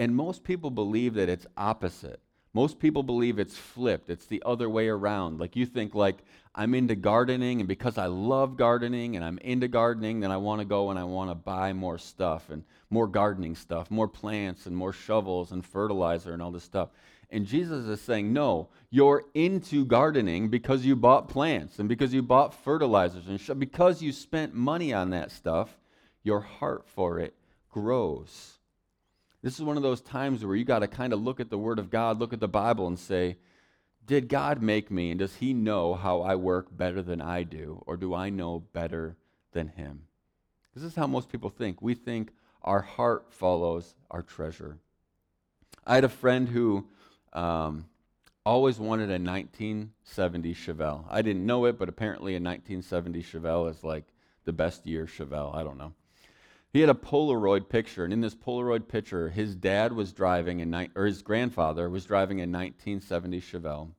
And 0.00 0.16
most 0.16 0.44
people 0.44 0.70
believe 0.70 1.12
that 1.14 1.28
it's 1.28 1.46
opposite. 1.58 2.20
Most 2.54 2.78
people 2.78 3.02
believe 3.02 3.38
it's 3.38 3.58
flipped. 3.58 4.08
It's 4.08 4.24
the 4.24 4.42
other 4.46 4.70
way 4.70 4.88
around. 4.88 5.38
Like 5.38 5.56
you 5.56 5.66
think 5.66 5.94
like 5.94 6.24
I'm 6.54 6.74
into 6.74 6.94
gardening 6.96 7.60
and 7.60 7.68
because 7.68 7.98
I 7.98 8.06
love 8.06 8.56
gardening 8.56 9.14
and 9.14 9.22
I'm 9.22 9.36
into 9.38 9.68
gardening, 9.68 10.20
then 10.20 10.30
I 10.30 10.38
want 10.38 10.60
to 10.60 10.64
go 10.64 10.88
and 10.88 10.98
I 10.98 11.04
want 11.04 11.30
to 11.30 11.34
buy 11.34 11.74
more 11.74 11.98
stuff 11.98 12.48
and 12.48 12.64
more 12.88 13.06
gardening 13.06 13.54
stuff, 13.54 13.90
more 13.90 14.08
plants 14.08 14.64
and 14.64 14.74
more 14.74 14.94
shovels 14.94 15.52
and 15.52 15.62
fertilizer 15.62 16.32
and 16.32 16.40
all 16.40 16.50
this 16.50 16.64
stuff. 16.64 16.88
And 17.28 17.44
Jesus 17.44 17.86
is 17.86 18.00
saying, 18.00 18.32
"No, 18.32 18.70
you're 18.88 19.26
into 19.34 19.84
gardening 19.84 20.48
because 20.48 20.82
you 20.86 20.96
bought 20.96 21.28
plants 21.28 21.78
and 21.78 21.90
because 21.90 22.14
you 22.14 22.22
bought 22.22 22.54
fertilizers 22.54 23.28
and 23.28 23.38
sh- 23.38 23.50
because 23.50 24.00
you 24.00 24.12
spent 24.12 24.54
money 24.54 24.94
on 24.94 25.10
that 25.10 25.30
stuff, 25.30 25.78
your 26.22 26.40
heart 26.40 26.88
for 26.88 27.20
it 27.20 27.34
grows." 27.68 28.59
This 29.42 29.54
is 29.54 29.62
one 29.62 29.76
of 29.76 29.82
those 29.82 30.02
times 30.02 30.44
where 30.44 30.56
you 30.56 30.64
got 30.64 30.80
to 30.80 30.88
kind 30.88 31.12
of 31.12 31.20
look 31.22 31.40
at 31.40 31.50
the 31.50 31.58
Word 31.58 31.78
of 31.78 31.90
God, 31.90 32.18
look 32.18 32.32
at 32.32 32.40
the 32.40 32.48
Bible, 32.48 32.86
and 32.86 32.98
say, 32.98 33.38
Did 34.06 34.28
God 34.28 34.60
make 34.60 34.90
me? 34.90 35.10
And 35.10 35.18
does 35.18 35.36
He 35.36 35.54
know 35.54 35.94
how 35.94 36.20
I 36.20 36.34
work 36.36 36.76
better 36.76 37.00
than 37.00 37.20
I 37.20 37.42
do? 37.42 37.82
Or 37.86 37.96
do 37.96 38.14
I 38.14 38.28
know 38.28 38.60
better 38.72 39.16
than 39.52 39.68
Him? 39.68 40.02
This 40.74 40.84
is 40.84 40.94
how 40.94 41.06
most 41.06 41.30
people 41.30 41.50
think. 41.50 41.80
We 41.80 41.94
think 41.94 42.32
our 42.62 42.82
heart 42.82 43.26
follows 43.30 43.94
our 44.10 44.22
treasure. 44.22 44.78
I 45.86 45.94
had 45.94 46.04
a 46.04 46.10
friend 46.10 46.48
who 46.48 46.86
um, 47.32 47.86
always 48.44 48.78
wanted 48.78 49.08
a 49.08 49.18
1970 49.22 50.54
Chevelle. 50.54 51.04
I 51.08 51.22
didn't 51.22 51.46
know 51.46 51.64
it, 51.64 51.78
but 51.78 51.88
apparently 51.88 52.32
a 52.32 52.36
1970 52.36 53.22
Chevelle 53.22 53.70
is 53.70 53.82
like 53.82 54.04
the 54.44 54.52
best 54.52 54.86
year 54.86 55.06
Chevelle. 55.06 55.54
I 55.54 55.62
don't 55.62 55.78
know. 55.78 55.94
He 56.72 56.80
had 56.80 56.90
a 56.90 56.94
Polaroid 56.94 57.68
picture, 57.68 58.04
and 58.04 58.12
in 58.12 58.20
this 58.20 58.34
Polaroid 58.34 58.86
picture, 58.86 59.28
his 59.28 59.56
dad 59.56 59.92
was 59.92 60.12
driving, 60.12 60.62
a 60.62 60.88
or 60.94 61.06
his 61.06 61.20
grandfather 61.20 61.90
was 61.90 62.04
driving 62.04 62.38
a 62.38 62.42
1970 62.42 63.40
Chevelle. 63.40 63.90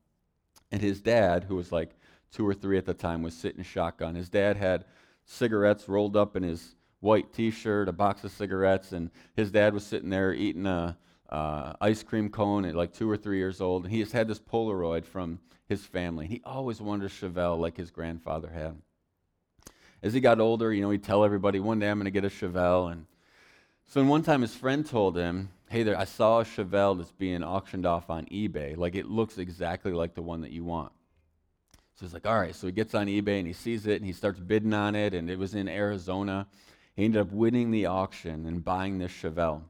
And 0.72 0.82
his 0.82 1.02
dad, 1.02 1.44
who 1.44 1.56
was 1.56 1.74
like 1.74 1.92
two 2.32 2.48
or 2.48 2.54
three 2.54 2.78
at 2.78 2.86
the 2.86 2.94
time, 2.94 3.24
was 3.24 3.34
sitting 3.34 3.62
shotgun. 3.64 4.16
His 4.16 4.30
dad 4.30 4.56
had 4.56 4.86
cigarettes 5.26 5.90
rolled 5.90 6.16
up 6.16 6.38
in 6.38 6.44
his 6.44 6.76
white 7.02 7.34
T-shirt, 7.34 7.90
a 7.90 7.92
box 7.92 8.24
of 8.24 8.32
cigarettes, 8.32 8.94
and 8.94 9.12
his 9.36 9.52
dad 9.52 9.74
was 9.74 9.86
sitting 9.86 10.10
there 10.10 10.34
eating 10.34 10.66
a 10.66 10.98
uh, 11.30 11.74
ice 11.82 12.04
cream 12.04 12.30
cone 12.30 12.64
at 12.64 12.76
like 12.76 12.94
two 12.94 13.10
or 13.10 13.18
three 13.18 13.38
years 13.38 13.60
old. 13.60 13.84
And 13.84 13.94
he 13.94 14.00
just 14.00 14.14
had 14.14 14.30
this 14.30 14.40
Polaroid 14.40 15.06
from 15.06 15.40
his 15.68 15.86
family. 15.86 16.26
He 16.26 16.42
always 16.46 16.80
wanted 16.80 17.06
a 17.06 17.10
Chevelle 17.10 17.60
like 17.60 17.76
his 17.76 17.92
grandfather 17.92 18.50
had 18.50 18.82
as 20.04 20.14
he 20.14 20.20
got 20.20 20.40
older, 20.40 20.74
you 20.74 20.82
know, 20.82 20.90
he'd 20.90 21.04
tell 21.04 21.24
everybody, 21.24 21.60
one 21.60 21.80
day 21.80 21.90
I'm 21.90 21.98
going 21.98 22.06
to 22.06 22.12
get 22.12 22.26
a 22.26 22.30
Chevelle. 22.30 22.92
And 22.92 23.06
so 23.88 24.04
one 24.04 24.24
time 24.24 24.42
his 24.42 24.56
friend 24.56 24.86
told 24.86 25.18
him, 25.18 25.50
hey 25.70 25.84
there, 25.84 25.98
I 25.98 26.06
saw 26.06 26.40
a 26.40 26.44
Chevelle 26.44 26.98
that's 26.98 27.12
being 27.12 27.44
auctioned 27.44 27.86
off 27.86 28.10
on 28.10 28.26
eBay. 28.26 28.76
Like 28.76 28.96
it 28.96 29.08
looks 29.08 29.38
exactly 29.38 29.92
like 29.92 30.16
the 30.16 30.22
one 30.22 30.42
that 30.42 30.52
you 30.52 30.64
want. 30.64 30.92
So 31.96 32.06
he's 32.06 32.14
like, 32.14 32.26
all 32.26 32.40
right. 32.40 32.56
So 32.56 32.68
he 32.68 32.74
gets 32.74 32.96
on 32.96 33.08
eBay 33.08 33.38
and 33.38 33.48
he 33.48 33.54
sees 33.54 33.86
it 33.86 33.98
and 33.98 34.06
he 34.06 34.14
starts 34.14 34.40
bidding 34.40 34.74
on 34.74 34.96
it. 34.96 35.14
And 35.14 35.30
it 35.30 35.38
was 35.38 35.54
in 35.54 35.70
Arizona. 35.70 36.48
He 36.96 37.06
ended 37.06 37.22
up 37.22 37.32
winning 37.32 37.72
the 37.72 37.86
auction 37.86 38.48
and 38.48 38.64
buying 38.64 38.98
this 38.98 39.12
Chevelle. 39.12 39.62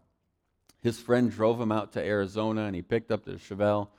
His 0.81 0.99
friend 0.99 1.29
drove 1.29 1.59
him 1.59 1.71
out 1.71 1.91
to 1.93 2.01
Arizona 2.01 2.63
and 2.63 2.75
he 2.75 2.81
picked 2.81 3.11
up 3.11 3.25
the 3.25 3.33
Chevelle 3.33 3.89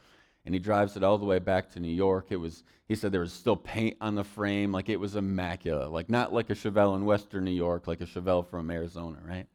and 0.44 0.55
he 0.55 0.59
drives 0.59 0.96
it 0.96 1.05
all 1.05 1.18
the 1.18 1.24
way 1.24 1.38
back 1.38 1.70
to 1.72 1.81
New 1.81 1.92
York. 1.92 2.26
It 2.31 2.37
was, 2.37 2.64
he 2.88 2.94
said 2.94 3.12
there 3.12 3.20
was 3.20 3.33
still 3.33 3.57
paint 3.57 3.96
on 4.00 4.14
the 4.14 4.24
frame, 4.24 4.72
like 4.72 4.88
it 4.88 4.98
was 4.98 5.16
immaculate, 5.16 5.90
like 5.90 6.11
not 6.11 6.33
like 6.33 6.50
a 6.50 6.55
Chevelle 6.55 6.96
in 6.96 7.05
Western 7.05 7.44
New 7.44 7.52
York, 7.52 7.87
like 7.87 8.00
a 8.00 8.07
Chevelle 8.07 8.46
from 8.48 8.70
Arizona, 8.70 9.18
right? 9.24 9.46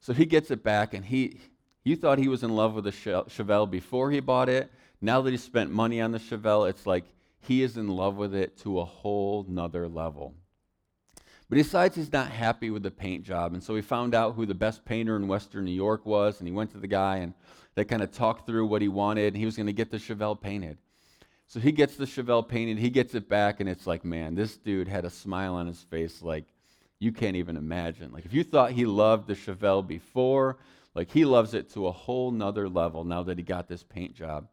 So 0.00 0.12
he 0.12 0.26
gets 0.26 0.50
it 0.50 0.62
back, 0.62 0.94
and 0.94 1.04
he, 1.04 1.40
you 1.84 1.96
thought 1.96 2.18
he 2.18 2.28
was 2.28 2.42
in 2.42 2.54
love 2.54 2.74
with 2.74 2.84
the 2.84 2.92
Chevelle 2.92 3.70
before 3.70 4.10
he 4.10 4.20
bought 4.20 4.48
it. 4.48 4.70
Now 5.00 5.22
that 5.22 5.30
he 5.30 5.36
spent 5.36 5.70
money 5.70 6.00
on 6.00 6.12
the 6.12 6.18
Chevelle, 6.18 6.68
it's 6.68 6.86
like 6.86 7.04
he 7.40 7.62
is 7.62 7.76
in 7.76 7.88
love 7.88 8.16
with 8.16 8.34
it 8.34 8.56
to 8.58 8.80
a 8.80 8.84
whole 8.84 9.44
nother 9.48 9.88
level. 9.88 10.34
But 11.48 11.58
he 11.58 11.62
decides 11.62 11.94
he's 11.94 12.12
not 12.12 12.28
happy 12.28 12.70
with 12.70 12.82
the 12.82 12.90
paint 12.90 13.24
job, 13.24 13.54
and 13.54 13.62
so 13.62 13.74
he 13.76 13.82
found 13.82 14.14
out 14.14 14.34
who 14.34 14.46
the 14.46 14.54
best 14.54 14.84
painter 14.84 15.16
in 15.16 15.28
Western 15.28 15.64
New 15.64 15.70
York 15.70 16.04
was, 16.04 16.40
and 16.40 16.48
he 16.48 16.52
went 16.52 16.72
to 16.72 16.78
the 16.78 16.88
guy 16.88 17.18
and 17.18 17.34
they 17.76 17.84
kind 17.84 18.02
of 18.02 18.10
talked 18.10 18.46
through 18.46 18.66
what 18.66 18.82
he 18.82 18.88
wanted, 18.88 19.28
and 19.28 19.36
he 19.36 19.44
was 19.44 19.56
going 19.56 19.66
to 19.66 19.72
get 19.72 19.90
the 19.90 19.98
Chevelle 19.98 20.40
painted. 20.40 20.78
So 21.46 21.60
he 21.60 21.70
gets 21.70 21.94
the 21.94 22.06
Chevelle 22.06 22.46
painted, 22.46 22.78
he 22.78 22.90
gets 22.90 23.14
it 23.14 23.28
back, 23.28 23.60
and 23.60 23.68
it's 23.68 23.86
like, 23.86 24.04
man, 24.04 24.34
this 24.34 24.56
dude 24.56 24.88
had 24.88 25.04
a 25.04 25.10
smile 25.10 25.54
on 25.54 25.68
his 25.68 25.80
face 25.80 26.20
like 26.20 26.46
you 26.98 27.12
can't 27.12 27.36
even 27.36 27.56
imagine. 27.56 28.10
Like 28.12 28.24
if 28.24 28.32
you 28.32 28.42
thought 28.42 28.72
he 28.72 28.84
loved 28.84 29.28
the 29.28 29.34
Chevelle 29.34 29.86
before, 29.86 30.56
like 30.94 31.10
he 31.10 31.24
loves 31.24 31.54
it 31.54 31.70
to 31.74 31.86
a 31.86 31.92
whole 31.92 32.30
nother 32.30 32.68
level 32.68 33.04
now 33.04 33.22
that 33.22 33.38
he 33.38 33.44
got 33.44 33.68
this 33.68 33.84
paint 33.84 34.14
job. 34.14 34.48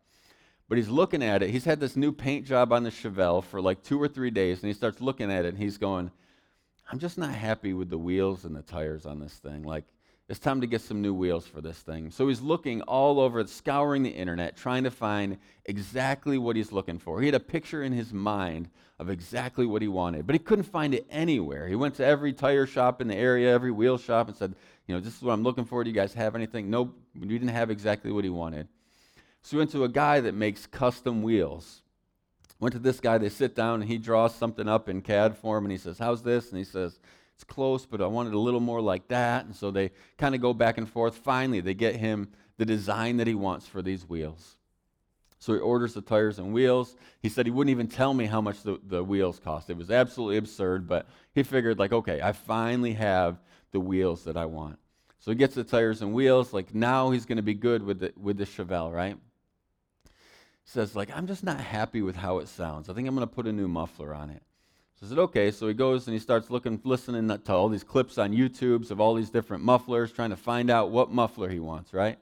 But 0.70 0.78
he's 0.78 0.90
looking 0.90 1.24
at 1.24 1.42
it. 1.42 1.50
He's 1.50 1.66
had 1.66 1.80
this 1.80 1.96
new 1.96 2.12
paint 2.12 2.46
job 2.46 2.72
on 2.72 2.84
the 2.84 2.90
Chevelle 2.90 3.44
for 3.44 3.62
like 3.62 3.84
two 3.84 4.02
or 4.02 4.08
three 4.08 4.32
days, 4.32 4.62
and 4.62 4.68
he 4.68 4.74
starts 4.74 5.02
looking 5.02 5.32
at 5.32 5.46
it 5.46 5.50
and 5.50 5.58
he's 5.58 5.78
going, 5.78 6.12
I'm 6.92 7.00
just 7.00 7.18
not 7.18 7.34
happy 7.34 7.74
with 7.74 7.90
the 7.90 7.98
wheels 7.98 8.46
and 8.46 8.56
the 8.56 8.62
tires 8.62 9.06
on 9.06 9.20
this 9.20 9.34
thing. 9.34 9.64
Like, 9.64 9.86
it's 10.30 10.40
time 10.40 10.62
to 10.62 10.68
get 10.68 10.82
some 10.82 11.02
new 11.02 11.14
wheels 11.14 11.46
for 11.46 11.60
this 11.60 11.80
thing. 11.80 12.10
So 12.10 12.30
he's 12.30 12.42
looking 12.42 12.82
all 12.84 13.20
over, 13.20 13.46
scouring 13.46 14.04
the 14.04 14.10
internet, 14.10 14.56
trying 14.56 14.86
to 14.86 14.92
find 14.92 15.38
exactly 15.66 16.38
what 16.38 16.56
he's 16.56 16.72
looking 16.72 16.98
for. 16.98 17.20
He 17.20 17.28
had 17.28 17.36
a 17.36 17.42
picture 17.42 17.84
in 17.84 17.92
his 17.92 18.14
mind 18.14 18.70
of 19.00 19.10
exactly 19.10 19.66
what 19.66 19.82
he 19.82 19.90
wanted, 19.90 20.26
but 20.26 20.34
he 20.34 20.40
couldn't 20.40 20.64
find 20.64 20.94
it 20.94 21.06
anywhere. 21.10 21.68
He 21.68 21.76
went 21.76 21.96
to 21.96 22.06
every 22.06 22.32
tire 22.32 22.66
shop 22.66 23.02
in 23.02 23.10
the 23.10 23.16
area, 23.16 23.54
every 23.54 23.72
wheel 23.72 23.98
shop, 23.98 24.30
and 24.30 24.38
said, 24.38 24.56
You 24.88 24.96
know, 24.96 25.02
this 25.02 25.16
is 25.16 25.22
what 25.22 25.34
I'm 25.34 25.44
looking 25.44 25.66
for. 25.66 25.84
Do 25.84 25.90
you 25.90 25.96
guys 25.96 26.14
have 26.14 26.36
anything? 26.36 26.70
Nope, 26.70 26.98
we 27.20 27.28
didn't 27.28 27.50
have 27.50 27.70
exactly 27.70 28.12
what 28.12 28.24
he 28.24 28.30
wanted. 28.30 28.70
So 29.42 29.52
he 29.52 29.58
went 29.58 29.72
to 29.72 29.84
a 29.84 29.90
guy 29.90 30.22
that 30.22 30.36
makes 30.36 30.66
custom 30.66 31.22
wheels. 31.22 31.82
Went 32.62 32.72
to 32.74 32.80
this 32.80 33.02
guy, 33.02 33.18
they 33.18 33.28
sit 33.28 33.56
down, 33.56 33.82
and 33.82 33.92
he 33.92 33.98
draws 33.98 34.34
something 34.34 34.70
up 34.70 34.88
in 34.88 35.02
CAD 35.02 35.36
form, 35.36 35.66
and 35.66 35.72
he 35.74 35.78
says, 35.78 36.00
How's 36.00 36.24
this? 36.24 36.50
And 36.50 36.58
he 36.58 36.64
says, 36.64 36.98
it's 37.36 37.44
close, 37.44 37.86
but 37.86 38.02
I 38.02 38.08
wanted 38.08 38.34
a 38.34 38.40
little 38.40 38.60
more 38.60 38.82
like 38.82 39.08
that. 39.10 39.46
And 39.46 39.56
so 39.56 39.72
they 39.72 39.92
kind 40.18 40.36
of 40.36 40.42
go 40.42 40.54
back 40.54 40.78
and 40.78 40.90
forth. 40.90 41.18
Finally, 41.18 41.62
they 41.62 41.74
get 41.74 41.96
him 41.96 42.30
the 42.58 42.66
design 42.66 43.18
that 43.18 43.28
he 43.28 43.36
wants 43.36 43.68
for 43.68 43.82
these 43.82 44.08
wheels. 44.08 44.58
So 45.40 45.54
he 45.54 45.60
orders 45.60 45.94
the 45.94 46.02
tires 46.02 46.40
and 46.40 46.54
wheels. 46.54 46.96
He 47.22 47.28
said 47.28 47.46
he 47.46 47.52
wouldn't 47.52 47.72
even 47.72 47.88
tell 47.88 48.14
me 48.14 48.28
how 48.28 48.40
much 48.40 48.64
the, 48.64 48.80
the 48.88 49.04
wheels 49.04 49.40
cost. 49.40 49.70
It 49.70 49.76
was 49.76 49.92
absolutely 49.92 50.38
absurd, 50.38 50.88
but 50.88 51.06
he 51.34 51.44
figured, 51.44 51.80
like, 51.80 51.92
okay, 51.92 52.22
I 52.22 52.32
finally 52.32 52.94
have 52.94 53.42
the 53.72 53.80
wheels 53.82 54.24
that 54.24 54.38
I 54.38 54.46
want. 54.46 54.80
So 55.20 55.32
he 55.32 55.36
gets 55.36 55.56
the 55.56 55.66
tires 55.66 56.02
and 56.02 56.14
wheels. 56.14 56.54
Like, 56.54 56.74
now 56.74 57.12
he's 57.12 57.26
going 57.26 57.38
to 57.38 57.42
be 57.44 57.56
good 57.56 57.84
with 57.84 58.00
the, 58.00 58.14
with 58.16 58.38
the 58.38 58.46
Chevelle, 58.46 58.94
right? 58.94 59.18
Says, 60.64 60.96
like, 60.96 61.10
I'm 61.14 61.28
just 61.28 61.44
not 61.44 61.60
happy 61.60 62.02
with 62.02 62.16
how 62.16 62.38
it 62.38 62.48
sounds. 62.48 62.90
I 62.90 62.94
think 62.94 63.08
I'm 63.08 63.16
going 63.16 63.28
to 63.28 63.36
put 63.36 63.48
a 63.48 63.52
new 63.52 63.68
muffler 63.68 64.14
on 64.14 64.30
it. 64.30 64.44
So 65.04 65.08
I 65.08 65.10
said, 65.10 65.20
okay. 65.20 65.52
So 65.52 65.68
he 65.68 65.74
goes 65.74 66.08
and 66.08 66.14
he 66.14 66.20
starts 66.20 66.50
looking, 66.50 66.80
listening 66.86 67.28
to 67.28 67.54
all 67.54 67.68
these 67.68 67.84
clips 67.84 68.18
on 68.18 68.32
YouTubes 68.32 68.90
of 68.90 69.02
all 69.02 69.16
these 69.16 69.30
different 69.30 69.62
mufflers, 69.62 70.14
trying 70.14 70.30
to 70.30 70.38
find 70.38 70.70
out 70.70 70.92
what 70.92 71.12
muffler 71.12 71.50
he 71.50 71.60
wants, 71.60 71.94
right? 71.94 72.18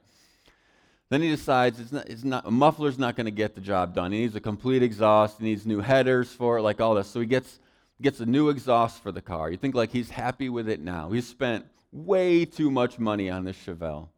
Then 1.08 1.22
he 1.22 1.28
decides 1.28 1.78
it's 1.78 1.92
not, 1.92 2.08
it's 2.08 2.24
not, 2.24 2.44
a 2.44 2.50
muffler's 2.50 2.98
not 2.98 3.14
going 3.14 3.26
to 3.26 3.30
get 3.30 3.54
the 3.54 3.60
job 3.60 3.94
done. 3.94 4.10
He 4.10 4.18
needs 4.18 4.34
a 4.34 4.40
complete 4.40 4.82
exhaust. 4.82 5.38
He 5.38 5.44
needs 5.44 5.64
new 5.64 5.80
headers 5.80 6.32
for 6.32 6.58
it, 6.58 6.62
like 6.62 6.80
all 6.80 6.94
this. 6.94 7.06
So 7.06 7.20
he 7.20 7.26
gets, 7.26 7.60
gets 8.00 8.18
a 8.18 8.26
new 8.26 8.48
exhaust 8.48 9.00
for 9.00 9.12
the 9.12 9.22
car. 9.22 9.48
You 9.48 9.58
think 9.58 9.76
like 9.76 9.92
he's 9.92 10.10
happy 10.10 10.48
with 10.48 10.68
it 10.68 10.80
now. 10.80 11.10
He's 11.12 11.28
spent 11.28 11.64
way 11.92 12.44
too 12.44 12.68
much 12.68 12.98
money 12.98 13.30
on 13.30 13.44
this 13.44 13.56
Chevelle. 13.58 14.08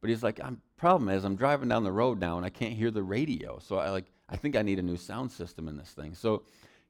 But 0.00 0.10
he's 0.10 0.22
like, 0.22 0.38
I'm, 0.40 0.62
problem 0.76 1.08
is 1.08 1.24
I'm 1.24 1.34
driving 1.34 1.68
down 1.68 1.82
the 1.82 1.90
road 1.90 2.20
now 2.20 2.36
and 2.36 2.46
I 2.46 2.50
can't 2.50 2.74
hear 2.74 2.92
the 2.92 3.02
radio. 3.02 3.58
So 3.58 3.78
I 3.78 3.90
like, 3.90 4.06
I 4.28 4.36
think 4.36 4.54
I 4.54 4.62
need 4.62 4.78
a 4.78 4.82
new 4.82 4.96
sound 4.96 5.32
system 5.32 5.66
in 5.66 5.76
this 5.76 5.90
thing. 5.90 6.14
So 6.14 6.42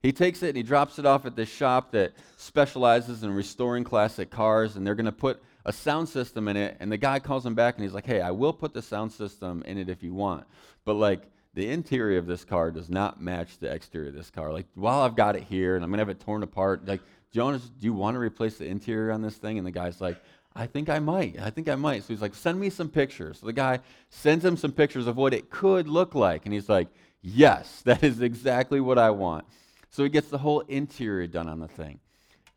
he 0.03 0.13
takes 0.13 0.43
it 0.43 0.49
and 0.49 0.57
he 0.57 0.63
drops 0.63 0.99
it 0.99 1.07
off 1.07 1.27
at 1.27 1.37
this 1.37 1.49
shop 1.49 1.93
that 1.93 2.13
specializes 2.37 3.23
in 3.23 3.33
restoring 3.33 3.85
classic 3.85 4.31
cars, 4.31 4.77
and 4.77 4.87
they're 4.87 4.97
going 4.97 5.07
to 5.07 5.13
put 5.13 5.43
a 5.65 5.73
sound 5.73 6.09
system 6.09 6.49
in 6.49 6.57
it. 6.57 6.77
And 6.81 6.91
the 6.91 6.97
guy 6.97 7.21
calls 7.21 7.47
him 7.47 7.55
back 7.55 7.77
and 7.77 7.85
he's 7.85 7.95
like, 7.95 8.07
Hey, 8.07 8.21
I 8.21 8.33
will 8.33 8.53
put 8.53 8.75
the 8.75 8.83
sound 8.83 9.13
system 9.13 9.63
in 9.65 9.79
it 9.79 9.89
if 9.89 10.03
you 10.03 10.13
want. 10.13 10.45
But, 10.85 10.95
like, 10.95 11.31
the 11.55 11.71
interior 11.71 12.19
of 12.19 12.27
this 12.27 12.45
car 12.45 12.71
does 12.71 12.89
not 12.89 13.21
match 13.21 13.59
the 13.59 13.71
exterior 13.73 14.09
of 14.09 14.15
this 14.15 14.31
car. 14.31 14.53
Like, 14.53 14.67
while 14.75 15.01
I've 15.01 15.17
got 15.17 15.37
it 15.37 15.45
here 15.45 15.77
and 15.77 15.85
I'm 15.85 15.91
going 15.91 15.99
to 15.99 16.03
have 16.03 16.09
it 16.09 16.21
torn 16.21 16.43
apart, 16.43 16.87
like, 16.87 17.03
Jonas, 17.31 17.63
do 17.63 17.87
you 17.87 17.93
want 17.93 18.15
to 18.15 18.19
replace 18.19 18.59
the 18.59 18.67
interior 18.67 19.13
on 19.13 19.23
this 19.23 19.37
thing? 19.37 19.59
And 19.59 19.67
the 19.67 19.71
guy's 19.71 20.01
like, 20.01 20.21
I 20.55 20.67
think 20.67 20.89
I 20.89 20.99
might. 20.99 21.41
I 21.41 21.51
think 21.51 21.69
I 21.69 21.77
might. 21.77 22.03
So 22.03 22.09
he's 22.09 22.21
like, 22.21 22.35
send 22.35 22.61
me 22.61 22.69
some 22.71 22.89
pictures. 22.89 23.39
So 23.41 23.47
the 23.47 23.53
guy 23.53 23.81
sends 24.11 24.45
him 24.45 24.57
some 24.57 24.73
pictures 24.73 25.07
of 25.07 25.17
what 25.17 25.33
it 25.33 25.51
could 25.51 25.89
look 25.89 26.15
like. 26.15 26.45
And 26.45 26.53
he's 26.53 26.69
like, 26.69 26.89
yes, 27.23 27.83
that 27.85 28.03
is 28.03 28.21
exactly 28.21 28.81
what 28.81 28.99
I 28.99 29.11
want. 29.11 29.45
So 29.93 30.03
he 30.03 30.09
gets 30.09 30.29
the 30.29 30.39
whole 30.39 30.61
interior 30.61 31.27
done 31.27 31.49
on 31.49 31.61
the 31.61 31.69
thing. 31.69 32.01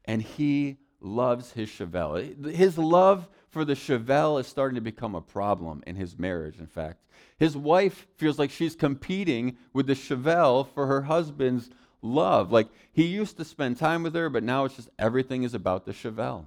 And 0.05 0.21
he 0.21 0.77
loves 1.01 1.51
his 1.51 1.69
Chevelle. 1.69 2.53
His 2.53 2.77
love 2.77 3.27
for 3.49 3.65
the 3.65 3.73
Chevelle 3.73 4.39
is 4.39 4.47
starting 4.47 4.75
to 4.75 4.81
become 4.81 5.15
a 5.15 5.21
problem 5.21 5.83
in 5.85 5.97
his 5.97 6.17
marriage, 6.17 6.59
in 6.59 6.65
fact. 6.65 7.03
His 7.37 7.57
wife 7.57 8.07
feels 8.15 8.39
like 8.39 8.51
she's 8.51 8.75
competing 8.75 9.57
with 9.73 9.87
the 9.87 9.93
Chevelle 9.93 10.67
for 10.73 10.87
her 10.87 11.03
husband's 11.03 11.69
love. 12.01 12.53
Like 12.53 12.69
he 12.93 13.05
used 13.05 13.35
to 13.37 13.45
spend 13.45 13.77
time 13.77 14.03
with 14.03 14.15
her, 14.15 14.29
but 14.29 14.43
now 14.43 14.63
it's 14.63 14.77
just 14.77 14.89
everything 14.97 15.43
is 15.43 15.53
about 15.53 15.85
the 15.85 15.91
Chevelle. 15.91 16.45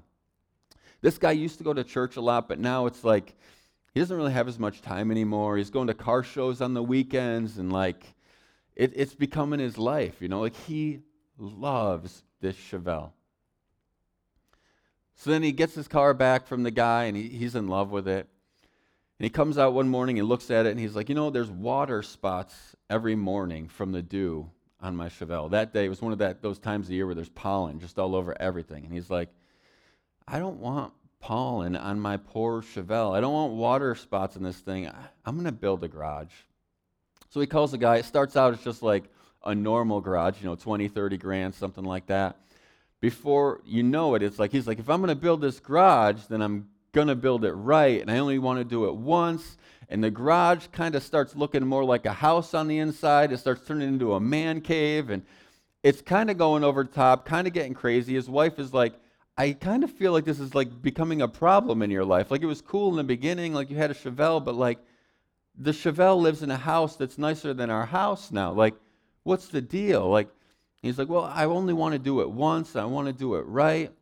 This 1.03 1.18
guy 1.18 1.32
used 1.32 1.59
to 1.59 1.64
go 1.64 1.74
to 1.74 1.84
church 1.84 2.16
a 2.16 2.20
lot, 2.22 2.49
but 2.49 2.59
now 2.59 2.86
it's 2.86 3.05
like 3.05 3.34
he 3.93 4.01
doesn't 4.01 4.16
really 4.16 4.32
have 4.32 4.49
as 4.49 4.59
much 4.59 4.80
time 4.80 5.11
anymore. 5.11 5.59
He's 5.59 5.70
going 5.70 5.89
to 5.89 5.95
car 5.95 6.22
shows 6.22 6.62
on 6.62 6.72
the 6.72 6.82
weekends 6.82 7.59
and 7.59 7.70
like 7.70 8.14
it, 8.79 8.93
it's 8.95 9.14
becoming 9.14 9.59
his 9.59 9.76
life, 9.76 10.22
you 10.22 10.29
know, 10.29 10.41
like 10.41 10.57
he 10.66 11.01
loves 11.37 12.22
this 12.41 12.57
Chevelle. 12.57 13.11
So 15.16 15.31
then 15.31 15.43
he 15.43 15.51
gets 15.51 15.74
his 15.74 15.89
car 15.89 16.14
back 16.14 16.47
from 16.47 16.62
the 16.62 16.70
guy 16.70 17.05
and 17.05 17.16
he, 17.16 17.29
he's 17.29 17.57
in 17.57 17.66
love 17.66 17.91
with 17.91 18.07
it. 18.07 18.29
And 19.18 19.24
he 19.24 19.31
comes 19.31 19.59
out 19.59 19.74
one 19.74 19.89
morning 19.89 20.20
and 20.20 20.29
looks 20.29 20.49
at 20.49 20.64
it 20.64 20.70
and 20.70 20.79
he's 20.79 20.95
like, 20.95 21.09
you 21.09 21.16
know, 21.16 21.29
there's 21.29 21.51
water 21.51 22.05
spots 22.05 22.76
every 22.89 23.16
morning 23.16 23.66
from 23.66 23.91
the 23.91 24.01
dew 24.01 24.49
on 24.81 24.95
my 24.95 25.09
Chevelle. 25.09 25.51
That 25.51 25.74
day 25.74 25.89
was 25.89 26.01
one 26.01 26.12
of 26.12 26.18
that 26.18 26.41
those 26.41 26.61
times 26.61 26.87
of 26.87 26.93
year 26.93 27.05
where 27.05 27.16
there's 27.16 27.29
pollen 27.29 27.81
just 27.81 27.99
all 27.99 28.14
over 28.14 28.41
everything. 28.41 28.85
And 28.85 28.95
he's 28.95 29.11
like, 29.11 29.29
I 30.29 30.39
don't 30.39 30.61
want 30.61 30.93
pollen 31.18 31.74
on 31.74 31.99
my 31.99 32.16
poor 32.16 32.62
Chevelle. 32.62 33.16
I 33.16 33.20
don't 33.20 33.35
want 33.35 33.55
water 33.55 33.97
spots 33.97 34.37
in 34.37 34.45
this 34.45 34.59
thing. 34.59 34.89
I'm 35.26 35.35
going 35.35 35.47
to 35.47 35.53
build 35.53 35.83
a 35.83 35.89
garage. 35.89 36.33
So 37.29 37.41
he 37.41 37.47
calls 37.47 37.72
the 37.72 37.79
guy. 37.79 37.97
It 37.97 38.05
starts 38.05 38.37
out 38.37 38.53
as 38.53 38.62
just 38.62 38.83
like 38.83 39.05
a 39.45 39.55
normal 39.55 40.01
garage, 40.01 40.37
you 40.41 40.47
know, 40.47 40.57
20, 40.57 40.89
30 40.89 41.16
grand, 41.18 41.55
something 41.55 41.85
like 41.85 42.07
that. 42.07 42.37
Before 43.01 43.61
you 43.64 43.83
know 43.83 44.14
it, 44.14 44.22
it's 44.22 44.39
like 44.39 44.51
he's 44.51 44.66
like, 44.66 44.79
if 44.79 44.91
I'm 44.91 45.01
going 45.01 45.09
to 45.09 45.14
build 45.14 45.41
this 45.41 45.61
garage, 45.61 46.22
then 46.29 46.43
I'm 46.43 46.68
going 46.93 47.09
to 47.09 47.14
build 47.14 47.45
it 47.45 47.53
right, 47.53 48.01
and 48.01 48.11
I 48.11 48.18
only 48.18 48.39
want 48.39 48.59
to 48.59 48.64
do 48.64 48.87
it 48.87 48.95
once. 48.95 49.57
And 49.89 50.03
the 50.03 50.11
garage 50.11 50.66
kind 50.72 50.95
of 50.95 51.03
starts 51.03 51.37
looking 51.37 51.66
more 51.66 51.85
like 51.85 52.07
a 52.07 52.12
house 52.12 52.55
on 52.55 52.66
the 52.66 52.79
inside. 52.79 53.33
It 53.33 53.39
starts 53.39 53.66
turning 53.66 53.89
into 53.89 54.14
a 54.14 54.20
man 54.20 54.61
cave, 54.61 55.11
and 55.11 55.22
it's 55.83 56.03
kind 56.03 56.31
of 56.31 56.39
going 56.39 56.64
over 56.64 56.83
the 56.83 56.91
top, 56.91 57.24
kind 57.24 57.47
of 57.47 57.53
getting 57.53 57.74
crazy. 57.74 58.14
His 58.14 58.29
wife 58.29 58.59
is 58.59 58.74
like, 58.74 58.95
I 59.37 59.53
kind 59.53 59.85
of 59.85 59.93
feel 59.93 60.12
like 60.12 60.24
this 60.24 60.41
is 60.41 60.55
like 60.55 60.83
becoming 60.83 61.22
a 61.22 61.29
problem 61.29 61.81
in 61.83 61.91
your 61.91 62.05
life. 62.05 62.31
Like 62.31 62.43
it 62.43 62.47
was 62.47 62.61
cool 62.61 62.91
in 62.91 62.97
the 62.97 63.05
beginning, 63.05 63.55
like 63.55 63.70
you 63.70 63.76
had 63.76 63.91
a 63.91 63.95
Chevelle, 63.95 64.45
but 64.45 64.57
like 64.57 64.79
the 65.59 65.73
Chevelle 65.73 66.21
lives 66.21 66.43
in 66.43 66.51
a 66.51 66.57
house 66.57 66.97
that's 66.97 67.19
nicer 67.19 67.53
than 67.53 67.69
our 67.69 67.87
house 67.87 68.31
now. 68.31 68.53
Like, 68.53 68.75
what's 69.25 69.49
the 69.49 69.61
deal? 69.61 70.09
Like, 70.09 70.29
he's 70.83 70.99
like, 70.99 71.09
well, 71.09 71.25
I 71.25 71.45
only 71.47 71.75
want 71.75 71.95
to 71.95 71.99
do 71.99 72.21
it 72.21 72.31
once. 72.31 72.77
I 72.77 72.85
want 72.85 73.09
to 73.09 73.13
do 73.13 73.35
it 73.35 73.43
right. 73.47 73.93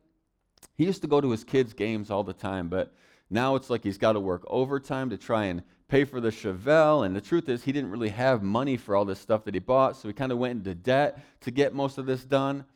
He 0.77 0.85
used 0.85 1.03
to 1.03 1.09
go 1.09 1.21
to 1.21 1.31
his 1.31 1.45
kids' 1.45 1.73
games 1.73 2.11
all 2.11 2.25
the 2.25 2.35
time, 2.35 2.69
but 2.69 2.93
now 3.31 3.55
it's 3.57 3.71
like 3.71 3.83
he's 3.83 3.99
got 3.99 4.13
to 4.13 4.21
work 4.21 4.45
overtime 4.47 5.11
to 5.11 5.17
try 5.17 5.47
and 5.47 5.63
pay 5.89 6.05
for 6.05 6.21
the 6.21 6.31
Chevelle. 6.31 7.07
And 7.07 7.17
the 7.17 7.21
truth 7.21 7.49
is, 7.49 7.65
he 7.65 7.73
didn't 7.73 7.91
really 7.91 8.11
have 8.11 8.43
money 8.43 8.77
for 8.77 8.95
all 8.95 9.05
this 9.05 9.21
stuff 9.21 9.45
that 9.45 9.55
he 9.55 9.61
bought, 9.61 9.97
so 9.97 10.09
he 10.09 10.15
kind 10.15 10.33
of 10.33 10.39
went 10.39 10.59
into 10.59 10.75
debt 10.75 11.19
to 11.41 11.51
get 11.51 11.75
most 11.75 11.97
of 11.97 12.05
this 12.07 12.25
done. 12.25 12.67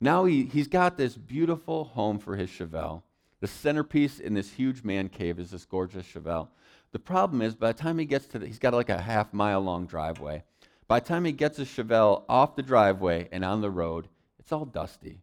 Now 0.00 0.24
he, 0.24 0.44
he's 0.44 0.68
got 0.68 0.96
this 0.96 1.16
beautiful 1.16 1.84
home 1.84 2.18
for 2.18 2.36
his 2.36 2.48
Chevelle. 2.48 3.02
The 3.40 3.48
centerpiece 3.48 4.20
in 4.20 4.34
this 4.34 4.52
huge 4.52 4.84
man 4.84 5.08
cave 5.08 5.38
is 5.38 5.50
this 5.50 5.64
gorgeous 5.64 6.06
Chevelle. 6.06 6.48
The 6.92 6.98
problem 6.98 7.40
is, 7.40 7.54
by 7.54 7.72
the 7.72 7.78
time 7.78 7.98
he 7.98 8.04
gets 8.04 8.26
to 8.26 8.38
the, 8.38 8.46
he's 8.46 8.58
got 8.58 8.74
like 8.74 8.88
a 8.88 9.00
half 9.00 9.32
mile 9.32 9.60
long 9.60 9.86
driveway. 9.86 10.42
By 10.88 10.98
the 10.98 11.06
time 11.06 11.24
he 11.24 11.32
gets 11.32 11.56
his 11.56 11.68
Chevelle 11.68 12.24
off 12.28 12.56
the 12.56 12.64
driveway 12.64 13.28
and 13.30 13.44
on 13.44 13.60
the 13.60 13.70
road, 13.70 14.08
it's 14.40 14.50
all 14.50 14.64
dusty. 14.64 15.20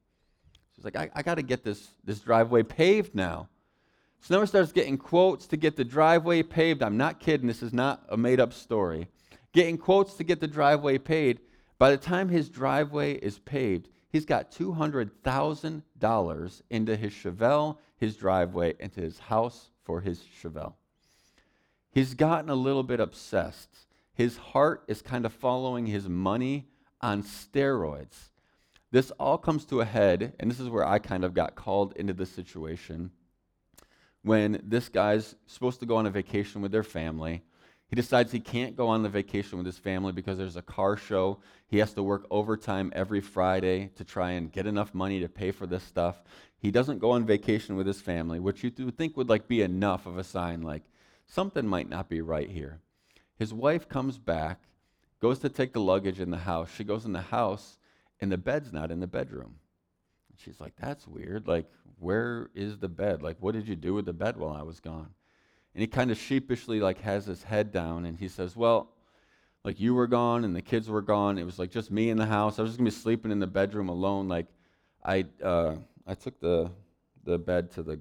So 0.53 0.59
he's 0.77 0.85
like, 0.85 0.95
I, 0.95 1.09
I 1.13 1.23
got 1.23 1.35
to 1.35 1.41
get 1.41 1.65
this, 1.65 1.89
this 2.05 2.19
driveway 2.19 2.63
paved 2.63 3.13
now. 3.13 3.49
So 4.21 4.35
now 4.35 4.41
he 4.41 4.47
starts 4.47 4.71
getting 4.71 4.97
quotes 4.97 5.45
to 5.47 5.57
get 5.57 5.75
the 5.75 5.83
driveway 5.83 6.43
paved. 6.43 6.81
I'm 6.81 6.95
not 6.95 7.19
kidding, 7.19 7.47
this 7.47 7.61
is 7.61 7.73
not 7.73 8.05
a 8.07 8.15
made 8.15 8.39
up 8.39 8.53
story. 8.53 9.09
Getting 9.51 9.77
quotes 9.77 10.13
to 10.15 10.23
get 10.23 10.39
the 10.39 10.47
driveway 10.47 10.99
paved. 10.99 11.41
By 11.77 11.91
the 11.91 11.97
time 11.97 12.29
his 12.29 12.47
driveway 12.49 13.15
is 13.15 13.39
paved, 13.39 13.89
he's 14.09 14.25
got 14.25 14.51
$200,000 14.51 16.61
into 16.69 16.95
his 16.95 17.11
Chevelle, 17.11 17.77
his 17.97 18.15
driveway, 18.15 18.75
into 18.79 19.01
his 19.01 19.19
house 19.19 19.71
for 19.83 19.99
his 20.01 20.23
Chevelle. 20.41 20.75
He's 21.97 22.13
gotten 22.13 22.51
a 22.51 22.53
little 22.53 22.83
bit 22.83 22.99
obsessed. 22.99 23.87
His 24.13 24.37
heart 24.37 24.83
is 24.87 25.01
kind 25.01 25.25
of 25.25 25.33
following 25.33 25.87
his 25.87 26.07
money 26.07 26.67
on 27.01 27.23
steroids. 27.23 28.29
This 28.91 29.09
all 29.19 29.39
comes 29.39 29.65
to 29.65 29.81
a 29.81 29.85
head, 29.85 30.33
and 30.39 30.51
this 30.51 30.59
is 30.59 30.69
where 30.69 30.85
I 30.85 30.99
kind 30.99 31.25
of 31.25 31.33
got 31.33 31.55
called 31.55 31.93
into 31.95 32.13
this 32.13 32.29
situation. 32.29 33.09
When 34.21 34.61
this 34.63 34.89
guy's 34.89 35.33
supposed 35.47 35.79
to 35.79 35.87
go 35.87 35.95
on 35.95 36.05
a 36.05 36.11
vacation 36.11 36.61
with 36.61 36.71
their 36.71 36.83
family, 36.83 37.41
he 37.87 37.95
decides 37.95 38.31
he 38.31 38.41
can't 38.41 38.75
go 38.75 38.89
on 38.89 39.01
the 39.01 39.09
vacation 39.09 39.57
with 39.57 39.65
his 39.65 39.79
family 39.79 40.11
because 40.11 40.37
there's 40.37 40.55
a 40.55 40.61
car 40.61 40.97
show. 40.97 41.39
He 41.65 41.79
has 41.79 41.93
to 41.93 42.03
work 42.03 42.27
overtime 42.29 42.93
every 42.93 43.21
Friday 43.21 43.89
to 43.95 44.03
try 44.03 44.33
and 44.33 44.51
get 44.51 44.67
enough 44.67 44.93
money 44.93 45.19
to 45.21 45.29
pay 45.29 45.49
for 45.49 45.65
this 45.65 45.81
stuff. 45.81 46.21
He 46.59 46.69
doesn't 46.69 46.99
go 46.99 47.09
on 47.09 47.25
vacation 47.25 47.75
with 47.75 47.87
his 47.87 48.01
family, 48.01 48.39
which 48.39 48.63
you 48.63 48.71
would 48.85 48.97
think 48.99 49.17
would 49.17 49.29
like 49.29 49.47
be 49.47 49.63
enough 49.63 50.05
of 50.05 50.19
a 50.19 50.23
sign 50.23 50.61
like 50.61 50.83
something 51.27 51.67
might 51.67 51.89
not 51.89 52.09
be 52.09 52.21
right 52.21 52.49
here. 52.49 52.79
His 53.37 53.53
wife 53.53 53.87
comes 53.87 54.17
back, 54.17 54.61
goes 55.21 55.39
to 55.39 55.49
take 55.49 55.73
the 55.73 55.79
luggage 55.79 56.19
in 56.19 56.31
the 56.31 56.37
house. 56.37 56.69
She 56.75 56.83
goes 56.83 57.05
in 57.05 57.13
the 57.13 57.21
house, 57.21 57.77
and 58.19 58.31
the 58.31 58.37
bed's 58.37 58.73
not 58.73 58.89
in 58.89 58.99
the 58.99 59.07
bedroom. 59.07 59.55
She's 60.35 60.59
like, 60.59 60.73
That's 60.79 61.07
weird. 61.07 61.47
Like, 61.47 61.65
where 61.99 62.49
is 62.53 62.77
the 62.77 62.89
bed? 62.89 63.21
Like, 63.21 63.37
what 63.39 63.53
did 63.53 63.67
you 63.67 63.75
do 63.75 63.93
with 63.93 64.05
the 64.05 64.13
bed 64.13 64.37
while 64.37 64.53
I 64.53 64.63
was 64.63 64.79
gone? 64.79 65.09
And 65.73 65.81
he 65.81 65.87
kind 65.87 66.09
of 66.09 66.17
sheepishly 66.17 66.79
like 66.79 67.01
has 67.01 67.25
his 67.25 67.43
head 67.43 67.71
down 67.71 68.05
and 68.05 68.17
he 68.17 68.27
says, 68.27 68.55
Well, 68.55 68.89
like 69.63 69.79
you 69.79 69.93
were 69.93 70.07
gone 70.07 70.43
and 70.43 70.55
the 70.55 70.61
kids 70.61 70.89
were 70.89 71.01
gone. 71.01 71.37
It 71.37 71.43
was 71.43 71.59
like 71.59 71.69
just 71.71 71.91
me 71.91 72.09
in 72.09 72.17
the 72.17 72.25
house. 72.25 72.57
I 72.57 72.63
was 72.63 72.71
just 72.71 72.79
gonna 72.79 72.89
be 72.89 72.95
sleeping 72.95 73.31
in 73.31 73.39
the 73.39 73.47
bedroom 73.47 73.89
alone. 73.89 74.27
Like 74.27 74.47
I 75.03 75.25
uh, 75.43 75.75
I 76.07 76.15
took 76.15 76.39
the 76.39 76.71
the 77.25 77.37
bed 77.37 77.71
to 77.71 77.83
the 77.83 77.99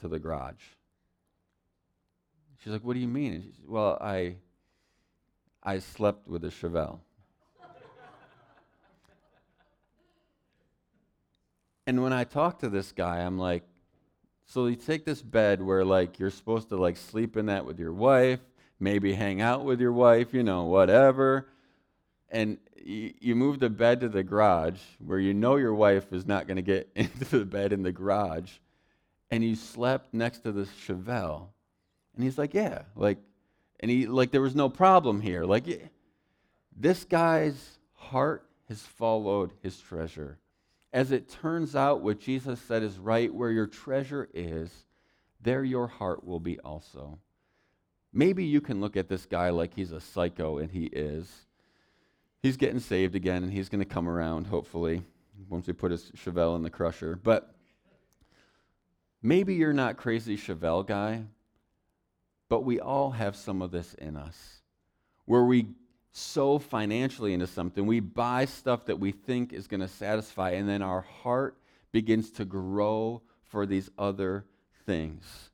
to 0.00 0.08
the 0.08 0.18
garage. 0.18 0.62
She's 2.62 2.72
like, 2.72 2.82
What 2.82 2.94
do 2.94 3.00
you 3.00 3.08
mean? 3.08 3.34
And 3.34 3.44
she 3.44 3.50
said, 3.50 3.68
Well, 3.68 3.98
I 4.00 4.36
I 5.62 5.80
slept 5.80 6.28
with 6.28 6.44
a 6.44 6.48
Chevelle. 6.48 7.00
and 11.86 12.02
when 12.02 12.12
I 12.12 12.24
talk 12.24 12.60
to 12.60 12.68
this 12.68 12.92
guy, 12.92 13.18
I'm 13.18 13.38
like, 13.38 13.64
so 14.46 14.66
you 14.66 14.76
take 14.76 15.04
this 15.04 15.22
bed 15.22 15.60
where 15.60 15.84
like 15.84 16.18
you're 16.18 16.30
supposed 16.30 16.68
to 16.68 16.76
like 16.76 16.96
sleep 16.96 17.36
in 17.36 17.46
that 17.46 17.64
with 17.64 17.80
your 17.80 17.92
wife, 17.92 18.38
maybe 18.78 19.12
hang 19.12 19.40
out 19.40 19.64
with 19.64 19.80
your 19.80 19.92
wife, 19.92 20.32
you 20.32 20.44
know, 20.44 20.64
whatever. 20.64 21.48
And 22.30 22.58
you, 22.86 23.34
move 23.34 23.58
the 23.58 23.70
bed 23.70 24.00
to 24.00 24.08
the 24.08 24.22
garage 24.22 24.80
where 24.98 25.18
you 25.18 25.34
know 25.34 25.56
your 25.56 25.74
wife 25.74 26.12
is 26.12 26.26
not 26.26 26.46
going 26.46 26.56
to 26.56 26.62
get 26.62 26.88
into 26.94 27.38
the 27.38 27.44
bed 27.44 27.72
in 27.72 27.82
the 27.82 27.92
garage, 27.92 28.52
and 29.30 29.42
you 29.42 29.56
slept 29.56 30.14
next 30.14 30.40
to 30.40 30.52
this 30.52 30.68
Chevelle. 30.86 31.48
And 32.16 32.24
he's 32.24 32.38
like, 32.38 32.54
yeah, 32.54 32.82
like, 32.96 33.18
and 33.78 33.90
he 33.90 34.06
like 34.06 34.30
there 34.30 34.40
was 34.40 34.54
no 34.54 34.68
problem 34.68 35.20
here. 35.20 35.44
Like, 35.44 35.90
this 36.74 37.04
guy's 37.04 37.78
heart 37.92 38.48
has 38.68 38.80
followed 38.80 39.52
his 39.62 39.78
treasure. 39.78 40.38
As 40.92 41.12
it 41.12 41.28
turns 41.28 41.76
out, 41.76 42.00
what 42.00 42.18
Jesus 42.18 42.58
said 42.60 42.82
is 42.82 42.98
right 42.98 43.32
where 43.32 43.50
your 43.50 43.66
treasure 43.66 44.28
is, 44.32 44.70
there 45.42 45.62
your 45.62 45.86
heart 45.86 46.24
will 46.24 46.40
be 46.40 46.58
also. 46.60 47.18
Maybe 48.12 48.44
you 48.44 48.62
can 48.62 48.80
look 48.80 48.96
at 48.96 49.08
this 49.08 49.26
guy 49.26 49.50
like 49.50 49.74
he's 49.74 49.92
a 49.92 50.00
psycho, 50.00 50.56
and 50.56 50.70
he 50.70 50.86
is. 50.86 51.30
He's 52.42 52.56
getting 52.56 52.80
saved 52.80 53.14
again, 53.14 53.42
and 53.42 53.52
he's 53.52 53.68
going 53.68 53.80
to 53.80 53.84
come 53.84 54.08
around, 54.08 54.46
hopefully, 54.46 55.02
once 55.50 55.66
we 55.66 55.74
put 55.74 55.90
his 55.90 56.10
Chevelle 56.12 56.56
in 56.56 56.62
the 56.62 56.70
crusher. 56.70 57.18
But 57.22 57.54
maybe 59.22 59.54
you're 59.54 59.74
not 59.74 59.98
crazy 59.98 60.36
Chevelle 60.36 60.86
guy, 60.86 61.24
but 62.48 62.64
we 62.64 62.80
all 62.80 63.10
have 63.10 63.36
some 63.36 63.62
of 63.62 63.70
this 63.70 63.94
in 63.94 64.16
us 64.16 64.62
where 65.24 65.44
we 65.44 65.66
so 66.12 66.58
financially 66.58 67.34
into 67.34 67.46
something. 67.46 67.86
We 67.86 68.00
buy 68.00 68.46
stuff 68.46 68.86
that 68.86 68.98
we 68.98 69.12
think 69.12 69.52
is 69.52 69.66
going 69.66 69.80
to 69.80 69.88
satisfy, 69.88 70.52
and 70.52 70.66
then 70.66 70.80
our 70.80 71.02
heart 71.02 71.58
begins 71.92 72.30
to 72.32 72.46
grow 72.46 73.20
for 73.44 73.66
these 73.66 73.90
other 73.98 74.46
things. 74.86 75.50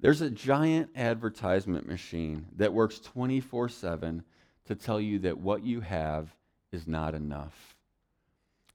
There's 0.00 0.22
a 0.22 0.30
giant 0.30 0.90
advertisement 0.96 1.86
machine 1.86 2.46
that 2.56 2.72
works 2.72 2.98
24 2.98 3.68
7 3.68 4.24
to 4.66 4.74
tell 4.74 5.00
you 5.00 5.20
that 5.20 5.38
what 5.38 5.62
you 5.62 5.80
have 5.80 6.34
is 6.72 6.88
not 6.88 7.14
enough. 7.14 7.76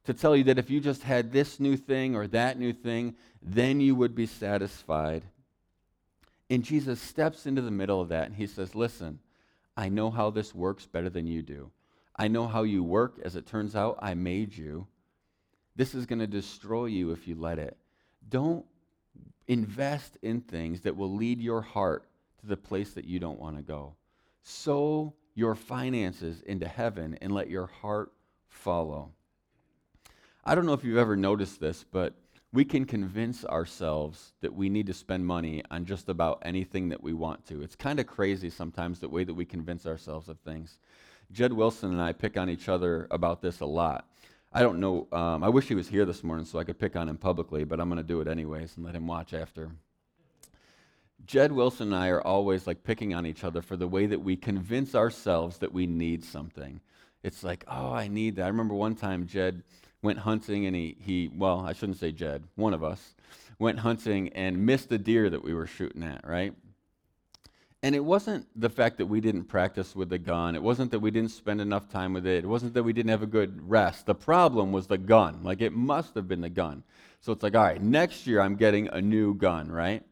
To 0.05 0.13
tell 0.13 0.35
you 0.35 0.43
that 0.45 0.59
if 0.59 0.69
you 0.69 0.79
just 0.79 1.03
had 1.03 1.31
this 1.31 1.59
new 1.59 1.75
thing 1.75 2.15
or 2.15 2.27
that 2.27 2.59
new 2.59 2.73
thing, 2.73 3.15
then 3.41 3.81
you 3.81 3.95
would 3.95 4.15
be 4.15 4.27
satisfied. 4.27 5.23
And 6.49 6.63
Jesus 6.63 7.01
steps 7.01 7.45
into 7.45 7.61
the 7.61 7.71
middle 7.71 8.01
of 8.01 8.09
that 8.09 8.27
and 8.27 8.35
he 8.35 8.47
says, 8.47 8.75
Listen, 8.75 9.19
I 9.75 9.89
know 9.89 10.11
how 10.11 10.29
this 10.29 10.53
works 10.53 10.85
better 10.85 11.09
than 11.09 11.27
you 11.27 11.41
do. 11.41 11.71
I 12.15 12.27
know 12.27 12.47
how 12.47 12.63
you 12.63 12.83
work. 12.83 13.19
As 13.23 13.35
it 13.35 13.45
turns 13.45 13.75
out, 13.75 13.99
I 14.01 14.13
made 14.13 14.55
you. 14.55 14.87
This 15.75 15.93
is 15.93 16.05
going 16.05 16.19
to 16.19 16.27
destroy 16.27 16.85
you 16.85 17.11
if 17.11 17.27
you 17.27 17.35
let 17.35 17.59
it. 17.59 17.77
Don't 18.29 18.65
invest 19.47 20.17
in 20.21 20.41
things 20.41 20.81
that 20.81 20.95
will 20.95 21.13
lead 21.13 21.39
your 21.39 21.61
heart 21.61 22.07
to 22.39 22.47
the 22.47 22.57
place 22.57 22.93
that 22.93 23.05
you 23.05 23.19
don't 23.19 23.39
want 23.39 23.57
to 23.57 23.61
go. 23.61 23.95
Sow 24.43 25.13
your 25.33 25.55
finances 25.55 26.41
into 26.41 26.67
heaven 26.67 27.17
and 27.21 27.33
let 27.33 27.49
your 27.49 27.67
heart 27.67 28.11
follow. 28.47 29.11
I 30.43 30.55
don't 30.55 30.65
know 30.65 30.73
if 30.73 30.83
you've 30.83 30.97
ever 30.97 31.15
noticed 31.15 31.59
this, 31.59 31.83
but 31.83 32.13
we 32.55 32.63
can 32.63 32.85
convince 32.85 33.43
ourselves 33.43 34.31
that 34.39 34.55
we 34.55 34.69
need 34.69 34.87
to 34.87 34.93
spend 34.93 35.25
money 35.25 35.61
on 35.69 35.83
just 35.83 36.07
about 36.07 36.41
anything 36.45 36.87
that 36.87 37.03
we 37.03 37.11
want 37.11 37.45
to. 37.45 37.61
It's 37.61 37.75
kind 37.75 37.99
of 37.99 38.07
crazy 38.07 38.49
sometimes 38.49 38.99
the 38.99 39.09
way 39.09 39.25
that 39.25 39.33
we 39.33 39.43
convince 39.43 39.85
ourselves 39.85 40.29
of 40.29 40.39
things. 40.39 40.79
Jed 41.33 41.51
Wilson 41.51 41.91
and 41.91 42.01
I 42.01 42.13
pick 42.13 42.37
on 42.37 42.49
each 42.49 42.69
other 42.69 43.07
about 43.11 43.41
this 43.41 43.59
a 43.59 43.65
lot. 43.65 44.07
I 44.53 44.61
don't 44.61 44.79
know. 44.79 45.05
Um, 45.11 45.43
I 45.43 45.49
wish 45.49 45.67
he 45.67 45.75
was 45.75 45.89
here 45.89 46.05
this 46.05 46.23
morning 46.23 46.45
so 46.45 46.57
I 46.57 46.63
could 46.63 46.79
pick 46.79 46.95
on 46.95 47.09
him 47.09 47.17
publicly, 47.17 47.65
but 47.65 47.81
I'm 47.81 47.89
going 47.89 47.97
to 47.97 48.03
do 48.03 48.21
it 48.21 48.27
anyways 48.29 48.77
and 48.77 48.85
let 48.85 48.95
him 48.95 49.05
watch 49.05 49.33
after. 49.33 49.71
Jed 51.25 51.51
Wilson 51.51 51.87
and 51.87 51.95
I 52.01 52.07
are 52.07 52.21
always 52.21 52.67
like 52.67 52.85
picking 52.85 53.13
on 53.13 53.25
each 53.25 53.43
other 53.43 53.61
for 53.61 53.75
the 53.75 53.87
way 53.87 54.05
that 54.05 54.21
we 54.21 54.37
convince 54.37 54.95
ourselves 54.95 55.57
that 55.57 55.73
we 55.73 55.87
need 55.87 56.23
something. 56.23 56.79
It's 57.21 57.43
like, 57.43 57.65
oh, 57.67 57.91
I 57.91 58.07
need 58.07 58.37
that. 58.37 58.45
I 58.45 58.47
remember 58.47 58.75
one 58.75 58.95
time 58.95 59.27
Jed 59.27 59.63
went 60.05 60.19
hunting 60.19 60.65
and 60.65 60.75
he, 60.75 60.95
he 61.01 61.29
well, 61.35 61.59
I 61.59 61.73
shouldn't 61.73 61.97
say 61.97 62.13
Jed, 62.13 62.43
one 62.55 62.73
of 62.73 62.83
us 62.83 63.15
went 63.59 63.79
hunting 63.79 64.29
and 64.29 64.65
missed 64.65 64.91
a 64.91 64.97
deer 64.97 65.29
that 65.29 65.43
we 65.43 65.53
were 65.53 65.67
shooting 65.67 66.03
at, 66.03 66.25
right? 66.25 66.53
And 67.83 67.93
it 67.93 68.03
wasn't 68.03 68.47
the 68.59 68.69
fact 68.69 68.97
that 68.97 69.05
we 69.05 69.21
didn't 69.21 69.43
practice 69.43 69.95
with 69.95 70.09
the 70.09 70.17
gun. 70.17 70.55
It 70.55 70.63
wasn't 70.63 70.91
that 70.91 70.99
we 70.99 71.11
didn't 71.11 71.31
spend 71.31 71.61
enough 71.61 71.87
time 71.89 72.13
with 72.13 72.25
it. 72.25 72.43
It 72.43 72.47
wasn't 72.47 72.73
that 72.73 72.83
we 72.83 72.93
didn't 72.93 73.11
have 73.11 73.21
a 73.21 73.27
good 73.27 73.69
rest. 73.69 74.05
The 74.05 74.15
problem 74.15 74.71
was 74.71 74.87
the 74.87 74.97
gun. 74.97 75.43
Like 75.43 75.61
it 75.61 75.73
must 75.73 76.15
have 76.15 76.27
been 76.27 76.41
the 76.41 76.49
gun. 76.49 76.83
So 77.21 77.31
it's 77.31 77.43
like, 77.43 77.55
all 77.55 77.63
right, 77.63 77.81
next 77.81 78.25
year 78.25 78.41
I'm 78.41 78.55
getting 78.55 78.87
a 78.87 79.01
new 79.01 79.35
gun, 79.35 79.71
right? 79.71 80.03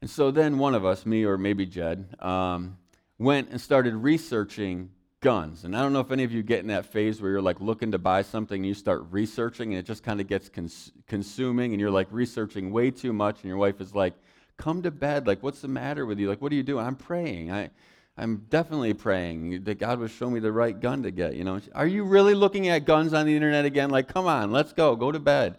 And 0.00 0.08
so 0.08 0.30
then 0.30 0.58
one 0.58 0.74
of 0.74 0.84
us, 0.84 1.04
me 1.04 1.24
or 1.24 1.36
maybe 1.36 1.66
Jed, 1.66 2.16
um, 2.20 2.78
went 3.18 3.50
and 3.50 3.60
started 3.60 3.94
researching 3.94 4.90
guns. 5.20 5.64
And 5.64 5.76
I 5.76 5.82
don't 5.82 5.92
know 5.92 6.00
if 6.00 6.10
any 6.10 6.24
of 6.24 6.32
you 6.32 6.42
get 6.42 6.60
in 6.60 6.68
that 6.68 6.86
phase 6.86 7.20
where 7.20 7.30
you're 7.30 7.42
like 7.42 7.60
looking 7.60 7.92
to 7.92 7.98
buy 7.98 8.22
something 8.22 8.56
and 8.56 8.66
you 8.66 8.74
start 8.74 9.04
researching 9.10 9.72
and 9.72 9.78
it 9.78 9.84
just 9.84 10.02
kind 10.02 10.20
of 10.20 10.26
gets 10.26 10.48
cons- 10.48 10.92
consuming 11.06 11.72
and 11.72 11.80
you're 11.80 11.90
like 11.90 12.08
researching 12.10 12.72
way 12.72 12.90
too 12.90 13.12
much 13.12 13.36
and 13.42 13.44
your 13.44 13.58
wife 13.58 13.80
is 13.80 13.94
like, 13.94 14.14
come 14.56 14.82
to 14.82 14.90
bed. 14.90 15.26
Like, 15.26 15.42
what's 15.42 15.60
the 15.60 15.68
matter 15.68 16.06
with 16.06 16.18
you? 16.18 16.28
Like, 16.28 16.40
what 16.40 16.52
are 16.52 16.54
you 16.54 16.62
doing? 16.62 16.86
I'm 16.86 16.96
praying. 16.96 17.52
I, 17.52 17.70
I'm 18.16 18.46
definitely 18.48 18.94
praying 18.94 19.64
that 19.64 19.78
God 19.78 19.98
would 19.98 20.10
show 20.10 20.30
me 20.30 20.40
the 20.40 20.52
right 20.52 20.78
gun 20.78 21.02
to 21.02 21.10
get. 21.10 21.34
You 21.34 21.44
know, 21.44 21.60
are 21.74 21.86
you 21.86 22.04
really 22.04 22.34
looking 22.34 22.68
at 22.68 22.86
guns 22.86 23.12
on 23.12 23.26
the 23.26 23.34
internet 23.34 23.66
again? 23.66 23.90
Like, 23.90 24.08
come 24.08 24.26
on, 24.26 24.52
let's 24.52 24.72
go, 24.72 24.96
go 24.96 25.12
to 25.12 25.18
bed. 25.18 25.58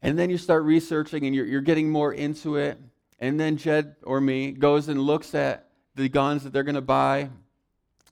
And 0.00 0.18
then 0.18 0.30
you 0.30 0.38
start 0.38 0.62
researching 0.64 1.26
and 1.26 1.34
you're, 1.34 1.46
you're 1.46 1.60
getting 1.60 1.90
more 1.90 2.12
into 2.14 2.56
it. 2.56 2.78
And 3.18 3.38
then 3.38 3.56
Jed 3.56 3.96
or 4.02 4.20
me 4.20 4.52
goes 4.52 4.88
and 4.88 5.00
looks 5.00 5.34
at 5.34 5.68
the 5.94 6.08
guns 6.08 6.44
that 6.44 6.52
they're 6.52 6.62
going 6.62 6.74
to 6.76 6.82
buy 6.82 7.30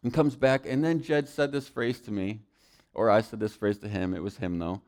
and 0.05 0.15
comes 0.15 0.37
back. 0.37 0.67
And 0.67 0.85
then 0.85 1.03
Jed 1.03 1.29
said 1.29 1.51
this 1.51 1.67
phrase 1.67 1.99
to 2.03 2.13
me, 2.13 2.41
or 2.93 3.11
I 3.11 3.23
said 3.23 3.41
this 3.41 3.57
phrase 3.57 3.79
to 3.79 3.89
him. 3.89 4.15
It 4.15 4.23
was 4.23 4.37
him, 4.37 4.61
though. 4.61 4.83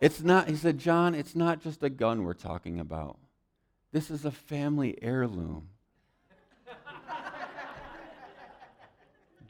It's 0.00 0.22
not, 0.22 0.48
he 0.48 0.56
said, 0.56 0.78
John, 0.78 1.14
it's 1.14 1.34
not 1.34 1.60
just 1.62 1.82
a 1.82 1.90
gun 1.90 2.24
we're 2.24 2.32
talking 2.32 2.78
about. 2.78 3.18
This 3.92 4.10
is 4.10 4.24
a 4.24 4.30
family 4.30 4.96
heirloom. 5.02 5.68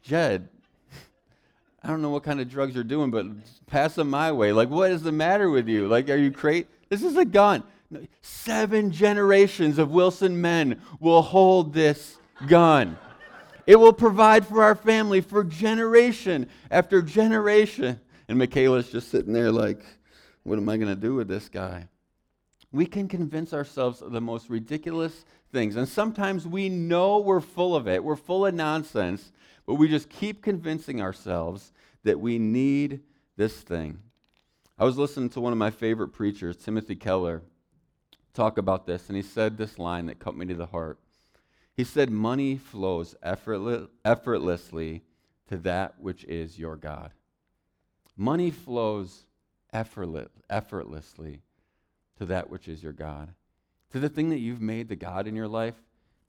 Jed, 0.03 0.49
I 1.83 1.89
don't 1.89 2.03
know 2.03 2.11
what 2.11 2.25
kind 2.25 2.41
of 2.41 2.49
drugs 2.49 2.75
you're 2.75 2.83
doing, 2.83 3.11
but 3.11 3.27
pass 3.67 3.95
them 3.95 4.11
my 4.11 4.33
way. 4.33 4.51
Like, 4.51 4.71
what 4.71 4.91
is 4.91 5.03
the 5.03 5.13
matter 5.13 5.51
with 5.51 5.69
you? 5.69 5.87
Like, 5.87 6.09
are 6.09 6.17
you 6.17 6.33
crazy? 6.33 6.67
This 6.89 7.03
is 7.03 7.17
a 7.17 7.25
gun. 7.25 7.63
Seven 8.23 8.91
generations 8.91 9.79
of 9.79 9.91
Wilson 9.91 10.41
men 10.41 10.81
will 10.99 11.23
hold 11.23 11.75
this 11.75 12.17
gun. 12.49 12.97
It 13.67 13.77
will 13.77 13.93
provide 13.93 14.47
for 14.47 14.63
our 14.63 14.75
family 14.75 15.21
for 15.21 15.45
generation 15.45 16.49
after 16.71 17.03
generation. 17.03 18.01
And 18.29 18.39
Michaela's 18.39 18.91
just 18.91 19.11
sitting 19.11 19.33
there 19.33 19.51
like, 19.53 19.83
what 20.43 20.59
am 20.59 20.69
I 20.69 20.77
going 20.77 20.95
to 20.95 21.01
do 21.01 21.15
with 21.15 21.29
this 21.29 21.49
guy? 21.49 21.89
We 22.73 22.87
can 22.87 23.09
convince 23.09 23.53
ourselves 23.53 24.01
of 24.01 24.13
the 24.13 24.21
most 24.21 24.49
ridiculous 24.49 25.25
things. 25.53 25.77
And 25.77 25.89
sometimes 25.89 26.47
we 26.47 26.69
know 26.69 27.19
we're 27.19 27.41
full 27.41 27.75
of 27.75 27.89
it, 27.89 28.03
we're 28.03 28.17
full 28.17 28.47
of 28.47 28.55
nonsense, 28.55 29.33
but 29.67 29.75
we 29.75 29.89
just 29.89 30.09
keep 30.09 30.43
convincing 30.43 31.01
ourselves 31.03 31.73
that 32.05 32.21
we 32.21 32.39
need 32.39 33.01
this 33.37 33.57
thing. 33.61 33.99
I 34.79 34.85
was 34.85 34.97
listening 34.97 35.29
to 35.31 35.41
one 35.41 35.53
of 35.53 35.59
my 35.59 35.71
favorite 35.71 36.09
preachers, 36.09 36.57
Timothy 36.57 36.97
Keller, 36.97 37.43
talk 38.33 38.57
about 38.59 38.87
this, 38.87 39.09
and 39.09 39.17
he 39.17 39.23
said 39.23 39.59
this 39.59 39.79
line 39.79 40.07
that 40.07 40.19
cut 40.19 40.37
me 40.37 40.47
to 40.47 40.55
the 40.55 40.67
heart. 40.67 40.99
He 41.77 41.85
said, 41.85 42.11
Money 42.11 42.57
flows 42.57 43.15
effortlessly 43.23 45.03
to 45.49 45.57
that 45.59 45.95
which 45.99 46.25
is 46.25 46.59
your 46.59 46.77
God. 46.77 47.13
Money 48.17 48.51
flows 48.51 49.25
effortlessly 49.73 51.41
to 52.19 52.27
that 52.27 52.51
which 52.51 52.69
is 52.69 52.83
your 52.83 52.93
God. 52.93 53.33
To 53.93 53.99
the 53.99 54.09
thing 54.09 54.31
that 54.31 54.39
you've 54.39 54.61
made 54.61 54.89
the 54.89 54.97
God 54.97 55.27
in 55.27 55.35
your 55.35 55.49
life, 55.49 55.75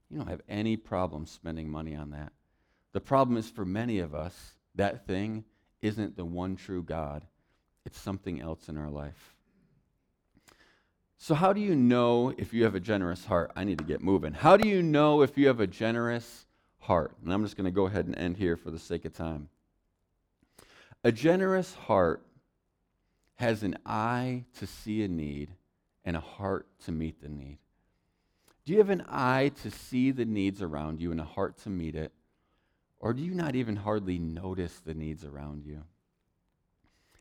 you 0.09 0.17
don't 0.17 0.29
have 0.29 0.41
any 0.47 0.77
problem 0.77 1.25
spending 1.25 1.69
money 1.69 1.95
on 1.95 2.11
that. 2.11 2.31
The 2.93 3.01
problem 3.01 3.37
is 3.37 3.49
for 3.49 3.65
many 3.65 3.99
of 3.99 4.15
us, 4.15 4.53
that 4.75 5.05
thing 5.05 5.43
isn't 5.81 6.15
the 6.17 6.25
one 6.25 6.55
true 6.55 6.83
God. 6.83 7.25
it's 7.85 7.99
something 7.99 8.39
else 8.39 8.69
in 8.69 8.77
our 8.77 8.89
life. 8.89 9.30
So, 11.23 11.35
how 11.35 11.53
do 11.53 11.61
you 11.61 11.75
know 11.75 12.33
if 12.35 12.51
you 12.51 12.63
have 12.63 12.73
a 12.73 12.79
generous 12.79 13.25
heart? 13.25 13.51
I 13.55 13.63
need 13.63 13.77
to 13.77 13.83
get 13.83 14.01
moving. 14.01 14.33
How 14.33 14.57
do 14.57 14.67
you 14.67 14.81
know 14.81 15.21
if 15.21 15.37
you 15.37 15.45
have 15.49 15.59
a 15.59 15.67
generous 15.67 16.47
heart? 16.79 17.15
And 17.23 17.31
I'm 17.31 17.43
just 17.43 17.55
going 17.55 17.65
to 17.65 17.71
go 17.71 17.85
ahead 17.85 18.07
and 18.07 18.17
end 18.17 18.37
here 18.37 18.57
for 18.57 18.71
the 18.71 18.79
sake 18.79 19.05
of 19.05 19.13
time. 19.13 19.47
A 21.03 21.11
generous 21.11 21.75
heart 21.75 22.23
has 23.35 23.61
an 23.61 23.77
eye 23.85 24.45
to 24.57 24.65
see 24.65 25.03
a 25.03 25.07
need 25.07 25.51
and 26.05 26.17
a 26.17 26.21
heart 26.21 26.65
to 26.85 26.91
meet 26.91 27.21
the 27.21 27.29
need. 27.29 27.59
Do 28.65 28.73
you 28.73 28.79
have 28.79 28.89
an 28.89 29.05
eye 29.07 29.51
to 29.61 29.69
see 29.69 30.09
the 30.09 30.25
needs 30.25 30.63
around 30.63 30.99
you 30.99 31.11
and 31.11 31.21
a 31.21 31.23
heart 31.23 31.55
to 31.59 31.69
meet 31.69 31.93
it? 31.93 32.11
Or 32.99 33.13
do 33.13 33.21
you 33.21 33.35
not 33.35 33.55
even 33.55 33.75
hardly 33.75 34.17
notice 34.17 34.79
the 34.79 34.95
needs 34.95 35.23
around 35.23 35.67
you? 35.67 35.83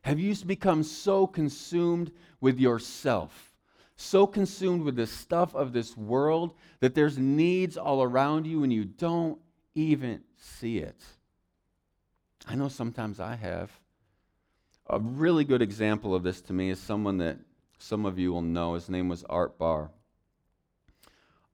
Have 0.01 0.19
you 0.19 0.35
become 0.37 0.81
so 0.81 1.27
consumed 1.27 2.11
with 2.39 2.59
yourself, 2.59 3.50
so 4.01 4.27
consumed 4.27 4.83
with 4.83 4.95
the 4.95 5.07
stuff 5.07 5.55
of 5.55 5.73
this 5.73 5.95
world 5.95 6.53
that 6.79 6.95
there's 6.95 7.17
needs 7.17 7.77
all 7.77 8.01
around 8.01 8.47
you 8.47 8.63
and 8.63 8.73
you 8.73 8.85
don't 8.85 9.39
even 9.75 10.21
see 10.37 10.79
it? 10.79 11.01
I 12.47 12.55
know 12.55 12.67
sometimes 12.67 13.19
I 13.19 13.35
have. 13.35 13.71
A 14.87 14.99
really 14.99 15.45
good 15.45 15.61
example 15.61 16.15
of 16.15 16.23
this 16.23 16.41
to 16.41 16.53
me 16.53 16.69
is 16.69 16.79
someone 16.79 17.19
that 17.19 17.37
some 17.77 18.05
of 18.05 18.19
you 18.19 18.31
will 18.33 18.41
know. 18.41 18.73
His 18.73 18.89
name 18.89 19.07
was 19.07 19.23
Art 19.25 19.57
Barr. 19.57 19.91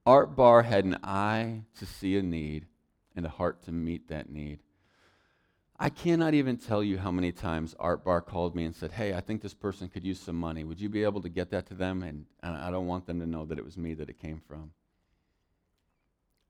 Art 0.04 0.34
Barr 0.34 0.62
had 0.62 0.84
an 0.84 0.98
eye 1.04 1.64
to 1.78 1.86
see 1.86 2.16
a 2.16 2.22
need 2.22 2.66
and 3.14 3.26
a 3.26 3.28
heart 3.28 3.62
to 3.64 3.72
meet 3.72 4.08
that 4.08 4.30
need. 4.30 4.60
I 5.80 5.90
cannot 5.90 6.34
even 6.34 6.56
tell 6.56 6.82
you 6.82 6.98
how 6.98 7.12
many 7.12 7.30
times 7.30 7.76
Art 7.78 8.04
Barr 8.04 8.20
called 8.20 8.56
me 8.56 8.64
and 8.64 8.74
said, 8.74 8.90
Hey, 8.90 9.14
I 9.14 9.20
think 9.20 9.42
this 9.42 9.54
person 9.54 9.88
could 9.88 10.04
use 10.04 10.18
some 10.18 10.34
money. 10.34 10.64
Would 10.64 10.80
you 10.80 10.88
be 10.88 11.04
able 11.04 11.22
to 11.22 11.28
get 11.28 11.50
that 11.50 11.66
to 11.66 11.74
them? 11.74 12.02
And, 12.02 12.26
and 12.42 12.56
I 12.56 12.72
don't 12.72 12.88
want 12.88 13.06
them 13.06 13.20
to 13.20 13.26
know 13.26 13.44
that 13.44 13.58
it 13.58 13.64
was 13.64 13.76
me 13.76 13.94
that 13.94 14.10
it 14.10 14.18
came 14.18 14.40
from. 14.48 14.72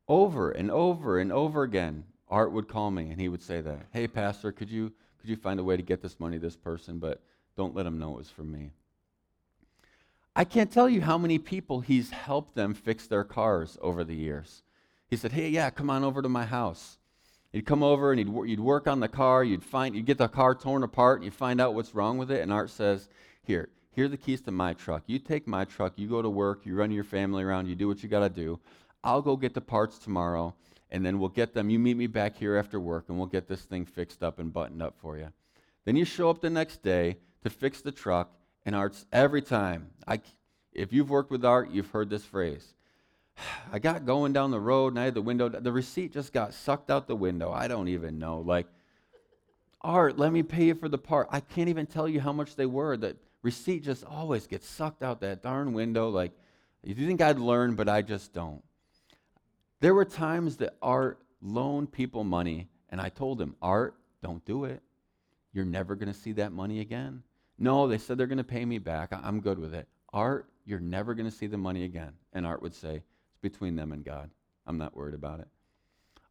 Over 0.09 0.51
and 0.51 0.70
over 0.70 1.18
and 1.18 1.31
over 1.31 1.62
again, 1.62 2.05
Art 2.31 2.53
would 2.53 2.68
call 2.68 2.91
me 2.91 3.11
and 3.11 3.20
he 3.20 3.29
would 3.29 3.43
say 3.43 3.61
that, 3.61 3.87
Hey, 3.93 4.09
Pastor, 4.09 4.51
could 4.51 4.70
you, 4.70 4.93
could 5.20 5.29
you 5.29 5.37
find 5.37 5.61
a 5.61 5.64
way 5.64 5.76
to 5.76 5.83
get 5.83 6.01
this 6.01 6.18
money 6.18 6.39
to 6.39 6.43
this 6.43 6.57
person, 6.57 6.99
but 6.99 7.22
don't 7.55 7.74
let 7.74 7.83
them 7.83 7.99
know 7.99 8.14
it 8.14 8.18
was 8.18 8.31
from 8.31 8.51
me? 8.51 8.70
I 10.35 10.45
can't 10.45 10.72
tell 10.72 10.89
you 10.89 11.03
how 11.03 11.18
many 11.18 11.39
people 11.39 11.81
he's 11.81 12.11
helped 12.11 12.55
them 12.55 12.72
fix 12.72 13.07
their 13.07 13.24
cars 13.24 13.76
over 13.83 14.05
the 14.05 14.14
years. 14.14 14.62
He 15.11 15.16
said, 15.16 15.33
Hey, 15.33 15.51
yeah, 15.51 15.68
come 15.68 15.91
on 15.91 16.03
over 16.03 16.22
to 16.22 16.31
my 16.31 16.47
house. 16.47 16.97
He'd 17.53 17.66
come 17.66 17.82
over 17.82 18.12
and 18.12 18.18
he'd, 18.18 18.49
you'd 18.49 18.61
work 18.61 18.86
on 18.86 19.01
the 19.01 19.09
car. 19.09 19.42
You'd 19.42 19.64
find, 19.64 19.94
you'd 19.94 20.07
get 20.07 20.18
the 20.18 20.28
car 20.28 20.55
torn 20.55 20.82
apart 20.82 21.18
and 21.18 21.24
you 21.24 21.30
find 21.30 21.61
out 21.61 21.74
what's 21.74 21.94
wrong 21.94 22.18
with 22.18 22.30
it. 22.30 22.42
And 22.42 22.53
Art 22.53 22.70
says, 22.70 23.09
Here, 23.42 23.70
here 23.90 24.05
are 24.05 24.09
the 24.09 24.16
keys 24.16 24.40
to 24.42 24.51
my 24.51 24.74
truck. 24.74 25.03
You 25.07 25.18
take 25.18 25.46
my 25.46 25.64
truck, 25.64 25.94
you 25.96 26.09
go 26.09 26.22
to 26.22 26.28
work, 26.28 26.66
you 26.66 26.74
run 26.74 26.90
your 26.90 27.05
family 27.05 27.42
around, 27.42 27.66
you 27.66 27.74
do 27.74 27.88
what 27.88 28.03
you 28.03 28.09
got 28.09 28.20
to 28.20 28.28
do. 28.28 28.61
I'll 29.03 29.22
go 29.22 29.36
get 29.36 29.55
the 29.55 29.61
parts 29.61 29.99
tomorrow 29.99 30.55
and 30.90 31.05
then 31.05 31.18
we'll 31.18 31.28
get 31.30 31.55
them. 31.55 31.70
You 31.70 31.78
meet 31.78 31.96
me 31.96 32.07
back 32.07 32.36
here 32.36 32.57
after 32.57 32.78
work 32.78 33.07
and 33.09 33.16
we'll 33.16 33.26
get 33.26 33.49
this 33.49 33.62
thing 33.62 33.84
fixed 33.84 34.22
up 34.22 34.38
and 34.38 34.53
buttoned 34.53 34.82
up 34.82 34.96
for 34.99 35.16
you. 35.16 35.32
Then 35.84 35.96
you 35.96 36.05
show 36.05 36.30
up 36.30 36.40
the 36.40 36.51
next 36.51 36.82
day 36.82 37.16
to 37.42 37.51
fix 37.51 37.80
the 37.80 37.92
truck 37.92 38.30
and 38.66 38.76
Art's 38.76 39.07
every 39.12 39.42
time. 39.42 39.88
I, 40.07 40.20
if 40.72 40.92
you've 40.92 41.11
worked 41.11 41.30
with 41.30 41.44
Art, 41.44 41.70
you've 41.70 41.90
heard 41.90 42.11
this 42.11 42.24
phrase. 42.24 42.74
I 43.72 43.78
got 43.78 44.07
going 44.07 44.32
down 44.32 44.51
the 44.51 44.61
road 44.61 44.93
and 44.93 45.01
I 45.01 45.05
had 45.05 45.14
the 45.14 45.22
window. 45.22 45.49
The 45.49 45.72
receipt 45.72 46.12
just 46.12 46.32
got 46.32 46.55
sucked 46.55 46.91
out 46.91 47.07
the 47.07 47.16
window. 47.16 47.53
I 47.53 47.68
don't 47.68 47.89
even 47.89 48.18
know. 48.18 48.41
Like, 48.41 48.66
Art, 49.80 50.18
let 50.18 50.32
me 50.32 50.43
pay 50.43 50.64
you 50.64 50.74
for 50.74 50.89
the 50.89 50.99
part. 50.99 51.28
I 51.30 51.41
can't 51.41 51.68
even 51.68 51.86
tell 51.86 52.09
you 52.09 52.20
how 52.20 52.32
much 52.32 52.57
they 52.57 52.66
were. 52.66 52.97
The 52.97 53.16
receipt 53.43 53.84
just 53.84 54.05
always 54.05 54.47
gets 54.47 54.68
sucked 54.68 55.03
out 55.03 55.20
that 55.20 55.43
darn 55.43 55.72
window. 55.72 56.09
Like, 56.09 56.32
you 56.82 56.95
think 56.95 57.20
I'd 57.20 57.39
learn, 57.39 57.74
but 57.74 57.89
I 57.89 58.03
just 58.03 58.32
don't. 58.32 58.62
There 59.80 59.95
were 59.95 60.05
times 60.05 60.57
that 60.57 60.76
Art 60.82 61.20
loaned 61.41 61.93
people 61.93 62.24
money, 62.24 62.68
and 62.91 63.01
I 63.01 63.09
told 63.09 63.41
him, 63.41 63.55
Art, 63.62 63.95
don't 64.22 64.45
do 64.45 64.64
it. 64.64 64.82
You're 65.53 65.64
never 65.64 65.95
going 65.95 66.12
to 66.12 66.18
see 66.18 66.32
that 66.32 66.53
money 66.53 66.80
again. 66.80 67.22
No, 67.59 67.86
they 67.86 67.99
said 67.99 68.18
they're 68.18 68.26
going 68.26 68.39
to 68.39 68.45
pay 68.45 68.64
me 68.64 68.78
back. 68.78 69.11
I'm 69.12 69.41
good 69.41 69.59
with 69.59 69.74
it. 69.74 69.89
Art, 70.12 70.49
you're 70.64 70.80
never 70.80 71.14
going 71.14 71.28
to 71.28 71.36
see 71.36 71.47
the 71.47 71.59
money 71.59 71.84
again. 71.84 72.12
And 72.32 72.47
Art 72.47 72.62
would 72.62 72.74
say, 72.74 73.03
It's 73.41 73.55
between 73.55 73.76
them 73.76 73.93
and 73.93 74.05
God. 74.05 74.30
I'm 74.66 74.78
not 74.78 74.97
worried 74.97 75.14
about 75.14 75.41
it. 75.41 75.49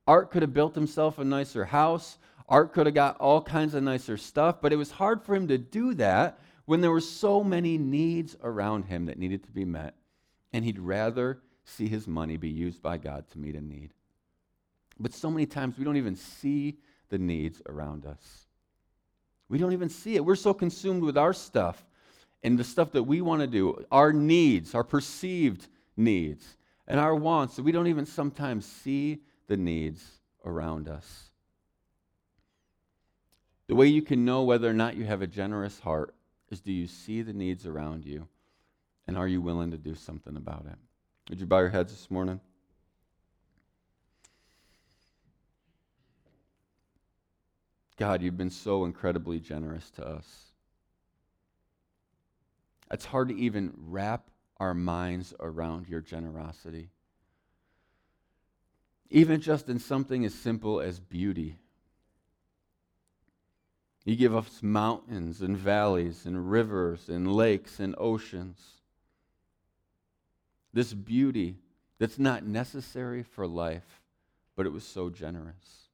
Art 0.05 0.32
could 0.32 0.41
have 0.41 0.53
built 0.53 0.76
himself 0.76 1.20
a 1.20 1.24
nicer 1.24 1.66
house. 1.66 2.18
Art 2.49 2.74
could 2.74 2.86
have 2.86 2.95
got 2.95 3.18
all 3.18 3.41
kinds 3.41 3.74
of 3.74 3.84
nicer 3.84 4.18
stuff, 4.18 4.62
but 4.62 4.74
it 4.74 4.78
was 4.78 4.91
hard 4.91 5.22
for 5.22 5.36
him 5.36 5.47
to 5.47 5.58
do 5.58 5.93
that 5.95 6.39
when 6.66 6.82
there 6.82 6.91
were 6.91 7.01
so 7.01 7.43
many 7.43 7.78
needs 7.78 8.36
around 8.43 8.84
him 8.84 9.05
that 9.05 9.20
needed 9.20 9.43
to 9.43 9.51
be 9.51 9.66
met. 9.66 9.95
And 10.53 10.64
he'd 10.64 10.80
rather 10.80 11.39
see 11.66 11.88
his 11.88 12.08
money 12.08 12.38
be 12.38 12.49
used 12.49 12.82
by 12.82 12.97
God 12.97 13.30
to 13.32 13.39
meet 13.39 13.55
a 13.55 13.62
need. 13.62 13.93
But 14.99 15.14
so 15.14 15.30
many 15.30 15.45
times 15.45 15.78
we 15.78 15.84
don't 15.84 15.97
even 15.97 16.16
see 16.16 16.78
the 17.10 17.18
needs 17.18 17.62
around 17.68 18.05
us. 18.05 18.47
We 19.49 19.58
don't 19.58 19.74
even 19.74 19.89
see 19.89 20.16
it. 20.16 20.26
We're 20.26 20.36
so 20.36 20.53
consumed 20.53 21.03
with 21.03 21.18
our 21.18 21.34
stuff 21.34 21.86
and 22.43 22.58
the 22.58 22.64
stuff 22.64 22.91
that 22.91 23.03
we 23.03 23.22
want 23.22 23.41
to 23.41 23.47
do, 23.47 23.86
our 23.91 24.12
needs, 24.12 24.76
our 24.76 24.84
perceived 24.84 25.68
needs, 25.95 26.57
and 26.88 26.99
our 26.99 27.15
wants, 27.15 27.55
that 27.55 27.63
we 27.63 27.71
don't 27.71 27.88
even 27.88 28.05
sometimes 28.05 28.65
see 28.65 29.19
the 29.47 29.57
needs 29.57 30.03
around 30.45 30.88
us. 30.88 31.31
The 33.67 33.75
way 33.75 33.88
you 33.88 34.01
can 34.01 34.23
know 34.23 34.43
whether 34.43 34.69
or 34.69 34.73
not 34.73 34.95
you 34.95 35.05
have 35.05 35.21
a 35.21 35.27
generous 35.27 35.79
heart 35.79 36.15
is 36.49 36.61
do 36.61 36.71
you 36.71 36.88
see 36.88 37.21
the 37.21 37.33
needs 37.33 37.65
around 37.65 38.05
you? 38.05 38.27
And 39.07 39.17
are 39.17 39.27
you 39.27 39.41
willing 39.41 39.71
to 39.71 39.77
do 39.77 39.95
something 39.95 40.38
about 40.38 40.65
it? 40.65 40.77
Would 41.29 41.39
you 41.39 41.45
bow 41.45 41.59
your 41.59 41.69
heads 41.69 41.91
this 41.91 42.09
morning? 42.09 42.39
God, 47.97 48.21
you've 48.21 48.38
been 48.38 48.49
so 48.49 48.85
incredibly 48.85 49.39
generous 49.39 49.89
to 49.91 50.07
us. 50.07 50.25
It's 52.91 53.05
hard 53.05 53.29
to 53.29 53.35
even 53.35 53.73
wrap 53.75 54.29
our 54.60 54.74
minds 54.74 55.34
around 55.39 55.88
your 55.88 56.01
generosity. 56.01 56.89
Even 59.10 59.39
just 59.39 59.70
in 59.70 59.80
something 59.80 60.26
as 60.26 60.34
simple 60.34 60.82
as 60.82 60.99
beauty. 60.99 61.58
You 64.03 64.16
give 64.16 64.36
us 64.36 64.62
mountains 64.62 65.41
and 65.41 65.58
valleys 65.58 66.26
and 66.26 66.49
rivers 66.49 67.10
and 67.10 67.34
lakes 67.34 67.80
and 67.80 67.93
oceans. 67.97 68.60
This 70.74 70.93
beauty 70.93 71.58
that's 71.99 72.20
not 72.20 72.45
necessary 72.45 73.24
for 73.24 73.47
life, 73.47 74.01
but 74.55 74.66
it 74.66 74.72
was 74.72 74.84
so 74.84 75.10
generous. 75.10 75.88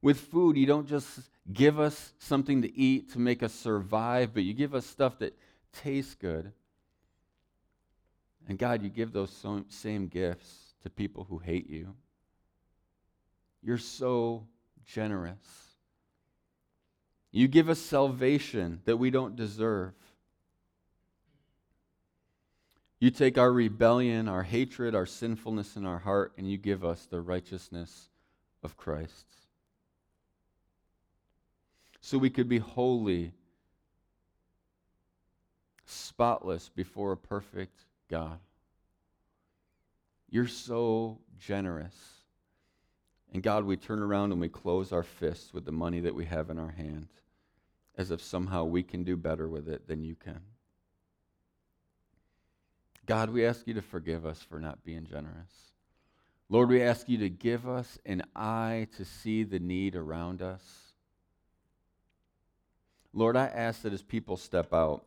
With 0.00 0.20
food, 0.20 0.56
you 0.56 0.66
don't 0.66 0.88
just 0.88 1.06
give 1.52 1.78
us 1.80 2.12
something 2.18 2.62
to 2.62 2.78
eat 2.78 3.12
to 3.12 3.18
make 3.18 3.42
us 3.42 3.52
survive, 3.52 4.32
but 4.32 4.44
you 4.44 4.54
give 4.54 4.74
us 4.74 4.86
stuff 4.86 5.18
that 5.18 5.36
tastes 5.72 6.14
good. 6.14 6.52
And 8.48 8.58
God, 8.58 8.82
you 8.82 8.88
give 8.88 9.12
those 9.12 9.44
same 9.68 10.08
gifts 10.08 10.74
to 10.82 10.90
people 10.90 11.26
who 11.28 11.38
hate 11.38 11.68
you. 11.68 11.94
You're 13.62 13.76
so 13.76 14.46
generous. 14.86 15.36
You 17.30 17.46
give 17.46 17.68
us 17.68 17.78
salvation 17.78 18.80
that 18.86 18.96
we 18.96 19.10
don't 19.10 19.36
deserve. 19.36 19.92
You 23.00 23.10
take 23.10 23.36
our 23.36 23.52
rebellion, 23.52 24.28
our 24.28 24.42
hatred, 24.42 24.94
our 24.94 25.06
sinfulness 25.06 25.76
in 25.76 25.84
our 25.84 25.98
heart, 25.98 26.32
and 26.38 26.50
you 26.50 26.56
give 26.56 26.84
us 26.84 27.04
the 27.04 27.20
righteousness 27.20 28.08
of 28.62 28.76
Christ. 28.76 29.26
So 32.00 32.16
we 32.16 32.30
could 32.30 32.48
be 32.48 32.58
holy 32.58 33.32
spotless 35.84 36.70
before 36.70 37.12
a 37.12 37.16
perfect 37.16 37.84
God. 38.08 38.38
You're 40.30 40.46
so 40.46 41.18
generous. 41.38 41.94
And 43.32 43.42
God, 43.42 43.64
we 43.64 43.76
turn 43.76 44.00
around 44.00 44.32
and 44.32 44.40
we 44.40 44.48
close 44.48 44.92
our 44.92 45.02
fists 45.02 45.52
with 45.52 45.64
the 45.64 45.72
money 45.72 46.00
that 46.00 46.14
we 46.14 46.24
have 46.26 46.50
in 46.50 46.58
our 46.58 46.70
hand 46.70 47.08
as 47.96 48.10
if 48.10 48.22
somehow 48.22 48.64
we 48.64 48.82
can 48.82 49.02
do 49.02 49.16
better 49.16 49.48
with 49.48 49.68
it 49.68 49.86
than 49.88 50.04
you 50.04 50.14
can. 50.14 50.40
God, 53.06 53.30
we 53.30 53.44
ask 53.44 53.66
you 53.66 53.74
to 53.74 53.82
forgive 53.82 54.24
us 54.24 54.40
for 54.40 54.60
not 54.60 54.84
being 54.84 55.04
generous. 55.04 55.72
Lord, 56.48 56.68
we 56.68 56.82
ask 56.82 57.08
you 57.08 57.18
to 57.18 57.28
give 57.28 57.68
us 57.68 57.98
an 58.06 58.22
eye 58.34 58.86
to 58.96 59.04
see 59.04 59.44
the 59.44 59.58
need 59.58 59.96
around 59.96 60.40
us. 60.40 60.62
Lord, 63.12 63.36
I 63.36 63.46
ask 63.46 63.82
that 63.82 63.92
as 63.92 64.02
people 64.02 64.36
step 64.36 64.72
out, 64.72 65.04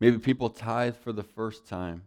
Maybe 0.00 0.18
people 0.18 0.50
tithe 0.50 0.96
for 0.96 1.12
the 1.12 1.22
first 1.22 1.66
time. 1.66 2.02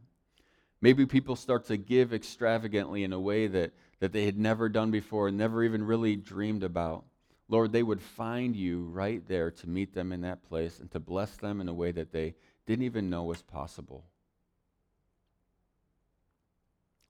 Maybe 0.82 1.06
people 1.06 1.36
start 1.36 1.66
to 1.66 1.78
give 1.78 2.14
extravagantly 2.14 3.04
in 3.04 3.14
a 3.14 3.20
way 3.20 3.48
that, 3.48 3.74
that 4.00 4.14
they 4.14 4.26
had 4.26 4.38
never 4.38 4.70
done 4.70 4.92
before 4.92 5.28
and 5.28 5.38
never 5.38 5.64
even 5.64 5.84
really 5.84 6.16
dreamed 6.16 6.64
about. 6.64 7.06
Lord, 7.50 7.72
they 7.72 7.84
would 7.84 8.02
find 8.02 8.56
you 8.56 8.84
right 8.86 9.28
there 9.28 9.50
to 9.52 9.68
meet 9.68 9.94
them 9.94 10.12
in 10.12 10.22
that 10.22 10.44
place 10.44 10.80
and 10.80 10.90
to 10.92 11.00
bless 11.00 11.36
them 11.38 11.60
in 11.60 11.68
a 11.68 11.74
way 11.74 11.92
that 11.92 12.12
they 12.12 12.36
didn't 12.68 12.86
even 12.86 13.10
know 13.10 13.24
was 13.24 13.42
possible. 13.42 14.06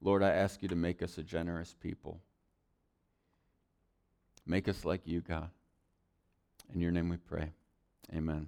Lord, 0.02 0.24
I 0.24 0.30
ask 0.30 0.62
you 0.62 0.70
to 0.70 0.76
make 0.76 1.04
us 1.04 1.18
a 1.18 1.24
generous 1.24 1.76
people. 1.82 2.22
Make 4.46 4.70
us 4.70 4.86
like 4.86 5.06
you, 5.06 5.20
God. 5.20 5.50
In 6.74 6.80
your 6.80 6.92
name 6.92 7.10
we 7.10 7.18
pray. 7.18 7.52
Amen. 8.16 8.48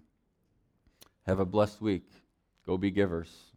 Have 1.27 1.39
a 1.39 1.45
blessed 1.45 1.81
week. 1.81 2.07
Go 2.65 2.77
be 2.77 2.89
givers. 2.91 3.50